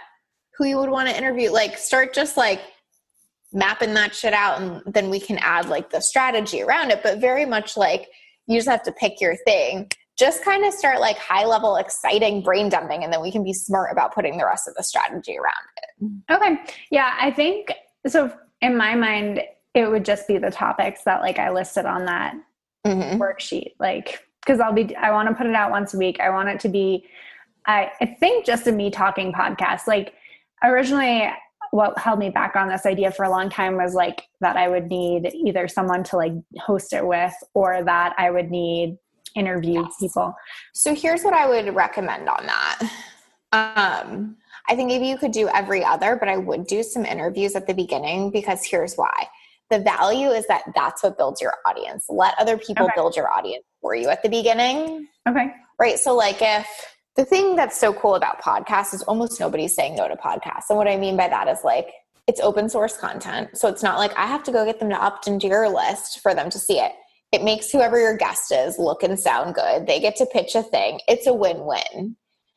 who 0.57 0.65
you 0.65 0.77
would 0.77 0.89
want 0.89 1.07
to 1.07 1.17
interview. 1.17 1.51
Like 1.51 1.77
start 1.77 2.13
just 2.13 2.35
like 2.35 2.59
mapping 3.53 3.93
that 3.93 4.13
shit 4.13 4.33
out, 4.33 4.59
and 4.59 4.81
then 4.93 5.09
we 5.09 5.21
can 5.21 5.37
add 5.37 5.69
like 5.69 5.89
the 5.89 6.01
strategy 6.01 6.61
around 6.61 6.91
it. 6.91 7.01
But 7.01 7.19
very 7.19 7.45
much 7.45 7.77
like 7.77 8.09
you 8.45 8.57
just 8.57 8.67
have 8.67 8.83
to 8.83 8.91
pick 8.91 9.21
your 9.21 9.37
thing. 9.37 9.89
Just 10.17 10.43
kind 10.43 10.65
of 10.65 10.73
start 10.73 10.99
like 10.99 11.17
high 11.17 11.45
level, 11.45 11.77
exciting 11.77 12.43
brain 12.43 12.67
dumping, 12.67 13.05
and 13.05 13.13
then 13.13 13.21
we 13.21 13.31
can 13.31 13.45
be 13.45 13.53
smart 13.53 13.89
about 13.93 14.13
putting 14.13 14.37
the 14.37 14.43
rest 14.45 14.67
of 14.67 14.75
the 14.75 14.83
strategy 14.83 15.37
around 15.37 15.53
it. 15.77 16.33
Okay. 16.35 16.75
Yeah, 16.91 17.15
I 17.21 17.31
think 17.31 17.71
so. 18.05 18.33
In 18.59 18.75
my 18.75 18.95
mind, 18.95 19.43
it 19.73 19.89
would 19.89 20.03
just 20.03 20.27
be 20.27 20.37
the 20.37 20.51
topics 20.51 21.05
that 21.05 21.21
like 21.21 21.39
I 21.39 21.51
listed 21.51 21.85
on 21.85 22.03
that 22.03 22.35
mm-hmm. 22.85 23.21
worksheet. 23.21 23.75
Like, 23.79 24.25
because 24.49 24.59
I'll 24.59 24.73
be, 24.73 24.95
I 24.95 25.11
want 25.11 25.29
to 25.29 25.35
put 25.35 25.45
it 25.45 25.53
out 25.53 25.69
once 25.69 25.93
a 25.93 25.97
week. 25.97 26.19
I 26.19 26.31
want 26.31 26.49
it 26.49 26.59
to 26.61 26.69
be, 26.69 27.05
I, 27.67 27.91
I 28.01 28.05
think 28.19 28.47
just 28.47 28.65
a 28.65 28.71
me 28.71 28.89
talking 28.89 29.31
podcast. 29.31 29.85
Like, 29.85 30.15
originally, 30.63 31.29
what 31.69 31.95
held 31.99 32.17
me 32.17 32.31
back 32.31 32.55
on 32.55 32.67
this 32.67 32.87
idea 32.87 33.11
for 33.11 33.25
a 33.25 33.29
long 33.29 33.51
time 33.51 33.77
was 33.77 33.93
like 33.93 34.23
that 34.41 34.57
I 34.57 34.67
would 34.67 34.87
need 34.87 35.31
either 35.35 35.67
someone 35.67 36.03
to 36.05 36.17
like 36.17 36.33
host 36.57 36.93
it 36.93 37.05
with 37.05 37.33
or 37.53 37.83
that 37.83 38.15
I 38.17 38.31
would 38.31 38.49
need 38.49 38.97
interview 39.35 39.83
yes. 39.83 39.93
people. 39.99 40.33
So 40.73 40.95
here's 40.95 41.21
what 41.21 41.35
I 41.35 41.47
would 41.47 41.75
recommend 41.75 42.27
on 42.27 42.47
that. 42.47 42.91
Um, 43.51 44.35
I 44.67 44.75
think 44.75 44.87
maybe 44.87 45.05
you 45.05 45.17
could 45.19 45.31
do 45.31 45.47
every 45.49 45.85
other, 45.85 46.15
but 46.15 46.27
I 46.27 46.37
would 46.37 46.65
do 46.65 46.81
some 46.81 47.05
interviews 47.05 47.55
at 47.55 47.67
the 47.67 47.75
beginning 47.75 48.31
because 48.31 48.65
here's 48.65 48.95
why 48.95 49.27
the 49.69 49.79
value 49.79 50.29
is 50.29 50.47
that 50.47 50.63
that's 50.75 51.03
what 51.03 51.17
builds 51.17 51.41
your 51.41 51.53
audience. 51.65 52.05
Let 52.09 52.33
other 52.39 52.57
people 52.57 52.85
okay. 52.85 52.93
build 52.95 53.15
your 53.15 53.31
audience 53.31 53.63
for 53.81 53.95
you 53.95 54.09
at 54.09 54.23
the 54.23 54.29
beginning. 54.29 55.07
Okay. 55.27 55.51
Right. 55.79 55.99
So, 55.99 56.15
like, 56.15 56.41
if 56.41 56.67
the 57.15 57.25
thing 57.25 57.55
that's 57.55 57.79
so 57.79 57.93
cool 57.93 58.15
about 58.15 58.41
podcasts 58.41 58.93
is 58.93 59.03
almost 59.03 59.39
nobody's 59.39 59.75
saying 59.75 59.95
no 59.95 60.07
to 60.07 60.15
podcasts. 60.15 60.69
And 60.69 60.77
what 60.77 60.87
I 60.87 60.97
mean 60.97 61.17
by 61.17 61.27
that 61.27 61.47
is 61.47 61.59
like, 61.63 61.87
it's 62.27 62.39
open 62.41 62.69
source 62.69 62.95
content. 62.95 63.57
So 63.57 63.67
it's 63.67 63.81
not 63.81 63.97
like 63.97 64.15
I 64.17 64.27
have 64.27 64.43
to 64.43 64.51
go 64.51 64.63
get 64.63 64.79
them 64.79 64.89
to 64.89 64.95
opt 64.95 65.27
into 65.27 65.47
your 65.47 65.67
list 65.67 66.19
for 66.21 66.35
them 66.35 66.49
to 66.51 66.59
see 66.59 66.79
it. 66.79 66.91
It 67.31 67.43
makes 67.43 67.71
whoever 67.71 67.99
your 67.99 68.15
guest 68.17 68.51
is 68.51 68.77
look 68.77 69.03
and 69.03 69.19
sound 69.19 69.55
good. 69.55 69.87
They 69.87 69.99
get 69.99 70.15
to 70.17 70.25
pitch 70.27 70.55
a 70.55 70.63
thing. 70.63 70.99
It's 71.07 71.27
a 71.27 71.33
win 71.33 71.65
win. 71.65 72.15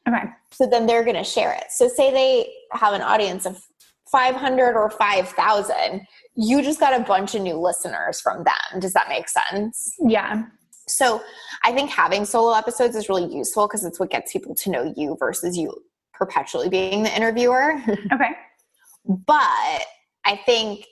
Okay. 0.09 0.25
So 0.51 0.67
then 0.67 0.87
they're 0.87 1.05
going 1.05 1.17
to 1.17 1.25
share 1.25 1.53
it. 1.53 1.65
So, 1.71 1.89
say 1.89 2.13
they 2.13 2.53
have 2.73 2.93
an 2.93 3.03
audience 3.03 3.47
of 3.47 3.63
500 4.13 4.77
or 4.77 4.91
5,000 4.91 6.07
you 6.35 6.63
just 6.63 6.81
got 6.81 6.99
a 6.99 7.05
bunch 7.05 7.35
of 7.35 7.43
new 7.43 7.57
listeners 7.57 8.21
from 8.21 8.45
them. 8.45 8.81
Does 8.81 8.93
that 8.95 9.09
make 9.09 9.29
sense? 9.29 9.95
Yeah. 10.01 10.45
So 10.89 11.23
I 11.65 11.73
think 11.73 11.91
having 11.91 12.25
solo 12.25 12.55
episodes 12.55 12.97
is 12.97 13.09
really 13.09 13.33
useful 13.33 13.67
because 13.67 13.85
it's 13.85 14.01
what 14.01 14.11
gets 14.11 14.33
people 14.33 14.55
to 14.57 14.71
know 14.71 14.93
you 14.97 15.17
versus 15.19 15.57
you 15.57 15.75
perpetually 16.13 16.69
being 16.69 17.03
the 17.03 17.15
interviewer. 17.15 17.81
Okay. 18.13 18.31
but 19.07 19.85
I 20.25 20.41
think, 20.47 20.87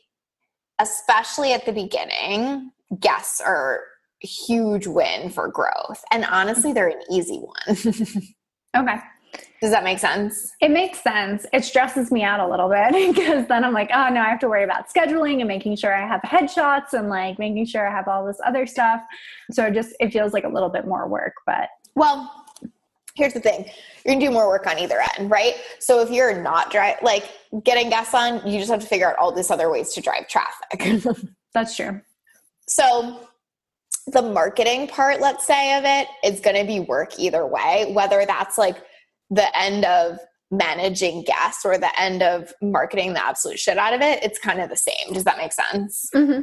especially 0.78 1.52
at 1.52 1.64
the 1.64 1.72
beginning, 1.72 2.72
guests 2.98 3.40
are 3.40 3.80
a 4.22 4.26
huge 4.26 4.86
win 4.86 5.30
for 5.30 5.48
growth. 5.48 6.02
And 6.10 6.24
honestly, 6.24 6.72
they're 6.72 6.88
an 6.88 7.02
easy 7.10 7.38
one. 7.38 7.76
okay. 8.76 8.96
Does 9.60 9.70
that 9.70 9.84
make 9.84 9.98
sense? 9.98 10.52
It 10.60 10.70
makes 10.70 11.02
sense. 11.02 11.44
It 11.52 11.64
stresses 11.64 12.10
me 12.10 12.22
out 12.22 12.40
a 12.40 12.48
little 12.48 12.68
bit 12.68 13.14
because 13.14 13.46
then 13.46 13.64
I'm 13.64 13.74
like, 13.74 13.90
oh 13.92 14.08
no, 14.08 14.20
I 14.20 14.28
have 14.28 14.38
to 14.40 14.48
worry 14.48 14.64
about 14.64 14.88
scheduling 14.88 15.40
and 15.40 15.48
making 15.48 15.76
sure 15.76 15.94
I 15.94 16.06
have 16.06 16.22
headshots 16.22 16.94
and 16.94 17.08
like 17.08 17.38
making 17.38 17.66
sure 17.66 17.86
I 17.86 17.90
have 17.90 18.08
all 18.08 18.26
this 18.26 18.40
other 18.44 18.66
stuff. 18.66 19.02
So 19.50 19.66
it 19.66 19.74
just 19.74 19.94
it 20.00 20.12
feels 20.12 20.32
like 20.32 20.44
a 20.44 20.48
little 20.48 20.70
bit 20.70 20.86
more 20.86 21.08
work, 21.08 21.34
but 21.46 21.68
well, 21.94 22.46
here's 23.16 23.34
the 23.34 23.40
thing. 23.40 23.66
You're 24.04 24.14
gonna 24.14 24.24
do 24.24 24.30
more 24.30 24.48
work 24.48 24.66
on 24.66 24.78
either 24.78 24.98
end, 25.18 25.30
right? 25.30 25.54
So 25.78 26.00
if 26.00 26.10
you're 26.10 26.40
not 26.40 26.70
drive 26.70 26.96
like 27.02 27.30
getting 27.62 27.90
guests 27.90 28.14
on, 28.14 28.46
you 28.46 28.58
just 28.58 28.70
have 28.70 28.80
to 28.80 28.86
figure 28.86 29.10
out 29.10 29.16
all 29.16 29.30
these 29.30 29.50
other 29.50 29.70
ways 29.70 29.92
to 29.94 30.00
drive 30.00 30.26
traffic. 30.28 31.04
That's 31.52 31.76
true. 31.76 32.00
So 32.66 33.28
the 34.06 34.22
marketing 34.22 34.88
part, 34.88 35.20
let's 35.20 35.46
say, 35.46 35.76
of 35.76 35.84
it 35.84 36.08
is 36.24 36.40
going 36.40 36.56
to 36.56 36.64
be 36.64 36.80
work 36.80 37.18
either 37.18 37.46
way, 37.46 37.90
whether 37.92 38.24
that's 38.26 38.58
like 38.58 38.76
the 39.30 39.58
end 39.58 39.84
of 39.84 40.18
managing 40.50 41.22
guests 41.22 41.64
or 41.64 41.78
the 41.78 42.00
end 42.00 42.22
of 42.22 42.52
marketing 42.60 43.12
the 43.12 43.24
absolute 43.24 43.58
shit 43.58 43.78
out 43.78 43.94
of 43.94 44.00
it, 44.00 44.22
it's 44.22 44.38
kind 44.38 44.60
of 44.60 44.68
the 44.68 44.76
same. 44.76 45.12
Does 45.12 45.24
that 45.24 45.38
make 45.38 45.52
sense? 45.52 46.08
Mm-hmm. 46.14 46.42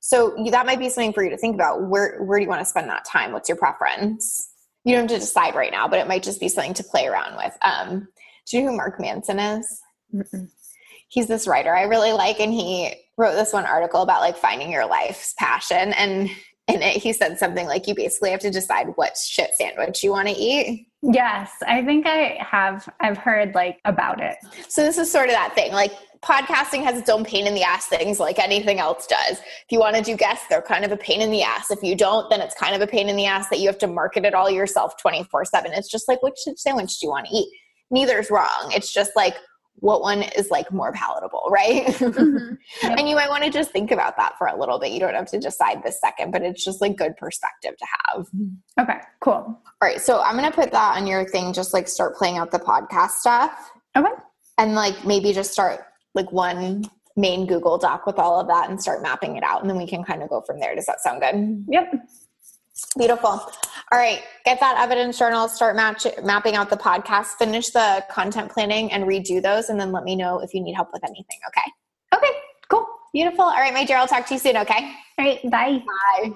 So 0.00 0.36
that 0.50 0.66
might 0.66 0.78
be 0.78 0.90
something 0.90 1.14
for 1.14 1.24
you 1.24 1.30
to 1.30 1.38
think 1.38 1.54
about. 1.54 1.88
Where 1.88 2.22
where 2.22 2.38
do 2.38 2.42
you 2.42 2.48
want 2.48 2.60
to 2.60 2.66
spend 2.66 2.90
that 2.90 3.06
time? 3.06 3.32
What's 3.32 3.48
your 3.48 3.56
preference? 3.56 4.50
You 4.84 4.94
don't 4.94 5.08
have 5.08 5.18
to 5.18 5.24
decide 5.24 5.54
right 5.54 5.72
now, 5.72 5.88
but 5.88 5.98
it 5.98 6.06
might 6.06 6.22
just 6.22 6.40
be 6.40 6.50
something 6.50 6.74
to 6.74 6.84
play 6.84 7.06
around 7.06 7.36
with. 7.36 7.56
Um, 7.62 8.08
do 8.46 8.58
you 8.58 8.64
know 8.64 8.72
who 8.72 8.76
Mark 8.76 9.00
Manson 9.00 9.38
is? 9.38 9.80
Mm-mm. 10.14 10.50
He's 11.08 11.26
this 11.26 11.46
writer 11.46 11.74
I 11.74 11.84
really 11.84 12.12
like, 12.12 12.38
and 12.38 12.52
he 12.52 12.94
wrote 13.16 13.32
this 13.32 13.54
one 13.54 13.64
article 13.64 14.02
about 14.02 14.20
like 14.20 14.36
finding 14.36 14.70
your 14.70 14.86
life's 14.86 15.34
passion 15.38 15.94
and 15.94 16.28
in 16.66 16.82
it 16.82 16.96
he 16.96 17.12
said 17.12 17.38
something 17.38 17.66
like 17.66 17.86
you 17.86 17.94
basically 17.94 18.30
have 18.30 18.40
to 18.40 18.50
decide 18.50 18.88
what 18.96 19.16
shit 19.16 19.50
sandwich 19.54 20.02
you 20.02 20.10
want 20.10 20.28
to 20.28 20.34
eat 20.34 20.88
yes 21.12 21.52
i 21.66 21.84
think 21.84 22.06
i 22.06 22.36
have 22.40 22.88
i've 23.00 23.18
heard 23.18 23.54
like 23.54 23.80
about 23.84 24.20
it. 24.20 24.36
So 24.68 24.82
this 24.82 24.98
is 24.98 25.10
sort 25.10 25.26
of 25.26 25.32
that 25.32 25.54
thing 25.54 25.72
like 25.72 25.92
podcasting 26.22 26.82
has 26.82 26.98
its 26.98 27.10
own 27.10 27.22
pain 27.24 27.46
in 27.46 27.54
the 27.54 27.62
ass 27.62 27.86
things 27.86 28.18
like 28.18 28.38
anything 28.38 28.78
else 28.78 29.06
does. 29.06 29.38
If 29.38 29.66
you 29.70 29.78
want 29.78 29.96
to 29.96 30.02
do 30.02 30.16
guests 30.16 30.46
they're 30.48 30.62
kind 30.62 30.84
of 30.84 30.90
a 30.90 30.96
pain 30.96 31.20
in 31.20 31.30
the 31.30 31.42
ass. 31.42 31.70
If 31.70 31.82
you 31.82 31.94
don't 31.94 32.30
then 32.30 32.40
it's 32.40 32.54
kind 32.54 32.74
of 32.74 32.80
a 32.80 32.86
pain 32.86 33.08
in 33.08 33.16
the 33.16 33.26
ass 33.26 33.48
that 33.50 33.60
you 33.60 33.66
have 33.68 33.78
to 33.78 33.86
market 33.86 34.24
it 34.24 34.34
all 34.34 34.50
yourself 34.50 34.96
24 34.96 35.44
7 35.44 35.72
it's 35.72 35.90
just 35.90 36.08
like 36.08 36.22
which 36.22 36.38
sandwich 36.56 36.98
do 36.98 37.06
you 37.06 37.10
want 37.10 37.26
to 37.26 37.34
eat? 37.34 37.48
Neither's 37.90 38.30
wrong. 38.30 38.70
It's 38.74 38.92
just 38.92 39.12
like 39.14 39.34
what 39.76 40.00
one 40.00 40.22
is 40.22 40.50
like 40.50 40.72
more 40.72 40.92
palatable, 40.92 41.48
right? 41.50 41.86
Mm-hmm. 41.86 42.54
Yep. 42.82 42.98
and 42.98 43.08
you 43.08 43.14
might 43.14 43.28
want 43.28 43.44
to 43.44 43.50
just 43.50 43.70
think 43.70 43.90
about 43.90 44.16
that 44.16 44.36
for 44.38 44.46
a 44.46 44.58
little 44.58 44.78
bit. 44.78 44.92
You 44.92 45.00
don't 45.00 45.14
have 45.14 45.26
to 45.30 45.38
decide 45.38 45.82
this 45.82 46.00
second, 46.00 46.32
but 46.32 46.42
it's 46.42 46.64
just 46.64 46.80
like 46.80 46.96
good 46.96 47.16
perspective 47.16 47.74
to 47.76 47.86
have. 47.86 48.26
Okay, 48.80 48.98
cool. 49.20 49.32
All 49.32 49.60
right, 49.82 50.00
so 50.00 50.20
I'm 50.22 50.36
going 50.36 50.50
to 50.50 50.54
put 50.54 50.72
that 50.72 50.96
on 50.96 51.06
your 51.06 51.26
thing, 51.28 51.52
just 51.52 51.72
like 51.74 51.88
start 51.88 52.16
playing 52.16 52.38
out 52.38 52.50
the 52.50 52.58
podcast 52.58 53.10
stuff. 53.10 53.70
Okay. 53.96 54.10
And 54.58 54.74
like 54.74 55.04
maybe 55.04 55.32
just 55.32 55.52
start 55.52 55.80
like 56.14 56.30
one 56.32 56.84
main 57.16 57.46
Google 57.46 57.78
Doc 57.78 58.06
with 58.06 58.18
all 58.18 58.40
of 58.40 58.48
that 58.48 58.70
and 58.70 58.80
start 58.80 59.02
mapping 59.02 59.36
it 59.36 59.42
out. 59.42 59.60
And 59.60 59.70
then 59.70 59.76
we 59.76 59.86
can 59.86 60.04
kind 60.04 60.22
of 60.22 60.28
go 60.28 60.40
from 60.40 60.58
there. 60.60 60.74
Does 60.74 60.86
that 60.86 61.00
sound 61.00 61.20
good? 61.20 61.64
Yep. 61.68 61.92
Beautiful. 62.98 63.40
All 63.94 64.00
right, 64.00 64.24
get 64.44 64.58
that 64.58 64.74
evidence 64.76 65.20
journal, 65.20 65.46
start 65.46 65.76
match, 65.76 66.04
mapping 66.24 66.56
out 66.56 66.68
the 66.68 66.76
podcast, 66.76 67.36
finish 67.38 67.70
the 67.70 68.04
content 68.10 68.50
planning 68.50 68.90
and 68.90 69.04
redo 69.04 69.40
those, 69.40 69.68
and 69.68 69.78
then 69.78 69.92
let 69.92 70.02
me 70.02 70.16
know 70.16 70.40
if 70.40 70.52
you 70.52 70.60
need 70.60 70.74
help 70.74 70.88
with 70.92 71.04
anything, 71.04 71.38
okay? 71.46 71.70
Okay, 72.12 72.36
cool. 72.68 72.88
Beautiful. 73.12 73.44
All 73.44 73.52
right, 73.52 73.72
my 73.72 73.84
dear, 73.84 73.98
I'll 73.98 74.08
talk 74.08 74.26
to 74.26 74.34
you 74.34 74.40
soon, 74.40 74.56
okay? 74.56 74.92
All 75.16 75.24
right, 75.24 75.38
bye. 75.48 75.80
Bye. 75.86 76.32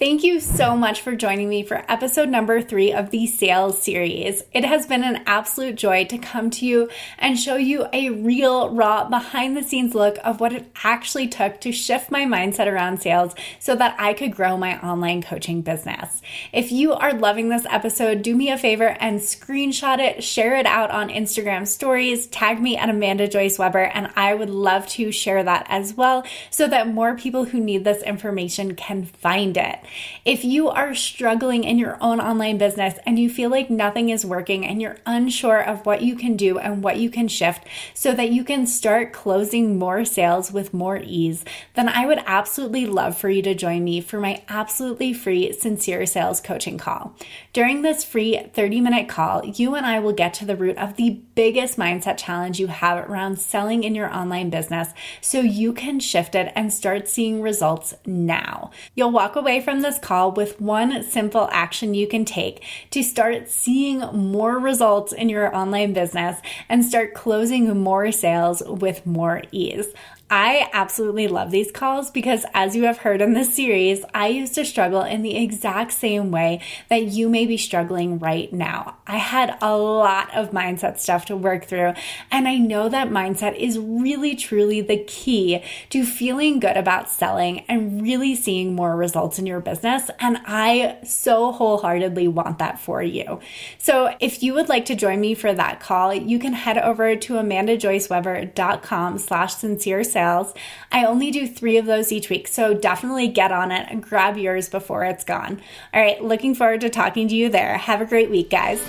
Thank 0.00 0.24
you 0.24 0.40
so 0.40 0.78
much 0.78 1.02
for 1.02 1.14
joining 1.14 1.50
me 1.50 1.62
for 1.62 1.84
episode 1.86 2.30
number 2.30 2.62
three 2.62 2.90
of 2.90 3.10
the 3.10 3.26
sales 3.26 3.82
series. 3.82 4.42
It 4.50 4.64
has 4.64 4.86
been 4.86 5.04
an 5.04 5.24
absolute 5.26 5.74
joy 5.74 6.06
to 6.06 6.16
come 6.16 6.48
to 6.52 6.64
you 6.64 6.88
and 7.18 7.38
show 7.38 7.56
you 7.56 7.86
a 7.92 8.08
real, 8.08 8.70
raw, 8.70 9.10
behind 9.10 9.58
the 9.58 9.62
scenes 9.62 9.94
look 9.94 10.16
of 10.24 10.40
what 10.40 10.54
it 10.54 10.72
actually 10.84 11.28
took 11.28 11.60
to 11.60 11.70
shift 11.70 12.10
my 12.10 12.24
mindset 12.24 12.66
around 12.66 13.02
sales 13.02 13.34
so 13.58 13.76
that 13.76 13.94
I 13.98 14.14
could 14.14 14.34
grow 14.34 14.56
my 14.56 14.80
online 14.80 15.20
coaching 15.20 15.60
business. 15.60 16.22
If 16.50 16.72
you 16.72 16.94
are 16.94 17.12
loving 17.12 17.50
this 17.50 17.66
episode, 17.68 18.22
do 18.22 18.34
me 18.34 18.50
a 18.50 18.56
favor 18.56 18.96
and 19.00 19.20
screenshot 19.20 19.98
it, 19.98 20.24
share 20.24 20.56
it 20.56 20.64
out 20.64 20.90
on 20.90 21.10
Instagram 21.10 21.68
stories, 21.68 22.26
tag 22.28 22.58
me 22.58 22.78
at 22.78 22.88
Amanda 22.88 23.28
Joyce 23.28 23.58
Weber, 23.58 23.84
and 23.92 24.10
I 24.16 24.32
would 24.32 24.48
love 24.48 24.86
to 24.92 25.12
share 25.12 25.42
that 25.42 25.66
as 25.68 25.92
well 25.92 26.24
so 26.48 26.66
that 26.68 26.88
more 26.88 27.18
people 27.18 27.44
who 27.44 27.60
need 27.60 27.84
this 27.84 28.02
information 28.02 28.74
can 28.76 29.04
find 29.04 29.58
it. 29.58 29.78
If 30.24 30.44
you 30.44 30.68
are 30.68 30.94
struggling 30.94 31.64
in 31.64 31.78
your 31.78 31.96
own 32.00 32.20
online 32.20 32.58
business 32.58 32.98
and 33.06 33.18
you 33.18 33.30
feel 33.30 33.50
like 33.50 33.70
nothing 33.70 34.10
is 34.10 34.24
working 34.24 34.66
and 34.66 34.80
you're 34.80 34.98
unsure 35.06 35.60
of 35.60 35.86
what 35.86 36.02
you 36.02 36.16
can 36.16 36.36
do 36.36 36.58
and 36.58 36.82
what 36.82 36.98
you 36.98 37.10
can 37.10 37.28
shift 37.28 37.66
so 37.94 38.12
that 38.12 38.30
you 38.30 38.44
can 38.44 38.66
start 38.66 39.12
closing 39.12 39.78
more 39.78 40.04
sales 40.04 40.52
with 40.52 40.74
more 40.74 40.98
ease, 40.98 41.44
then 41.74 41.88
I 41.88 42.06
would 42.06 42.22
absolutely 42.26 42.86
love 42.86 43.16
for 43.16 43.30
you 43.30 43.42
to 43.42 43.54
join 43.54 43.84
me 43.84 44.00
for 44.00 44.20
my 44.20 44.42
absolutely 44.48 45.12
free 45.12 45.52
Sincere 45.52 46.06
Sales 46.06 46.40
Coaching 46.40 46.78
call. 46.78 47.16
During 47.52 47.82
this 47.82 48.04
free 48.04 48.38
30 48.52 48.80
minute 48.80 49.08
call, 49.08 49.44
you 49.44 49.74
and 49.74 49.86
I 49.86 50.00
will 50.00 50.12
get 50.12 50.34
to 50.34 50.44
the 50.44 50.56
root 50.56 50.76
of 50.78 50.96
the 50.96 51.20
biggest 51.34 51.78
mindset 51.78 52.18
challenge 52.18 52.60
you 52.60 52.66
have 52.66 53.08
around 53.08 53.38
selling 53.38 53.84
in 53.84 53.94
your 53.94 54.14
online 54.14 54.50
business 54.50 54.88
so 55.20 55.40
you 55.40 55.72
can 55.72 56.00
shift 56.00 56.34
it 56.34 56.52
and 56.54 56.72
start 56.72 57.08
seeing 57.08 57.40
results 57.42 57.94
now. 58.06 58.70
You'll 58.94 59.10
walk 59.10 59.36
away 59.36 59.60
this 59.82 59.98
call 59.98 60.32
with 60.32 60.60
one 60.60 61.02
simple 61.02 61.48
action 61.52 61.94
you 61.94 62.06
can 62.06 62.24
take 62.24 62.62
to 62.90 63.02
start 63.02 63.48
seeing 63.48 64.00
more 64.12 64.58
results 64.58 65.12
in 65.12 65.28
your 65.28 65.54
online 65.54 65.92
business 65.92 66.40
and 66.68 66.84
start 66.84 67.14
closing 67.14 67.78
more 67.78 68.12
sales 68.12 68.62
with 68.66 69.04
more 69.06 69.42
ease. 69.52 69.86
I 70.32 70.70
absolutely 70.72 71.26
love 71.26 71.50
these 71.50 71.72
calls 71.72 72.12
because, 72.12 72.46
as 72.54 72.76
you 72.76 72.84
have 72.84 72.98
heard 72.98 73.20
in 73.20 73.34
this 73.34 73.52
series, 73.52 74.04
I 74.14 74.28
used 74.28 74.54
to 74.54 74.64
struggle 74.64 75.02
in 75.02 75.22
the 75.22 75.36
exact 75.36 75.90
same 75.90 76.30
way 76.30 76.60
that 76.88 77.06
you 77.06 77.28
may 77.28 77.46
be 77.46 77.56
struggling 77.56 78.20
right 78.20 78.52
now. 78.52 78.98
I 79.08 79.16
had 79.16 79.58
a 79.60 79.76
lot 79.76 80.32
of 80.32 80.52
mindset 80.52 81.00
stuff 81.00 81.24
to 81.26 81.36
work 81.36 81.64
through, 81.64 81.94
and 82.30 82.46
I 82.46 82.58
know 82.58 82.88
that 82.88 83.08
mindset 83.08 83.56
is 83.56 83.76
really, 83.76 84.36
truly 84.36 84.80
the 84.80 84.98
key 84.98 85.64
to 85.90 86.04
feeling 86.04 86.60
good 86.60 86.76
about 86.76 87.10
selling 87.10 87.64
and 87.66 88.00
really 88.00 88.36
seeing 88.36 88.76
more 88.76 88.94
results 88.94 89.40
in 89.40 89.46
your 89.46 89.58
business. 89.58 90.10
And 90.20 90.38
I 90.46 90.98
so 91.02 91.50
wholeheartedly 91.50 92.28
want 92.28 92.58
that 92.60 92.78
for 92.78 93.02
you. 93.02 93.40
So, 93.78 94.14
if 94.20 94.44
you 94.44 94.54
would 94.54 94.68
like 94.68 94.84
to 94.84 94.94
join 94.94 95.20
me 95.20 95.34
for 95.34 95.52
that 95.52 95.80
call, 95.80 96.14
you 96.14 96.38
can 96.38 96.52
head 96.52 96.78
over 96.78 97.16
to 97.16 97.32
amandajoyceweber.com 97.32 99.18
slash 99.18 99.56
sincere 99.56 100.04
sales. 100.20 100.52
I 100.92 101.04
only 101.04 101.30
do 101.30 101.46
three 101.46 101.78
of 101.78 101.86
those 101.86 102.12
each 102.12 102.28
week, 102.28 102.46
so 102.48 102.74
definitely 102.74 103.28
get 103.28 103.52
on 103.52 103.72
it 103.72 103.86
and 103.88 104.02
grab 104.02 104.36
yours 104.36 104.68
before 104.68 105.04
it's 105.04 105.24
gone. 105.24 105.60
All 105.94 106.00
right, 106.00 106.22
looking 106.22 106.54
forward 106.54 106.82
to 106.82 106.90
talking 106.90 107.28
to 107.28 107.34
you 107.34 107.48
there. 107.48 107.78
Have 107.78 108.00
a 108.00 108.06
great 108.06 108.30
week, 108.30 108.50
guys. 108.50 108.80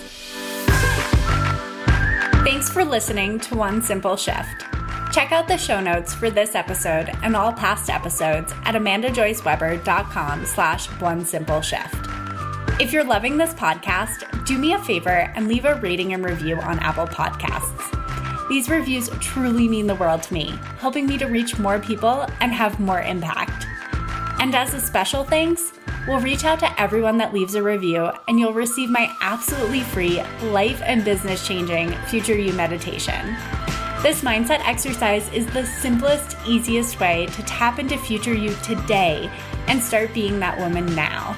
Thanks 2.43 2.69
for 2.69 2.83
listening 2.83 3.39
to 3.41 3.55
One 3.55 3.81
Simple 3.81 4.17
Shift. 4.17 4.65
Check 5.13 5.31
out 5.31 5.47
the 5.47 5.57
show 5.57 5.79
notes 5.79 6.13
for 6.13 6.29
this 6.29 6.55
episode 6.55 7.09
and 7.21 7.35
all 7.35 7.53
past 7.53 7.89
episodes 7.89 8.51
at 8.63 8.75
amandajoyceweber.com 8.75 10.45
slash 10.45 10.87
one 11.01 11.25
simple 11.25 11.61
shift. 11.61 11.95
If 12.79 12.91
you're 12.91 13.03
loving 13.03 13.37
this 13.37 13.53
podcast, 13.53 14.45
do 14.45 14.57
me 14.57 14.73
a 14.73 14.79
favor 14.79 15.31
and 15.35 15.47
leave 15.47 15.65
a 15.65 15.75
rating 15.75 16.13
and 16.13 16.25
review 16.25 16.55
on 16.57 16.79
Apple 16.79 17.07
Podcasts. 17.07 18.00
These 18.51 18.69
reviews 18.69 19.09
truly 19.21 19.69
mean 19.69 19.87
the 19.87 19.95
world 19.95 20.23
to 20.23 20.33
me, 20.33 20.53
helping 20.77 21.07
me 21.07 21.17
to 21.19 21.27
reach 21.27 21.57
more 21.57 21.79
people 21.79 22.27
and 22.41 22.51
have 22.51 22.81
more 22.81 23.01
impact. 23.01 23.65
And 24.41 24.53
as 24.53 24.73
a 24.73 24.81
special 24.81 25.23
thanks, 25.23 25.71
we'll 26.05 26.19
reach 26.19 26.43
out 26.43 26.59
to 26.59 26.81
everyone 26.81 27.17
that 27.19 27.33
leaves 27.33 27.55
a 27.55 27.63
review 27.63 28.11
and 28.27 28.37
you'll 28.37 28.51
receive 28.51 28.89
my 28.89 29.09
absolutely 29.21 29.79
free 29.79 30.21
life 30.49 30.81
and 30.83 31.05
business 31.05 31.47
changing 31.47 31.93
Future 32.07 32.37
You 32.37 32.51
meditation. 32.51 33.37
This 34.03 34.21
mindset 34.21 34.59
exercise 34.67 35.31
is 35.31 35.45
the 35.53 35.65
simplest, 35.65 36.35
easiest 36.45 36.99
way 36.99 37.27
to 37.27 37.43
tap 37.43 37.79
into 37.79 37.97
future 37.97 38.33
you 38.33 38.53
today 38.55 39.31
and 39.67 39.81
start 39.81 40.13
being 40.13 40.39
that 40.39 40.59
woman 40.59 40.93
now. 40.93 41.37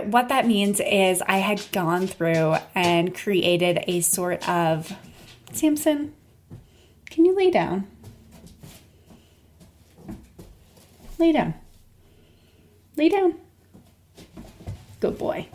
What 0.00 0.28
that 0.28 0.46
means 0.46 0.80
is 0.80 1.22
I 1.26 1.38
had 1.38 1.64
gone 1.72 2.06
through 2.06 2.56
and 2.74 3.14
created 3.14 3.84
a 3.86 4.00
sort 4.00 4.48
of 4.48 4.92
Samson, 5.52 6.14
can 7.10 7.24
you 7.24 7.34
lay 7.36 7.50
down? 7.50 7.86
Lay 11.18 11.32
down. 11.32 11.54
Lay 12.96 13.08
down. 13.08 13.34
Good 15.00 15.18
boy. 15.18 15.48